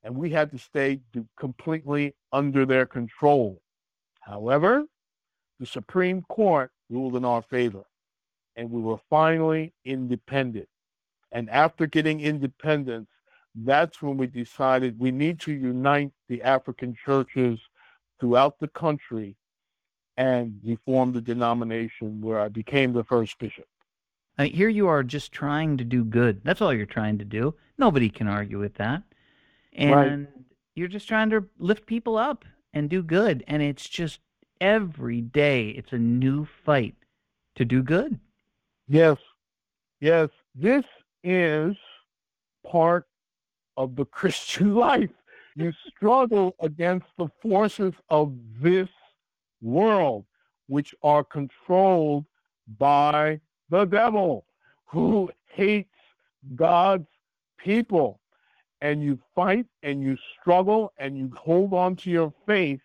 and 0.03 0.15
we 0.15 0.29
had 0.29 0.51
to 0.51 0.57
stay 0.57 1.01
completely 1.37 2.15
under 2.31 2.65
their 2.65 2.85
control. 2.85 3.61
However, 4.21 4.85
the 5.59 5.65
Supreme 5.65 6.21
Court 6.23 6.71
ruled 6.89 7.15
in 7.15 7.25
our 7.25 7.41
favor 7.41 7.83
and 8.55 8.69
we 8.71 8.81
were 8.81 8.99
finally 9.09 9.73
independent. 9.85 10.67
And 11.31 11.49
after 11.49 11.85
getting 11.85 12.21
independence, 12.21 13.07
that's 13.55 14.01
when 14.01 14.17
we 14.17 14.27
decided 14.27 14.99
we 14.99 15.11
need 15.11 15.39
to 15.41 15.51
unite 15.51 16.11
the 16.27 16.41
African 16.43 16.95
churches 16.95 17.59
throughout 18.19 18.59
the 18.59 18.67
country 18.69 19.35
and 20.17 20.59
we 20.63 20.77
formed 20.85 21.13
the 21.13 21.21
denomination 21.21 22.19
where 22.21 22.39
I 22.39 22.49
became 22.49 22.91
the 22.91 23.05
first 23.05 23.37
bishop. 23.39 23.65
Uh, 24.37 24.43
here 24.43 24.69
you 24.69 24.87
are 24.87 25.03
just 25.03 25.31
trying 25.31 25.77
to 25.77 25.83
do 25.83 26.03
good. 26.03 26.41
That's 26.43 26.61
all 26.61 26.73
you're 26.73 26.85
trying 26.85 27.17
to 27.19 27.25
do. 27.25 27.55
Nobody 27.77 28.09
can 28.09 28.27
argue 28.27 28.59
with 28.59 28.75
that. 28.75 29.03
And 29.73 29.93
right. 29.93 30.27
you're 30.75 30.87
just 30.87 31.07
trying 31.07 31.29
to 31.31 31.45
lift 31.57 31.85
people 31.85 32.17
up 32.17 32.45
and 32.73 32.89
do 32.89 33.03
good. 33.03 33.43
And 33.47 33.61
it's 33.61 33.87
just 33.87 34.19
every 34.61 35.21
day, 35.21 35.69
it's 35.69 35.93
a 35.93 35.97
new 35.97 36.47
fight 36.65 36.95
to 37.55 37.65
do 37.65 37.83
good. 37.83 38.19
Yes, 38.87 39.17
yes. 39.99 40.29
This 40.55 40.83
is 41.23 41.75
part 42.65 43.07
of 43.77 43.95
the 43.95 44.05
Christian 44.19 44.75
life. 44.75 45.09
You 45.55 45.73
struggle 45.89 46.55
against 46.61 47.07
the 47.17 47.27
forces 47.41 47.93
of 48.09 48.33
this 48.61 48.89
world, 49.61 50.25
which 50.67 50.95
are 51.03 51.23
controlled 51.23 52.25
by 52.77 53.41
the 53.69 53.85
devil, 53.85 54.45
who 54.85 55.29
hates 55.47 55.89
God's 56.55 57.07
people. 57.57 58.18
And 58.81 59.03
you 59.03 59.19
fight 59.35 59.65
and 59.83 60.01
you 60.01 60.17
struggle 60.39 60.93
and 60.97 61.17
you 61.17 61.31
hold 61.35 61.73
on 61.73 61.95
to 61.97 62.09
your 62.09 62.33
faith 62.47 62.81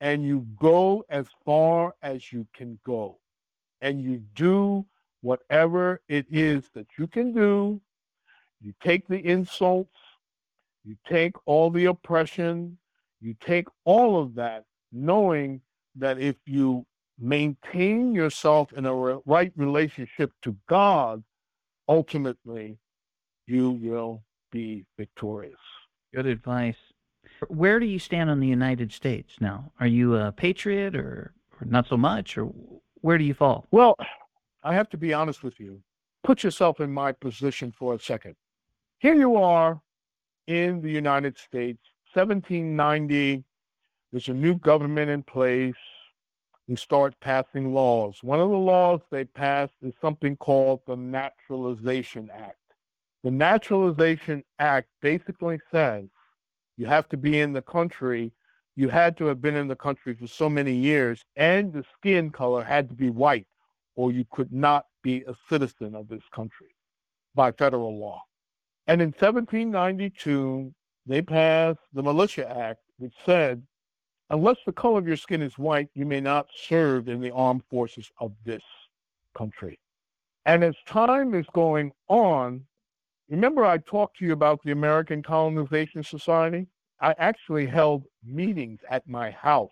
and 0.00 0.22
you 0.22 0.46
go 0.60 1.04
as 1.08 1.26
far 1.44 1.94
as 2.02 2.32
you 2.32 2.46
can 2.54 2.78
go. 2.84 3.18
And 3.80 4.00
you 4.00 4.22
do 4.34 4.86
whatever 5.22 6.00
it 6.08 6.26
is 6.30 6.70
that 6.74 6.86
you 6.98 7.06
can 7.06 7.32
do, 7.32 7.80
you 8.60 8.72
take 8.82 9.08
the 9.08 9.18
insults, 9.24 9.96
you 10.84 10.96
take 11.08 11.34
all 11.46 11.70
the 11.70 11.86
oppression, 11.86 12.78
you 13.20 13.34
take 13.44 13.66
all 13.84 14.20
of 14.20 14.34
that, 14.36 14.64
knowing 14.92 15.60
that 15.96 16.20
if 16.20 16.36
you 16.46 16.86
maintain 17.18 18.14
yourself 18.14 18.72
in 18.72 18.86
a 18.86 18.94
right 18.94 19.52
relationship 19.56 20.32
to 20.42 20.56
God, 20.68 21.22
ultimately 21.88 22.78
you 23.46 23.70
will 23.70 24.22
be 24.50 24.84
victorious. 24.96 25.58
Good 26.14 26.26
advice. 26.26 26.76
Where 27.48 27.78
do 27.78 27.86
you 27.86 27.98
stand 27.98 28.30
on 28.30 28.40
the 28.40 28.46
United 28.46 28.92
States 28.92 29.34
now? 29.40 29.72
Are 29.80 29.86
you 29.86 30.16
a 30.16 30.32
patriot 30.32 30.96
or, 30.96 31.32
or 31.60 31.66
not 31.66 31.86
so 31.86 31.96
much, 31.96 32.36
or 32.38 32.50
where 33.00 33.18
do 33.18 33.24
you 33.24 33.34
fall? 33.34 33.66
Well, 33.70 33.96
I 34.64 34.74
have 34.74 34.88
to 34.90 34.96
be 34.96 35.12
honest 35.12 35.42
with 35.42 35.60
you. 35.60 35.80
Put 36.24 36.42
yourself 36.42 36.80
in 36.80 36.92
my 36.92 37.12
position 37.12 37.72
for 37.72 37.94
a 37.94 37.98
second. 37.98 38.34
Here 38.98 39.14
you 39.14 39.36
are 39.36 39.80
in 40.48 40.80
the 40.80 40.90
United 40.90 41.38
States, 41.38 41.80
1790. 42.14 43.44
There's 44.10 44.28
a 44.28 44.34
new 44.34 44.56
government 44.56 45.10
in 45.10 45.22
place. 45.22 45.74
We 46.66 46.76
start 46.76 47.14
passing 47.20 47.72
laws. 47.72 48.18
One 48.22 48.40
of 48.40 48.50
the 48.50 48.56
laws 48.56 49.00
they 49.10 49.24
passed 49.24 49.74
is 49.82 49.94
something 50.00 50.36
called 50.36 50.80
the 50.86 50.96
Naturalization 50.96 52.30
Act. 52.34 52.56
The 53.24 53.30
Naturalization 53.30 54.44
Act 54.58 54.88
basically 55.02 55.58
says 55.70 56.04
you 56.76 56.86
have 56.86 57.08
to 57.08 57.16
be 57.16 57.40
in 57.40 57.52
the 57.52 57.62
country. 57.62 58.32
You 58.76 58.88
had 58.88 59.16
to 59.18 59.24
have 59.26 59.42
been 59.42 59.56
in 59.56 59.66
the 59.66 59.76
country 59.76 60.14
for 60.14 60.28
so 60.28 60.48
many 60.48 60.72
years, 60.72 61.24
and 61.34 61.72
the 61.72 61.84
skin 61.96 62.30
color 62.30 62.62
had 62.62 62.88
to 62.88 62.94
be 62.94 63.10
white 63.10 63.46
or 63.98 64.12
you 64.12 64.24
could 64.30 64.52
not 64.52 64.86
be 65.02 65.24
a 65.26 65.34
citizen 65.48 65.96
of 65.96 66.06
this 66.06 66.22
country 66.32 66.68
by 67.34 67.50
federal 67.50 67.98
law. 67.98 68.22
And 68.86 69.02
in 69.02 69.08
1792, 69.08 70.72
they 71.04 71.20
passed 71.20 71.80
the 71.92 72.02
Militia 72.04 72.48
Act, 72.48 72.78
which 72.98 73.14
said, 73.26 73.60
unless 74.30 74.58
the 74.64 74.72
color 74.72 75.00
of 75.00 75.08
your 75.08 75.16
skin 75.16 75.42
is 75.42 75.58
white, 75.58 75.88
you 75.94 76.06
may 76.06 76.20
not 76.20 76.46
serve 76.54 77.08
in 77.08 77.20
the 77.20 77.32
armed 77.32 77.64
forces 77.68 78.08
of 78.20 78.30
this 78.44 78.62
country. 79.36 79.80
And 80.46 80.62
as 80.62 80.76
time 80.86 81.34
is 81.34 81.46
going 81.52 81.90
on, 82.06 82.67
remember 83.28 83.64
I 83.64 83.78
talked 83.78 84.18
to 84.18 84.24
you 84.24 84.32
about 84.32 84.62
the 84.62 84.72
American 84.72 85.22
Colonization 85.22 86.02
Society? 86.02 86.66
I 87.00 87.14
actually 87.18 87.66
held 87.66 88.04
meetings 88.24 88.80
at 88.90 89.08
my 89.08 89.30
house 89.30 89.70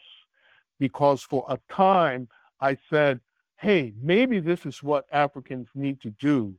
because 0.78 1.22
for 1.22 1.44
a 1.48 1.58
time 1.72 2.28
I 2.60 2.76
said, 2.88 3.20
hey, 3.56 3.92
maybe 4.00 4.40
this 4.40 4.66
is 4.66 4.82
what 4.82 5.06
Africans 5.10 5.68
need 5.74 6.00
to 6.02 6.10
do 6.10 6.54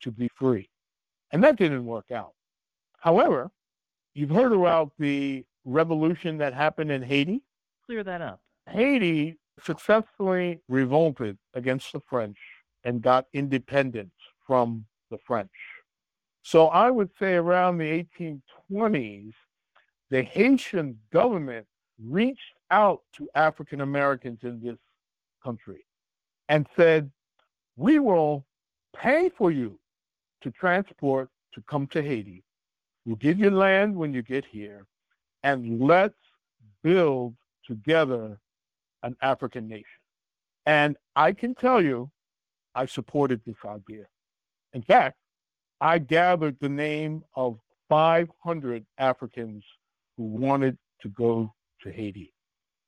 to 0.00 0.10
be 0.10 0.28
free. 0.34 0.68
And 1.32 1.44
that 1.44 1.56
didn't 1.56 1.84
work 1.84 2.10
out. 2.10 2.32
However, 2.98 3.50
you've 4.14 4.30
heard 4.30 4.52
about 4.52 4.92
the 4.98 5.44
revolution 5.64 6.38
that 6.38 6.54
happened 6.54 6.90
in 6.90 7.02
Haiti. 7.02 7.42
Clear 7.86 8.02
that 8.04 8.20
up. 8.20 8.40
Haiti 8.68 9.38
successfully 9.62 10.60
revolted 10.68 11.38
against 11.54 11.92
the 11.92 12.00
French 12.08 12.38
and 12.84 13.02
got 13.02 13.26
independence 13.32 14.14
from 14.46 14.86
the 15.10 15.18
French. 15.18 15.50
So 16.42 16.68
I 16.68 16.90
would 16.90 17.10
say 17.18 17.34
around 17.34 17.78
the 17.78 18.06
1820s, 18.70 19.32
the 20.10 20.22
Haitian 20.22 20.98
government 21.12 21.66
reached 22.02 22.54
out 22.70 23.02
to 23.16 23.28
African 23.34 23.80
Americans 23.80 24.40
in 24.42 24.60
this 24.62 24.78
country 25.42 25.84
and 26.48 26.66
said, 26.76 27.10
We 27.76 27.98
will 27.98 28.44
pay 28.96 29.28
for 29.28 29.50
you 29.50 29.78
to 30.42 30.50
transport 30.50 31.28
to 31.54 31.62
come 31.62 31.86
to 31.88 32.02
Haiti. 32.02 32.42
We'll 33.04 33.16
give 33.16 33.38
you 33.38 33.50
land 33.50 33.94
when 33.94 34.12
you 34.12 34.22
get 34.22 34.44
here, 34.44 34.86
and 35.42 35.80
let's 35.80 36.14
build 36.82 37.34
together 37.66 38.38
an 39.02 39.16
African 39.22 39.68
nation. 39.68 39.84
And 40.66 40.96
I 41.16 41.32
can 41.32 41.54
tell 41.54 41.82
you, 41.82 42.10
I 42.74 42.86
supported 42.86 43.40
this 43.46 43.56
idea. 43.64 44.04
In 44.72 44.82
fact, 44.82 45.16
I 45.80 45.98
gathered 45.98 46.56
the 46.60 46.68
name 46.68 47.24
of 47.34 47.58
500 47.88 48.84
Africans 48.98 49.64
who 50.16 50.24
wanted 50.24 50.76
to 51.02 51.08
go 51.08 51.52
to 51.82 51.90
Haiti 51.90 52.34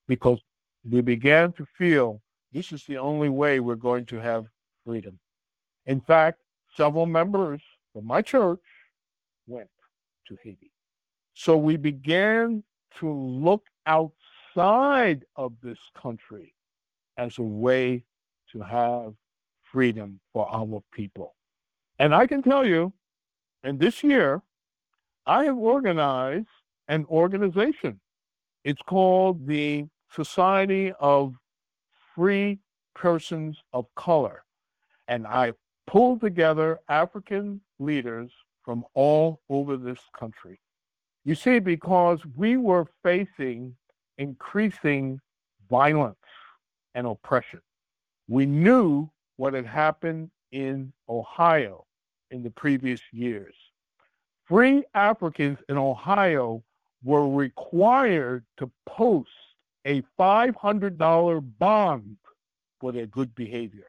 because 0.09 0.40
we 0.88 1.01
began 1.01 1.53
to 1.55 1.66
feel 1.78 2.20
this 2.53 2.72
is 2.72 2.84
the 2.84 2.99
only 2.99 3.30
way 3.30 3.61
we're 3.61 3.76
going 3.76 4.05
to 4.07 4.16
have 4.16 4.45
freedom. 4.84 5.18
In 5.86 6.01
fact, 6.01 6.40
several 6.76 7.07
members 7.07 7.62
from 7.93 8.07
my 8.07 8.20
church 8.20 8.61
went 9.47 9.70
to 10.28 10.36
Haiti. 10.43 10.70
So 11.34 11.57
we 11.57 11.76
began 11.76 12.62
to 12.99 13.11
look 13.11 13.66
outside 13.86 15.24
of 15.36 15.55
this 15.62 15.78
country 16.01 16.55
as 17.16 17.38
a 17.38 17.43
way 17.43 18.05
to 18.53 18.61
have 18.61 19.14
freedom 19.62 20.20
for 20.32 20.47
our 20.55 20.82
people. 20.93 21.34
And 22.03 22.12
I 22.12 22.26
can 22.26 22.42
tell 22.42 22.66
you, 22.66 22.92
in 23.62 23.78
this 23.78 24.03
year, 24.03 24.42
I 25.24 25.44
have 25.44 25.57
organized 25.57 26.48
an 26.88 27.07
organization. 27.09 28.00
It's 28.64 28.82
called 28.82 29.46
the 29.46 29.86
Society 30.11 30.92
of 30.98 31.36
Free 32.16 32.59
Persons 32.96 33.62
of 33.72 33.86
Color. 33.94 34.42
And 35.07 35.28
I 35.28 35.53
pulled 35.86 36.20
together 36.20 36.80
African 36.88 37.61
leaders 37.78 38.32
from 38.64 38.84
all 38.94 39.40
over 39.48 39.76
this 39.76 40.00
country. 40.18 40.59
You 41.24 41.36
see, 41.36 41.61
because 41.61 42.18
we 42.34 42.57
were 42.57 42.88
facing 43.05 43.76
increasing 44.18 45.20
violence 45.70 46.16
and 46.96 47.07
oppression. 47.07 47.61
We 48.26 48.44
knew 48.44 49.09
what 49.36 49.55
had 49.55 49.66
happened 49.66 50.32
in 50.50 50.92
Ohio 51.09 51.86
in 52.33 52.43
the 52.43 52.51
previous 52.51 53.01
years. 53.12 53.55
Free 54.47 54.85
Africans 54.95 55.59
in 55.68 55.78
Ohio 55.78 56.62
were 57.05 57.28
required 57.28 58.45
to 58.59 58.70
post 58.87 59.30
a 59.85 60.03
$500 60.18 61.59
bond 61.59 62.16
for 62.80 62.93
their 62.93 63.07
good 63.07 63.35
behavior. 63.35 63.87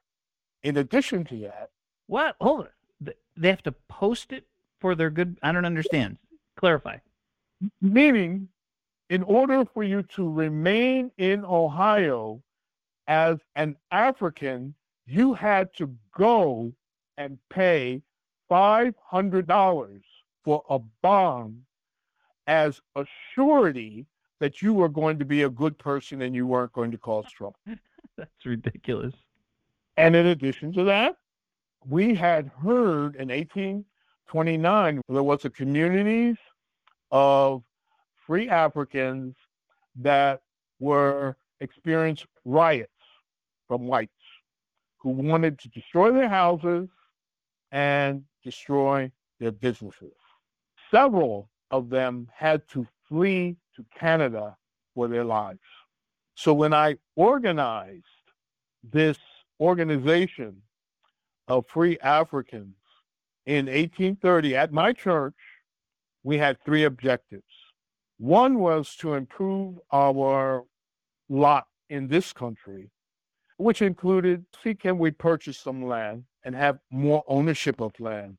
In 0.64 0.78
addition 0.78 1.24
to 1.26 1.38
that, 1.40 1.70
What? 2.08 2.36
Hold 2.42 2.68
it. 3.02 3.18
They 3.36 3.50
have 3.50 3.64
to 3.64 3.72
post 3.90 4.32
it 4.34 4.46
for 4.80 4.96
their 4.96 5.10
good. 5.10 5.38
I 5.42 5.52
don't 5.52 5.66
understand. 5.66 6.18
Clarify. 6.58 6.98
meaning 7.82 8.50
in 9.10 9.24
order 9.24 9.66
for 9.66 9.84
you 9.84 10.04
to 10.04 10.30
remain 10.32 11.12
in 11.18 11.44
Ohio 11.46 12.42
as 13.08 13.38
an 13.56 13.76
African, 13.92 14.74
you 15.06 15.34
had 15.34 15.74
to 15.76 15.96
go 16.16 16.74
and 17.18 17.38
pay 17.50 18.02
$500 18.50 20.02
for 20.44 20.64
a 20.70 20.80
bond 21.02 21.62
as 22.48 22.82
a 22.96 23.06
surety 23.34 24.06
that 24.40 24.62
you 24.62 24.74
were 24.74 24.90
going 24.90 25.18
to 25.20 25.26
be 25.26 25.44
a 25.44 25.50
good 25.50 25.78
person 25.78 26.22
and 26.22 26.36
you 26.36 26.46
weren't 26.46 26.74
going 26.74 26.92
to 26.92 26.98
cause 26.98 27.26
trouble. 27.32 27.56
That's 28.18 28.46
ridiculous. 28.46 29.14
And 29.98 30.16
in 30.16 30.28
addition 30.28 30.74
to 30.74 30.84
that, 30.86 31.18
we 31.88 32.16
had 32.16 32.52
heard 32.62 33.16
in 33.16 33.30
1829 33.30 35.02
there 35.08 35.24
was 35.24 35.46
a 35.46 35.50
communities 35.50 36.36
of 37.12 37.64
free 38.26 38.50
Africans 38.50 39.36
that 39.98 40.42
were 40.80 41.38
experienced 41.60 42.26
riots 42.46 42.92
from 43.68 43.88
whites 43.88 44.12
who 44.98 45.10
wanted 45.10 45.60
to 45.60 45.70
destroy 45.70 46.12
their 46.12 46.30
houses 46.30 46.90
and 47.72 48.24
destroy 48.44 49.12
their 49.40 49.52
businesses. 49.52 50.14
Several 50.92 51.50
of 51.72 51.90
them 51.90 52.28
had 52.36 52.68
to 52.70 52.88
flee 53.08 53.58
to 53.76 53.86
Canada 53.98 54.56
for 54.94 55.08
their 55.08 55.24
lives. 55.24 55.60
So 56.36 56.54
when 56.54 56.74
I 56.74 56.98
organized 57.16 58.06
this 58.84 59.18
organization 59.60 60.62
of 61.48 61.66
free 61.68 61.98
Africans 62.00 62.76
in 63.46 63.66
1830 63.66 64.56
at 64.56 64.72
my 64.72 64.94
church, 64.94 65.36
we 66.24 66.38
had 66.38 66.58
three 66.64 66.84
objectives. 66.84 67.44
One 68.18 68.60
was 68.60 68.96
to 68.98 69.16
improve 69.16 69.80
our 69.92 70.64
lot 71.30 71.68
in 71.90 72.08
this 72.08 72.32
country, 72.32 72.90
which 73.58 73.82
included 73.82 74.46
see 74.64 74.76
can 74.76 74.98
we 74.98 75.12
purchase 75.12 75.58
some 75.58 75.86
land 75.86 76.24
and 76.44 76.56
have 76.56 76.80
more 76.92 77.24
ownership 77.28 77.82
of 77.82 77.92
land. 78.00 78.38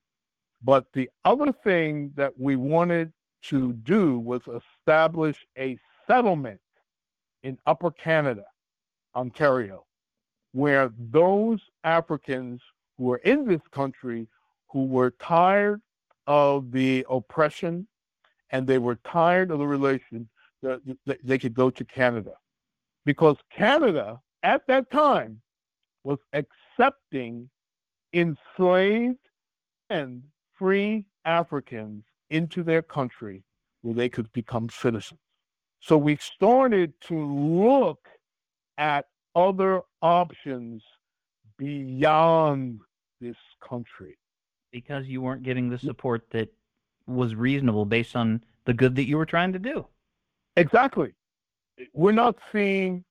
But 0.62 0.86
the 0.92 1.10
other 1.24 1.52
thing 1.52 2.12
that 2.16 2.38
we 2.38 2.56
wanted 2.56 3.12
to 3.44 3.72
do 3.72 4.18
was 4.18 4.42
establish 4.46 5.46
a 5.58 5.78
settlement 6.06 6.60
in 7.42 7.58
Upper 7.66 7.90
Canada, 7.90 8.44
Ontario, 9.14 9.84
where 10.52 10.90
those 10.98 11.60
Africans 11.84 12.62
who 12.96 13.04
were 13.04 13.18
in 13.18 13.46
this 13.46 13.60
country 13.70 14.26
who 14.68 14.86
were 14.86 15.10
tired 15.20 15.82
of 16.26 16.72
the 16.72 17.04
oppression 17.10 17.86
and 18.50 18.66
they 18.66 18.78
were 18.78 18.96
tired 18.96 19.50
of 19.50 19.58
the 19.58 19.66
relation 19.66 20.28
that 20.62 20.80
they 21.22 21.38
could 21.38 21.54
go 21.54 21.68
to 21.70 21.84
Canada. 21.84 22.32
Because 23.04 23.36
Canada 23.54 24.20
at 24.42 24.66
that 24.66 24.90
time 24.90 25.40
was 26.04 26.18
accepting 26.32 27.50
enslaved 28.14 29.18
and 29.90 30.22
free 30.54 31.04
Africans 31.24 32.04
into 32.30 32.62
their 32.62 32.82
country 32.82 33.42
where 33.82 33.94
they 33.94 34.08
could 34.08 34.32
become 34.32 34.68
citizens. 34.70 35.20
So 35.80 35.98
we 35.98 36.16
started 36.16 36.94
to 37.08 37.14
look 37.14 38.08
at 38.78 39.06
other 39.34 39.82
options 40.00 40.82
beyond 41.58 42.80
this 43.20 43.36
country. 43.66 44.16
Because 44.72 45.06
you 45.06 45.22
weren't 45.22 45.44
getting 45.44 45.68
the 45.68 45.78
support 45.78 46.24
that 46.30 46.48
was 47.06 47.34
reasonable 47.34 47.84
based 47.84 48.16
on 48.16 48.42
the 48.64 48.74
good 48.74 48.96
that 48.96 49.06
you 49.06 49.16
were 49.16 49.26
trying 49.26 49.52
to 49.52 49.58
do. 49.58 49.86
Exactly. 50.56 51.12
We're 51.92 52.12
not 52.12 52.36
seeing 52.50 53.04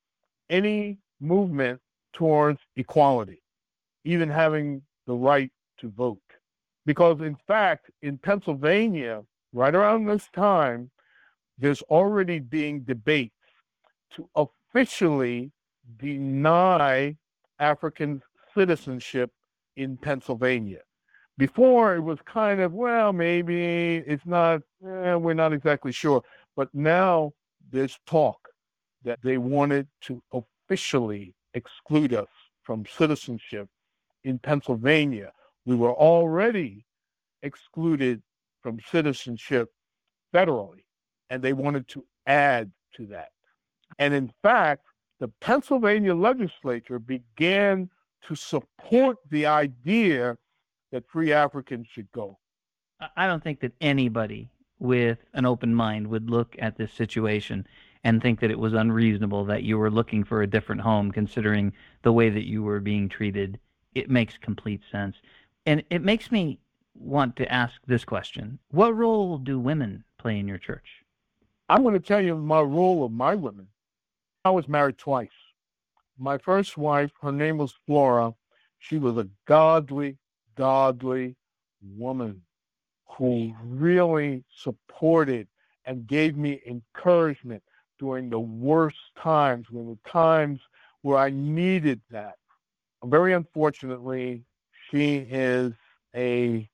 any 0.49 0.97
movement 1.22 1.80
towards 2.12 2.60
equality, 2.76 3.41
even 4.04 4.30
having 4.30 4.82
the 5.08 5.14
right 5.14 5.51
to 5.80 5.89
vote. 5.89 6.20
Because, 6.86 7.22
in 7.22 7.38
fact, 7.47 7.89
in 8.01 8.18
Pennsylvania, 8.18 9.24
right 9.54 9.74
around 9.74 10.06
this 10.06 10.28
time, 10.34 10.91
there's 11.58 11.82
already 11.84 12.39
being 12.39 12.82
debates 12.82 13.36
to 14.16 14.30
officially 14.36 15.51
deny 15.97 17.16
African 17.60 18.22
citizenship 18.56 19.32
in 19.76 19.97
Pennsylvania. 19.97 20.82
Before 21.38 21.95
it 21.95 22.01
was 22.01 22.20
kind 22.26 22.62
of, 22.62 22.74
well, 22.74 23.12
maybe 23.12 23.97
it's 23.97 24.26
not, 24.26 24.62
eh, 24.86 25.16
we're 25.16 25.34
not 25.34 25.54
exactly 25.54 25.91
sure. 25.91 26.22
But 26.56 26.70
now 26.74 27.34
there's 27.72 27.97
talk 28.06 28.38
that 29.04 29.20
they 29.24 29.38
wanted 29.38 29.88
to 30.01 30.22
officially 30.32 31.34
exclude 31.54 32.14
us 32.14 32.28
from 32.62 32.86
citizenship 32.97 33.68
in 34.24 34.39
Pennsylvania. 34.39 35.32
We 35.65 35.76
were 35.76 35.93
already 35.93 36.86
excluded 37.41 38.21
from 38.61 38.80
citizenship 38.91 39.71
federally, 40.34 40.86
and 41.30 41.41
they 41.41 41.53
wanted 41.53 41.88
to 41.89 42.05
add 42.26 42.71
to 42.95 43.05
that. 43.07 43.30
And 43.99 44.13
in 44.13 44.32
fact, 44.41 44.86
the 45.19 45.28
Pennsylvania 45.39 46.15
legislature 46.15 46.99
began 46.99 47.89
to 48.28 48.36
support 48.36 49.17
the 49.30 49.45
idea 49.45 50.38
that 50.91 51.07
free 51.09 51.34
Africans 51.34 51.88
should 51.91 52.11
go. 52.11 52.38
I 53.17 53.28
don't 53.28 53.43
think 53.43 53.59
that 53.61 53.74
anybody 53.82 54.49
with 54.80 55.17
an 55.34 55.45
open 55.45 55.74
mind 55.74 56.07
would 56.07 56.30
look 56.30 56.55
at 56.59 56.78
this 56.78 56.93
situation 56.93 57.67
and 58.03 58.21
think 58.21 58.39
that 58.39 58.51
it 58.51 58.59
was 58.59 58.74
unreasonable 58.74 59.45
that 59.45 59.63
you 59.63 59.78
were 59.78 59.91
looking 59.91 60.24
for 60.24 60.41
a 60.41 60.47
different 60.47 60.82
home 60.82 61.11
considering 61.11 61.74
the 62.01 62.11
way 62.11 62.30
that 62.30 62.47
you 62.47 62.63
were 62.63 62.80
being 62.80 63.07
treated. 63.07 63.59
It 63.96 64.10
makes 64.10 64.38
complete 64.38 64.82
sense. 64.91 65.16
And 65.66 65.84
it 65.89 66.02
makes 66.02 66.32
me 66.32 66.60
want 66.96 67.36
to 67.38 67.52
ask 67.52 67.76
this 67.88 68.06
question 68.06 68.60
What 68.72 68.96
role 68.96 69.38
do 69.38 69.60
women 69.60 70.04
play 70.18 70.39
in 70.39 70.48
your 70.48 70.58
church? 70.58 71.04
I'm 71.70 71.84
going 71.84 71.94
to 71.94 72.00
tell 72.00 72.22
you 72.22 72.36
my 72.36 72.62
role 72.62 73.06
of 73.06 73.12
my 73.12 73.36
women. 73.36 73.68
I 74.46 74.50
was 74.50 74.68
married 74.68 74.98
twice. 74.98 75.30
My 76.18 76.38
first 76.38 76.78
wife, 76.78 77.12
her 77.22 77.32
name 77.32 77.58
was 77.58 77.74
Flora. 77.86 78.34
She 78.80 78.98
was 78.98 79.18
a 79.18 79.30
godly, 79.46 80.18
godly 80.56 81.36
woman 81.98 82.41
who 83.18 83.56
really 83.64 84.44
supported 84.56 85.48
and 85.86 86.08
gave 86.08 86.38
me 86.38 86.62
encouragement 86.66 87.64
during 88.00 88.30
the 88.30 88.39
worst 88.39 88.98
times, 89.18 89.70
when 89.70 89.88
the 89.88 90.10
times 90.10 90.60
where 91.02 91.18
I 91.18 91.30
needed 91.30 92.02
that. 92.12 92.36
Very 93.04 93.34
unfortunately, 93.34 94.43
she 94.89 95.18
is 95.18 95.74
a 96.16 96.70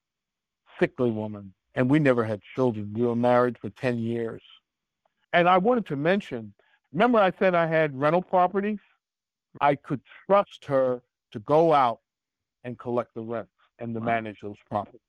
sickly 0.79 1.11
woman, 1.11 1.53
and 1.75 1.89
we 1.89 1.99
never 1.99 2.23
had 2.23 2.41
children. 2.55 2.93
We 2.93 3.05
were 3.05 3.15
married 3.15 3.57
for 3.57 3.69
10 3.69 3.97
years. 3.97 4.41
And 5.33 5.47
I 5.47 5.57
wanted 5.57 5.85
to 5.87 5.95
mention 5.95 6.53
remember, 6.91 7.19
I 7.19 7.31
said 7.37 7.55
I 7.55 7.67
had 7.67 7.99
rental 7.99 8.21
properties? 8.21 8.79
I 9.61 9.75
could 9.75 10.01
trust 10.25 10.65
her 10.65 11.01
to 11.31 11.39
go 11.39 11.73
out 11.73 11.99
and 12.63 12.77
collect 12.77 13.13
the 13.13 13.21
rents 13.21 13.51
and 13.79 13.93
to 13.93 13.99
wow. 13.99 14.05
manage 14.05 14.37
those 14.41 14.57
properties. 14.69 15.01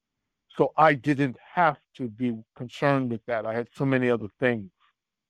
So 0.57 0.73
I 0.77 0.95
didn't 0.95 1.37
have 1.55 1.79
to 1.97 2.09
be 2.09 2.37
concerned 2.57 3.11
with 3.11 3.25
that. 3.27 3.47
I 3.47 3.55
had 3.55 3.69
so 3.75 3.85
many 3.85 4.11
other 4.11 4.29
things. 4.39 4.71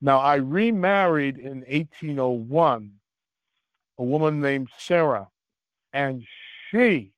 Now, 0.01 0.18
I 0.18 0.36
remarried 0.36 1.38
in 1.38 1.61
1801 1.68 2.93
a 3.99 4.03
woman 4.03 4.41
named 4.41 4.68
Sarah, 4.78 5.28
and 5.93 6.22
she, 6.70 7.12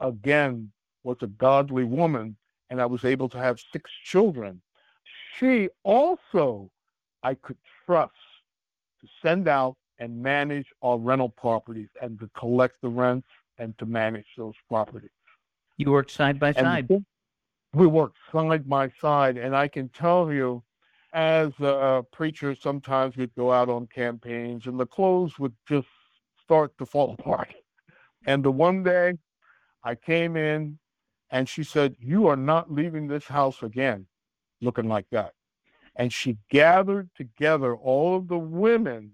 again, 0.00 0.70
was 1.04 1.16
a 1.22 1.26
godly 1.26 1.84
woman, 1.84 2.36
and 2.70 2.80
I 2.80 2.86
was 2.86 3.04
able 3.04 3.28
to 3.30 3.38
have 3.38 3.60
six 3.72 3.90
children. 4.04 4.60
She 5.38 5.68
also, 5.82 6.70
I 7.22 7.34
could 7.34 7.58
trust 7.86 8.12
to 9.00 9.08
send 9.22 9.48
out 9.48 9.76
and 9.98 10.22
manage 10.22 10.66
our 10.82 10.98
rental 10.98 11.28
properties 11.28 11.88
and 12.00 12.18
to 12.20 12.28
collect 12.36 12.80
the 12.82 12.88
rents 12.88 13.28
and 13.58 13.76
to 13.78 13.86
manage 13.86 14.26
those 14.36 14.54
properties. 14.68 15.10
You 15.76 15.92
worked 15.92 16.10
side 16.10 16.38
by 16.38 16.52
side. 16.52 16.88
We 17.74 17.86
worked 17.86 18.18
side 18.30 18.68
by 18.68 18.92
side, 19.00 19.38
and 19.38 19.56
I 19.56 19.68
can 19.68 19.88
tell 19.88 20.32
you 20.32 20.62
as 21.12 21.52
a 21.60 22.04
preacher, 22.12 22.54
sometimes 22.54 23.16
we'd 23.16 23.34
go 23.34 23.52
out 23.52 23.68
on 23.68 23.86
campaigns 23.86 24.66
and 24.66 24.78
the 24.78 24.86
clothes 24.86 25.38
would 25.38 25.54
just 25.68 25.88
start 26.42 26.76
to 26.78 26.86
fall 26.86 27.12
apart. 27.18 27.54
And 28.26 28.44
the 28.44 28.50
one 28.50 28.82
day 28.82 29.14
I 29.84 29.94
came 29.94 30.36
in 30.36 30.78
and 31.30 31.48
she 31.48 31.64
said, 31.64 31.96
You 31.98 32.26
are 32.28 32.36
not 32.36 32.72
leaving 32.72 33.06
this 33.06 33.26
house 33.26 33.62
again, 33.62 34.06
looking 34.60 34.88
like 34.88 35.06
that. 35.10 35.32
And 35.96 36.12
she 36.12 36.38
gathered 36.50 37.10
together 37.16 37.74
all 37.74 38.16
of 38.16 38.28
the 38.28 38.38
women 38.38 39.12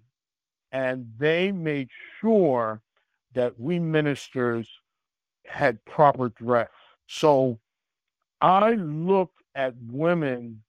and 0.71 1.11
they 1.19 1.51
made 1.51 1.89
sure 2.21 2.83
that 3.35 3.59
we 3.59 3.79
ministers 3.79 4.69
had 5.47 5.83
proper 5.85 6.29
dress. 6.29 6.69
So 7.07 7.59
I 8.41 8.73
looked 8.73 9.43
at 9.55 9.75
women 9.91 10.63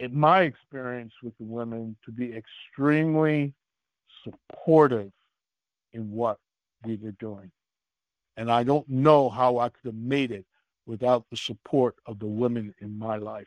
in 0.00 0.18
my 0.18 0.42
experience 0.42 1.12
with 1.22 1.36
the 1.38 1.44
women, 1.44 1.94
to 2.06 2.10
be 2.10 2.34
extremely 2.34 3.52
supportive 4.24 5.12
in 5.92 6.10
what 6.10 6.38
we 6.84 6.96
were 6.96 7.12
doing. 7.12 7.50
And 8.40 8.50
I 8.50 8.62
don't 8.62 8.88
know 8.88 9.28
how 9.28 9.58
I 9.58 9.68
could 9.68 9.84
have 9.84 9.94
made 9.94 10.30
it 10.30 10.46
without 10.86 11.26
the 11.30 11.36
support 11.36 11.96
of 12.06 12.18
the 12.18 12.26
women 12.26 12.74
in 12.80 12.98
my 12.98 13.16
life. 13.16 13.46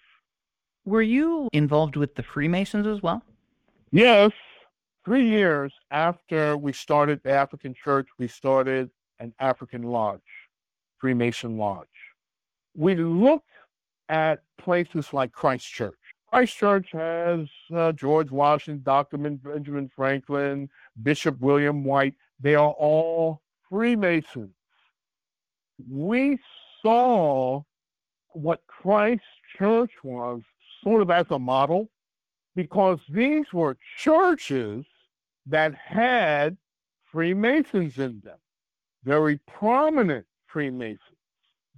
Were 0.86 1.02
you 1.02 1.50
involved 1.52 1.96
with 1.96 2.14
the 2.14 2.22
Freemasons 2.22 2.86
as 2.86 3.02
well? 3.02 3.24
Yes. 3.92 4.32
Three 5.04 5.28
years 5.28 5.74
after 5.90 6.56
we 6.56 6.74
started 6.74 7.22
the 7.24 7.32
African 7.32 7.74
Church, 7.74 8.08
we 8.20 8.28
started 8.28 8.92
an 9.20 9.34
African 9.40 9.82
Lodge, 9.82 10.22
Freemason 11.00 11.58
Lodge. 11.58 11.88
We 12.76 12.94
looked 12.96 13.50
at 14.10 14.44
places 14.60 15.12
like 15.12 15.32
Christ 15.32 15.66
Church 15.66 15.98
Christ 16.34 16.58
Church 16.58 16.90
has 16.94 17.48
uh, 17.76 17.92
George 17.92 18.32
Washington, 18.32 18.82
Dr. 18.84 19.18
Benjamin 19.18 19.88
Franklin, 19.96 20.68
Bishop 21.04 21.40
William 21.40 21.84
White. 21.84 22.16
They 22.40 22.56
are 22.56 22.72
all 22.72 23.44
Freemasons. 23.70 24.50
We 25.90 26.40
saw 26.82 27.64
what 28.30 28.62
Christ 28.68 29.24
Church 29.58 29.92
was 30.04 30.42
sort 30.84 31.02
of 31.02 31.10
as 31.10 31.26
a 31.30 31.40
model 31.40 31.90
because 32.56 33.00
these 33.10 33.52
were 33.54 33.78
churches 33.98 34.86
that 35.46 35.74
had 35.76 36.58
Freemasons 37.12 37.98
in 37.98 38.22
them, 38.24 38.38
very 39.04 39.38
prominent 39.48 40.26
Freemasons. 40.48 41.00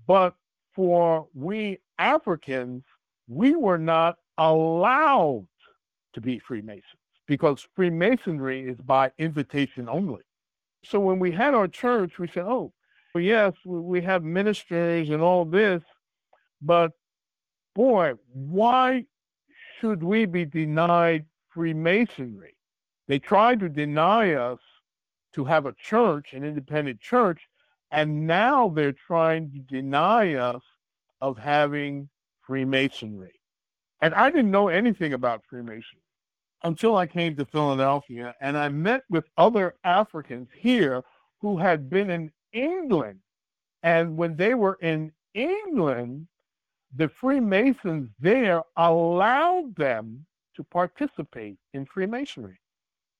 But 0.07 0.35
for 0.73 1.27
we 1.33 1.79
Africans, 1.97 2.83
we 3.27 3.55
were 3.55 3.77
not 3.77 4.17
allowed 4.37 5.47
to 6.13 6.21
be 6.21 6.39
Freemasons 6.39 6.83
because 7.27 7.67
Freemasonry 7.75 8.69
is 8.69 8.77
by 8.77 9.11
invitation 9.17 9.89
only. 9.89 10.21
So 10.83 10.99
when 10.99 11.19
we 11.19 11.31
had 11.31 11.53
our 11.53 11.67
church, 11.67 12.19
we 12.19 12.27
said, 12.27 12.45
oh, 12.45 12.71
well, 13.15 13.23
yes, 13.23 13.53
we 13.63 14.01
have 14.01 14.25
ministers 14.25 15.09
and 15.09 15.21
all 15.21 15.45
this, 15.45 15.81
but 16.61 16.91
boy, 17.73 18.11
why 18.33 19.05
should 19.79 20.03
we 20.03 20.25
be 20.25 20.43
denied 20.43 21.25
Freemasonry? 21.47 22.57
They 23.07 23.19
tried 23.19 23.61
to 23.61 23.69
deny 23.69 24.33
us 24.33 24.59
to 25.33 25.45
have 25.45 25.65
a 25.65 25.71
church, 25.81 26.33
an 26.33 26.43
independent 26.43 26.99
church, 26.99 27.39
and 27.89 28.27
now 28.27 28.67
they're 28.67 28.91
trying 28.91 29.49
to 29.51 29.59
deny 29.59 30.33
us 30.33 30.61
of 31.21 31.37
having 31.37 32.09
Freemasonry. 32.41 33.39
And 34.01 34.13
I 34.13 34.29
didn't 34.29 34.51
know 34.51 34.67
anything 34.67 35.13
about 35.13 35.45
Freemasonry 35.49 36.03
until 36.65 36.97
I 36.97 37.07
came 37.07 37.37
to 37.37 37.45
Philadelphia 37.45 38.35
and 38.41 38.57
I 38.57 38.67
met 38.67 39.03
with 39.09 39.23
other 39.37 39.75
Africans 39.85 40.49
here 40.53 41.01
who 41.39 41.57
had 41.57 41.89
been 41.89 42.09
in 42.09 42.31
England. 42.55 43.19
And 43.83 44.17
when 44.17 44.35
they 44.35 44.55
were 44.55 44.77
in 44.81 45.11
England, 45.33 46.27
the 46.95 47.09
Freemasons 47.09 48.09
there 48.19 48.63
allowed 48.77 49.75
them 49.75 50.25
to 50.55 50.63
participate 50.63 51.57
in 51.73 51.85
Freemasonry. 51.85 52.57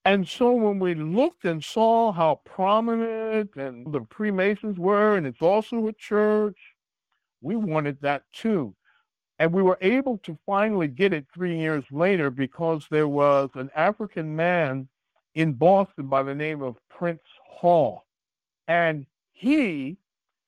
And 0.06 0.26
so 0.26 0.52
when 0.52 0.78
we 0.78 0.94
looked 0.94 1.44
and 1.44 1.62
saw 1.62 2.12
how 2.12 2.40
prominent 2.44 3.54
and 3.56 3.92
the 3.92 4.06
Freemasons 4.10 4.78
were, 4.78 5.16
and 5.16 5.26
it's 5.26 5.42
also 5.42 5.88
a 5.88 5.92
church, 5.92 6.58
we 7.40 7.56
wanted 7.56 7.98
that 8.00 8.22
too. 8.32 8.74
And 9.38 9.52
we 9.52 9.62
were 9.62 9.78
able 9.82 10.18
to 10.18 10.38
finally 10.46 10.88
get 10.88 11.12
it 11.12 11.26
three 11.34 11.58
years 11.58 11.84
later 11.90 12.30
because 12.30 12.86
there 12.90 13.08
was 13.08 13.50
an 13.54 13.68
African 13.74 14.34
man 14.34 14.88
in 15.34 15.52
Boston 15.52 16.06
by 16.06 16.22
the 16.22 16.34
name 16.34 16.62
of 16.62 16.76
Prince 16.88 17.20
Hall. 17.44 18.06
And 18.68 19.06
he 19.36 19.98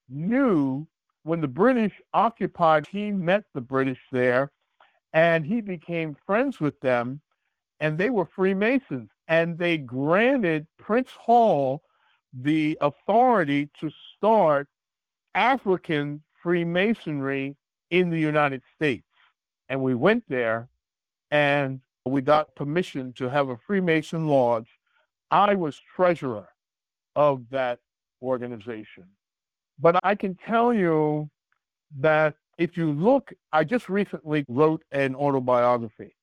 knew 0.09 0.87
when 1.23 1.43
the 1.43 1.49
British 1.49 1.93
occupied, 2.15 2.87
he 2.87 3.13
met 3.13 3.45
the 3.53 3.61
British 3.61 4.01
there 4.11 4.51
and 5.13 5.45
he 5.45 5.61
became 5.61 6.17
friends 6.27 6.59
with 6.59 6.81
them. 6.81 7.21
And 7.81 7.99
they 7.99 8.09
were 8.09 8.25
Freemasons. 8.25 9.11
And 9.29 9.59
they 9.59 9.77
granted 9.77 10.67
Prince 10.79 11.11
Hall 11.11 11.83
the 12.33 12.79
authority 12.81 13.69
to 13.79 13.91
start 14.17 14.69
African 15.35 16.23
Freemasonry 16.43 17.57
in 17.91 18.09
the 18.09 18.19
United 18.19 18.63
States. 18.75 19.05
And 19.69 19.83
we 19.83 19.95
went 19.95 20.25
there 20.29 20.71
and 21.31 21.81
we 22.07 22.23
got 22.23 22.57
permission 22.57 23.13
to 23.19 23.29
have 23.29 23.51
a 23.51 23.59
Freemason 23.59 24.29
lodge. 24.29 24.79
I 25.31 25.57
was 25.57 25.79
treasurer 25.95 26.49
of 27.15 27.45
that 27.51 27.81
organization. 28.23 29.05
But 29.81 29.99
I 30.05 30.15
can 30.15 30.37
tell 30.47 30.75
you 30.75 31.31
that 32.01 32.35
if 32.59 32.77
you 32.77 32.93
look, 32.93 33.33
I 33.53 33.65
just 33.65 33.89
recently 33.89 34.45
wrote 34.49 34.85
an 34.93 35.15
autobiography. 35.17 36.15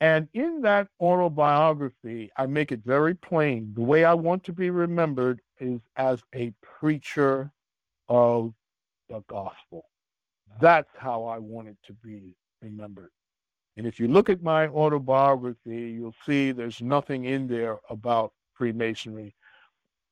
And 0.00 0.28
in 0.34 0.62
that 0.62 0.88
autobiography, 1.00 2.30
I 2.36 2.46
make 2.46 2.72
it 2.72 2.80
very 2.84 3.14
plain. 3.14 3.72
The 3.74 3.82
way 3.82 4.04
I 4.04 4.14
want 4.14 4.44
to 4.44 4.52
be 4.52 4.70
remembered 4.70 5.40
is 5.60 5.80
as 5.96 6.22
a 6.34 6.52
preacher 6.62 7.52
of 8.08 8.54
the 9.08 9.22
gospel 9.28 9.84
That's 10.60 10.90
how 10.98 11.24
I 11.24 11.38
want 11.38 11.68
it 11.68 11.76
to 11.86 11.92
be 11.94 12.34
remembered. 12.62 13.10
And 13.76 13.86
if 13.86 14.00
you 14.00 14.08
look 14.08 14.28
at 14.28 14.42
my 14.42 14.68
autobiography, 14.68 15.92
you'll 15.92 16.14
see 16.26 16.52
there's 16.52 16.82
nothing 16.82 17.26
in 17.26 17.46
there 17.48 17.78
about 17.90 18.32
Freemasonry 18.54 19.34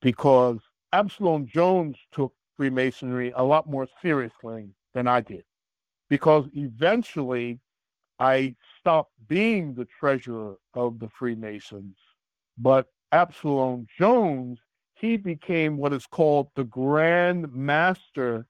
because 0.00 0.60
Absalom 0.96 1.46
Jones 1.46 1.94
took 2.10 2.32
Freemasonry 2.56 3.30
a 3.36 3.44
lot 3.44 3.68
more 3.68 3.86
seriously 4.00 4.70
than 4.94 5.06
I 5.06 5.20
did. 5.20 5.44
Because 6.08 6.46
eventually 6.54 7.60
I 8.18 8.54
stopped 8.80 9.12
being 9.28 9.74
the 9.74 9.86
treasurer 10.00 10.56
of 10.72 10.98
the 10.98 11.10
Freemasons, 11.10 11.98
but 12.56 12.86
Absalom 13.12 13.86
Jones, 13.98 14.58
he 14.94 15.18
became 15.18 15.76
what 15.76 15.92
is 15.92 16.06
called 16.06 16.48
the 16.54 16.64
Grand 16.64 17.52
Master 17.52 18.46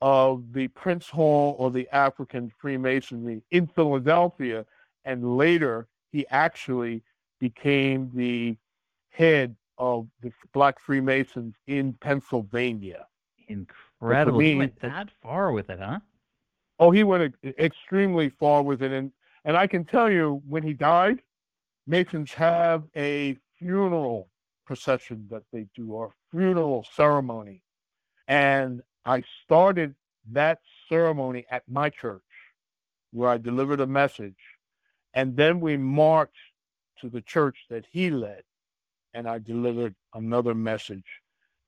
of 0.00 0.52
the 0.52 0.68
Prince 0.68 1.08
Hall 1.08 1.56
or 1.58 1.72
the 1.72 1.88
African 1.90 2.52
Freemasonry 2.60 3.42
in 3.50 3.66
Philadelphia. 3.66 4.64
And 5.04 5.36
later, 5.36 5.88
he 6.12 6.28
actually 6.28 7.02
became 7.40 8.12
the 8.14 8.56
head 9.10 9.56
of 9.82 10.06
the 10.22 10.30
Black 10.52 10.78
Freemasons 10.78 11.56
in 11.66 11.92
Pennsylvania. 11.94 13.04
Incredible. 13.48 14.38
he 14.38 14.54
went 14.54 14.80
that 14.80 15.10
far 15.20 15.50
with 15.50 15.70
it, 15.70 15.80
huh? 15.80 15.98
Oh, 16.78 16.92
he 16.92 17.02
went 17.02 17.34
extremely 17.58 18.28
far 18.28 18.62
with 18.62 18.80
it. 18.80 18.92
And, 18.92 19.10
and 19.44 19.56
I 19.56 19.66
can 19.66 19.84
tell 19.84 20.08
you, 20.08 20.40
when 20.48 20.62
he 20.62 20.72
died, 20.72 21.20
Masons 21.88 22.32
have 22.34 22.84
a 22.94 23.36
funeral 23.58 24.28
procession 24.64 25.26
that 25.32 25.42
they 25.52 25.66
do, 25.74 25.90
or 25.90 26.14
funeral 26.30 26.86
ceremony. 26.94 27.64
And 28.28 28.82
I 29.04 29.24
started 29.42 29.96
that 30.30 30.60
ceremony 30.88 31.44
at 31.50 31.64
my 31.68 31.90
church 31.90 32.22
where 33.10 33.30
I 33.30 33.36
delivered 33.36 33.80
a 33.80 33.86
message. 33.88 34.38
And 35.12 35.36
then 35.36 35.58
we 35.58 35.76
marched 35.76 36.52
to 37.00 37.08
the 37.08 37.20
church 37.20 37.66
that 37.68 37.84
he 37.90 38.08
led 38.10 38.44
and 39.14 39.28
I 39.28 39.38
delivered 39.38 39.94
another 40.14 40.54
message. 40.54 41.04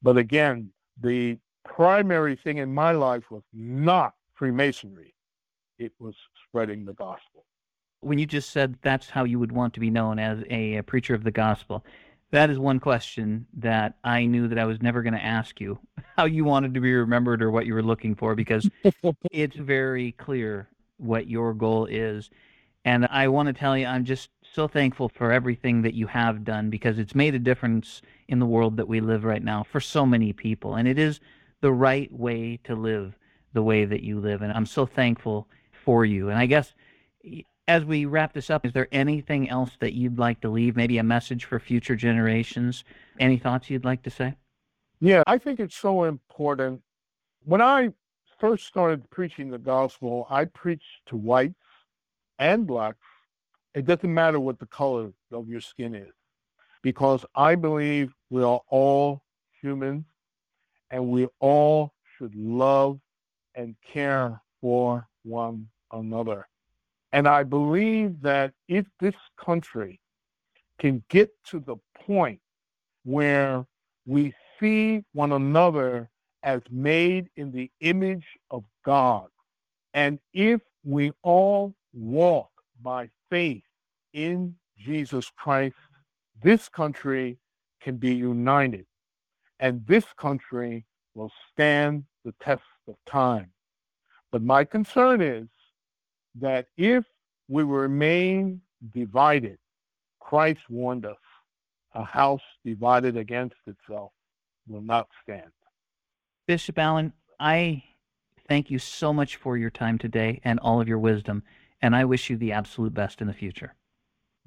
But 0.03 0.17
again, 0.17 0.71
the 1.01 1.39
primary 1.65 2.37
thing 2.37 2.59
in 2.59 2.73
my 2.73 2.93
life 2.93 3.31
was 3.31 3.43
not 3.53 4.15
Freemasonry, 4.35 5.15
it 5.79 5.93
was 5.99 6.15
spreading 6.49 6.85
the 6.85 6.93
gospel. 6.95 7.45
When 8.01 8.19
you 8.19 8.27
just 8.27 8.51
said 8.51 8.77
that's 8.83 9.09
how 9.09 9.25
you 9.25 9.39
would 9.39 9.53
want 9.53 9.75
to 9.75 9.81
be 9.81 9.91
known 9.91 10.19
as 10.19 10.43
a, 10.51 10.83
preacher 10.83 11.15
of 11.15 11.25
the 11.25 11.31
gospel, 11.31 11.85
that 12.33 12.51
is 12.51 12.59
one 12.59 12.81
question 12.81 13.47
that 13.59 13.95
I 14.03 14.27
knew 14.27 14.49
that 14.49 14.59
I 14.59 14.65
was 14.65 14.83
never 14.83 15.03
going 15.03 15.15
to 15.15 15.25
ask 15.25 15.61
you 15.61 15.79
how 16.17 16.25
you 16.25 16.45
wanted 16.45 16.75
to 16.75 16.81
be 16.81 16.93
remembered 16.93 17.43
or 17.43 17.51
what 17.51 17.65
you 17.65 17.75
were 17.75 17.83
looking 17.83 18.15
for 18.15 18.35
because 18.35 18.69
it's 19.31 19.57
very 19.57 20.13
clear 20.13 20.69
what 20.99 21.29
your 21.29 21.55
goal 21.55 21.87
is. 21.87 22.31
And 22.85 23.07
I 23.07 23.29
want 23.29 23.47
to 23.47 23.53
tell 23.53 23.79
you, 23.79 23.87
I'm 23.87 24.05
just 24.05 24.29
so 24.55 24.69
thankful 24.69 25.09
for 25.09 25.33
everything 25.33 25.83
that 25.83 25.95
you 25.95 26.07
have 26.07 26.45
done 26.45 26.71
because 26.71 26.99
it's 26.99 27.15
made 27.15 27.35
a 27.35 27.41
difference 27.41 28.03
in 28.29 28.39
the 28.39 28.47
world 28.47 28.77
that 28.77 28.87
we 28.87 29.01
live 29.01 29.25
right 29.25 29.43
now 29.43 29.65
for 29.65 29.81
so 29.81 30.07
many 30.07 30.33
people. 30.33 30.77
And 30.77 30.87
it 30.87 30.99
is 30.99 31.19
the 31.61 31.73
right 31.73 32.13
way 32.13 32.61
to 32.65 32.75
live 32.75 33.17
the 33.53 33.63
way 33.63 33.85
that 33.85 34.03
you 34.03 34.21
live. 34.21 34.43
And 34.43 34.53
I'm 34.53 34.67
so 34.67 34.87
thankful 34.87 35.49
for 35.85 36.05
you. 36.05 36.29
And 36.31 36.39
I 36.39 36.47
guess 36.47 36.73
as 37.67 37.85
we 37.85 38.05
wrap 38.05 38.33
this 38.33 38.51
up, 38.51 38.65
is 38.65 38.73
there 38.73 38.89
anything 38.93 39.49
else 39.49 39.73
that 39.81 39.95
you'd 39.95 40.19
like 40.19 40.41
to 40.43 40.49
leave? 40.49 40.77
Maybe 40.77 40.99
a 40.99 41.03
message 41.03 41.47
for 41.47 41.59
future 41.59 41.97
generations? 41.97 42.85
Any 43.19 43.39
thoughts 43.39 43.71
you'd 43.71 43.85
like 43.85 44.03
to 44.05 44.11
say? 44.11 44.37
Yeah, 45.01 45.23
I 45.27 45.39
think 45.39 45.59
it's 45.59 45.77
so 45.77 46.05
important. 46.05 46.81
When 47.45 47.61
I 47.61 47.91
first 48.39 48.67
started 48.67 49.09
preaching 49.11 49.51
the 49.51 49.59
gospel, 49.59 50.27
I 50.31 50.45
preached 50.45 51.07
to 51.07 51.17
whites 51.17 51.55
and 52.39 52.67
blacks 52.67 52.99
it 53.75 53.87
doesn't 53.87 54.12
matter 54.12 54.39
what 54.39 54.59
the 54.59 54.66
color 54.66 55.12
of 55.33 55.49
your 55.49 55.61
skin 55.61 55.95
is, 55.95 56.12
because 56.83 57.25
I 57.35 57.55
believe 57.57 58.12
we 58.31 58.43
are 58.43 58.61
all 58.68 59.22
human 59.61 60.05
and 60.91 61.09
we 61.09 61.27
all 61.41 61.93
should 62.16 62.35
love 62.35 63.01
and 63.55 63.75
care 63.93 64.41
for 64.61 65.09
one 65.25 65.68
another. 65.93 66.47
And 67.12 67.29
I 67.29 67.43
believe 67.43 68.20
that 68.22 68.53
if 68.68 68.87
this 69.01 69.14
country 69.37 70.01
can 70.79 71.03
get 71.09 71.31
to 71.47 71.61
the 71.61 71.77
point 72.07 72.41
where 73.05 73.66
we 74.07 74.35
see 74.59 75.05
one 75.12 75.33
another 75.33 76.11
as 76.43 76.61
made 76.70 77.29
in 77.37 77.53
the 77.53 77.70
image 77.81 78.27
of 78.51 78.64
God, 78.85 79.29
and 79.95 80.18
if 80.33 80.61
we 80.85 81.12
all 81.22 81.75
walk 81.93 82.51
by 82.83 83.09
faith 83.35 83.64
in 84.12 84.55
Jesus 84.78 85.28
Christ, 85.37 85.74
this 86.41 86.68
country 86.68 87.37
can 87.82 87.97
be 87.97 88.14
united 88.14 88.87
and 89.59 89.85
this 89.89 90.05
country 90.16 90.87
will 91.16 91.32
stand 91.53 92.05
the 92.24 92.32
test 92.41 92.62
of 92.87 92.95
time. 93.11 93.51
But 94.30 94.43
my 94.43 94.62
concern 94.62 95.20
is 95.20 95.49
that 96.37 96.66
if 96.76 97.05
we 97.49 97.64
remain 97.64 98.61
divided, 98.95 99.59
Christ 100.20 100.61
warned 100.70 101.05
us, 101.05 101.24
a 101.93 102.05
house 102.05 102.47
divided 102.64 103.16
against 103.16 103.57
itself 103.66 104.12
will 104.68 104.82
not 104.82 105.09
stand. 105.24 105.51
Bishop 106.47 106.78
Allen, 106.78 107.12
I 107.41 107.82
thank 108.49 108.70
you 108.70 108.78
so 108.78 109.12
much 109.12 109.35
for 109.35 109.57
your 109.57 109.70
time 109.70 109.99
today 109.99 110.41
and 110.45 110.61
all 110.61 110.80
of 110.80 110.87
your 110.87 111.01
wisdom 111.01 111.43
and 111.85 111.95
I 111.95 112.07
wish 112.07 112.30
you 112.30 112.39
the 112.39 112.53
absolute 112.53 112.95
best 112.95 113.20
in 113.20 113.26
the 113.26 113.35
future. 113.35 113.74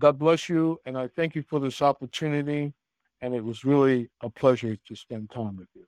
God 0.02 0.18
bless 0.18 0.50
you, 0.50 0.80
and 0.88 0.98
I 0.98 1.08
thank 1.08 1.36
you 1.36 1.44
for 1.44 1.60
this 1.60 1.84
opportunity. 1.84 2.74
And 3.22 3.36
it 3.36 3.44
was 3.44 3.64
really 3.64 4.10
a 4.22 4.30
pleasure 4.30 4.76
to 4.76 4.96
spend 4.96 5.30
time 5.30 5.56
with 5.56 5.68
you. 5.76 5.86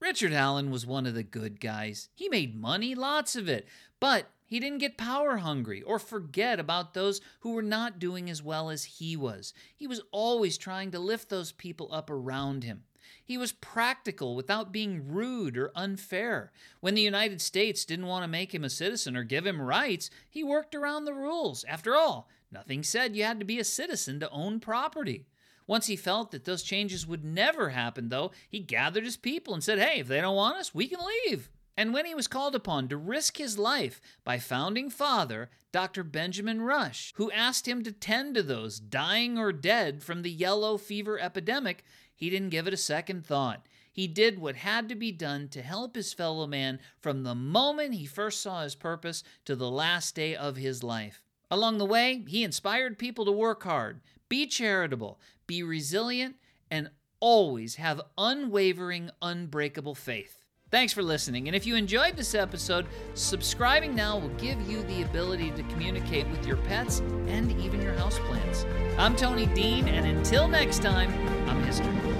Richard 0.00 0.32
Allen 0.32 0.70
was 0.70 0.86
one 0.86 1.04
of 1.04 1.14
the 1.14 1.24
good 1.24 1.58
guys. 1.58 2.08
He 2.14 2.28
made 2.28 2.54
money, 2.54 2.94
lots 2.94 3.34
of 3.34 3.48
it, 3.48 3.66
but 3.98 4.28
he 4.44 4.60
didn't 4.60 4.78
get 4.78 4.96
power 4.96 5.38
hungry 5.38 5.82
or 5.82 5.98
forget 5.98 6.60
about 6.60 6.94
those 6.94 7.20
who 7.40 7.54
were 7.54 7.62
not 7.62 7.98
doing 7.98 8.30
as 8.30 8.40
well 8.40 8.70
as 8.70 8.84
he 8.84 9.16
was. 9.16 9.52
He 9.74 9.88
was 9.88 10.02
always 10.12 10.56
trying 10.56 10.92
to 10.92 11.00
lift 11.00 11.30
those 11.30 11.50
people 11.50 11.88
up 11.92 12.10
around 12.10 12.62
him. 12.62 12.84
He 13.24 13.38
was 13.38 13.52
practical 13.52 14.34
without 14.34 14.72
being 14.72 15.08
rude 15.08 15.56
or 15.56 15.72
unfair. 15.74 16.52
When 16.80 16.94
the 16.94 17.02
United 17.02 17.40
States 17.40 17.84
didn't 17.84 18.06
want 18.06 18.24
to 18.24 18.28
make 18.28 18.54
him 18.54 18.64
a 18.64 18.70
citizen 18.70 19.16
or 19.16 19.24
give 19.24 19.46
him 19.46 19.60
rights, 19.60 20.10
he 20.28 20.44
worked 20.44 20.74
around 20.74 21.04
the 21.04 21.14
rules. 21.14 21.64
After 21.64 21.94
all, 21.96 22.28
nothing 22.50 22.82
said 22.82 23.16
you 23.16 23.24
had 23.24 23.38
to 23.40 23.46
be 23.46 23.58
a 23.58 23.64
citizen 23.64 24.20
to 24.20 24.30
own 24.30 24.60
property. 24.60 25.26
Once 25.66 25.86
he 25.86 25.96
felt 25.96 26.30
that 26.30 26.44
those 26.44 26.62
changes 26.62 27.06
would 27.06 27.24
never 27.24 27.70
happen, 27.70 28.08
though, 28.08 28.30
he 28.48 28.58
gathered 28.58 29.04
his 29.04 29.16
people 29.16 29.54
and 29.54 29.62
said, 29.62 29.78
Hey, 29.78 30.00
if 30.00 30.08
they 30.08 30.20
don't 30.20 30.36
want 30.36 30.58
us, 30.58 30.74
we 30.74 30.88
can 30.88 30.98
leave. 31.26 31.50
And 31.76 31.94
when 31.94 32.04
he 32.04 32.14
was 32.14 32.28
called 32.28 32.54
upon 32.54 32.88
to 32.88 32.96
risk 32.96 33.38
his 33.38 33.58
life 33.58 34.00
by 34.24 34.38
founding 34.38 34.90
father, 34.90 35.48
Dr. 35.72 36.04
Benjamin 36.04 36.60
Rush, 36.60 37.14
who 37.16 37.30
asked 37.30 37.66
him 37.66 37.82
to 37.82 37.92
tend 37.92 38.34
to 38.34 38.42
those 38.42 38.78
dying 38.78 39.38
or 39.38 39.52
dead 39.52 40.02
from 40.02 40.20
the 40.20 40.30
yellow 40.30 40.76
fever 40.76 41.18
epidemic, 41.18 41.82
he 42.22 42.30
didn't 42.30 42.50
give 42.50 42.68
it 42.68 42.72
a 42.72 42.76
second 42.76 43.26
thought. 43.26 43.66
He 43.90 44.06
did 44.06 44.38
what 44.38 44.54
had 44.54 44.88
to 44.88 44.94
be 44.94 45.10
done 45.10 45.48
to 45.48 45.60
help 45.60 45.96
his 45.96 46.12
fellow 46.12 46.46
man 46.46 46.78
from 47.00 47.24
the 47.24 47.34
moment 47.34 47.94
he 47.94 48.06
first 48.06 48.40
saw 48.40 48.62
his 48.62 48.76
purpose 48.76 49.24
to 49.44 49.56
the 49.56 49.68
last 49.68 50.14
day 50.14 50.36
of 50.36 50.56
his 50.56 50.84
life. 50.84 51.20
Along 51.50 51.78
the 51.78 51.84
way, 51.84 52.22
he 52.28 52.44
inspired 52.44 52.96
people 52.96 53.24
to 53.24 53.32
work 53.32 53.64
hard, 53.64 54.02
be 54.28 54.46
charitable, 54.46 55.18
be 55.48 55.64
resilient, 55.64 56.36
and 56.70 56.90
always 57.18 57.74
have 57.74 58.00
unwavering, 58.16 59.10
unbreakable 59.20 59.96
faith. 59.96 60.44
Thanks 60.70 60.92
for 60.92 61.02
listening, 61.02 61.48
and 61.48 61.56
if 61.56 61.66
you 61.66 61.74
enjoyed 61.74 62.16
this 62.16 62.36
episode, 62.36 62.86
subscribing 63.14 63.96
now 63.96 64.16
will 64.16 64.28
give 64.28 64.58
you 64.70 64.84
the 64.84 65.02
ability 65.02 65.50
to 65.50 65.62
communicate 65.64 66.28
with 66.28 66.46
your 66.46 66.56
pets 66.58 67.00
and 67.26 67.50
even 67.60 67.82
your 67.82 67.94
houseplants. 67.94 68.64
I'm 68.96 69.16
Tony 69.16 69.46
Dean, 69.46 69.88
and 69.88 70.06
until 70.06 70.46
next 70.46 70.82
time, 70.82 71.10
I'm 71.48 71.62
History. 71.64 72.11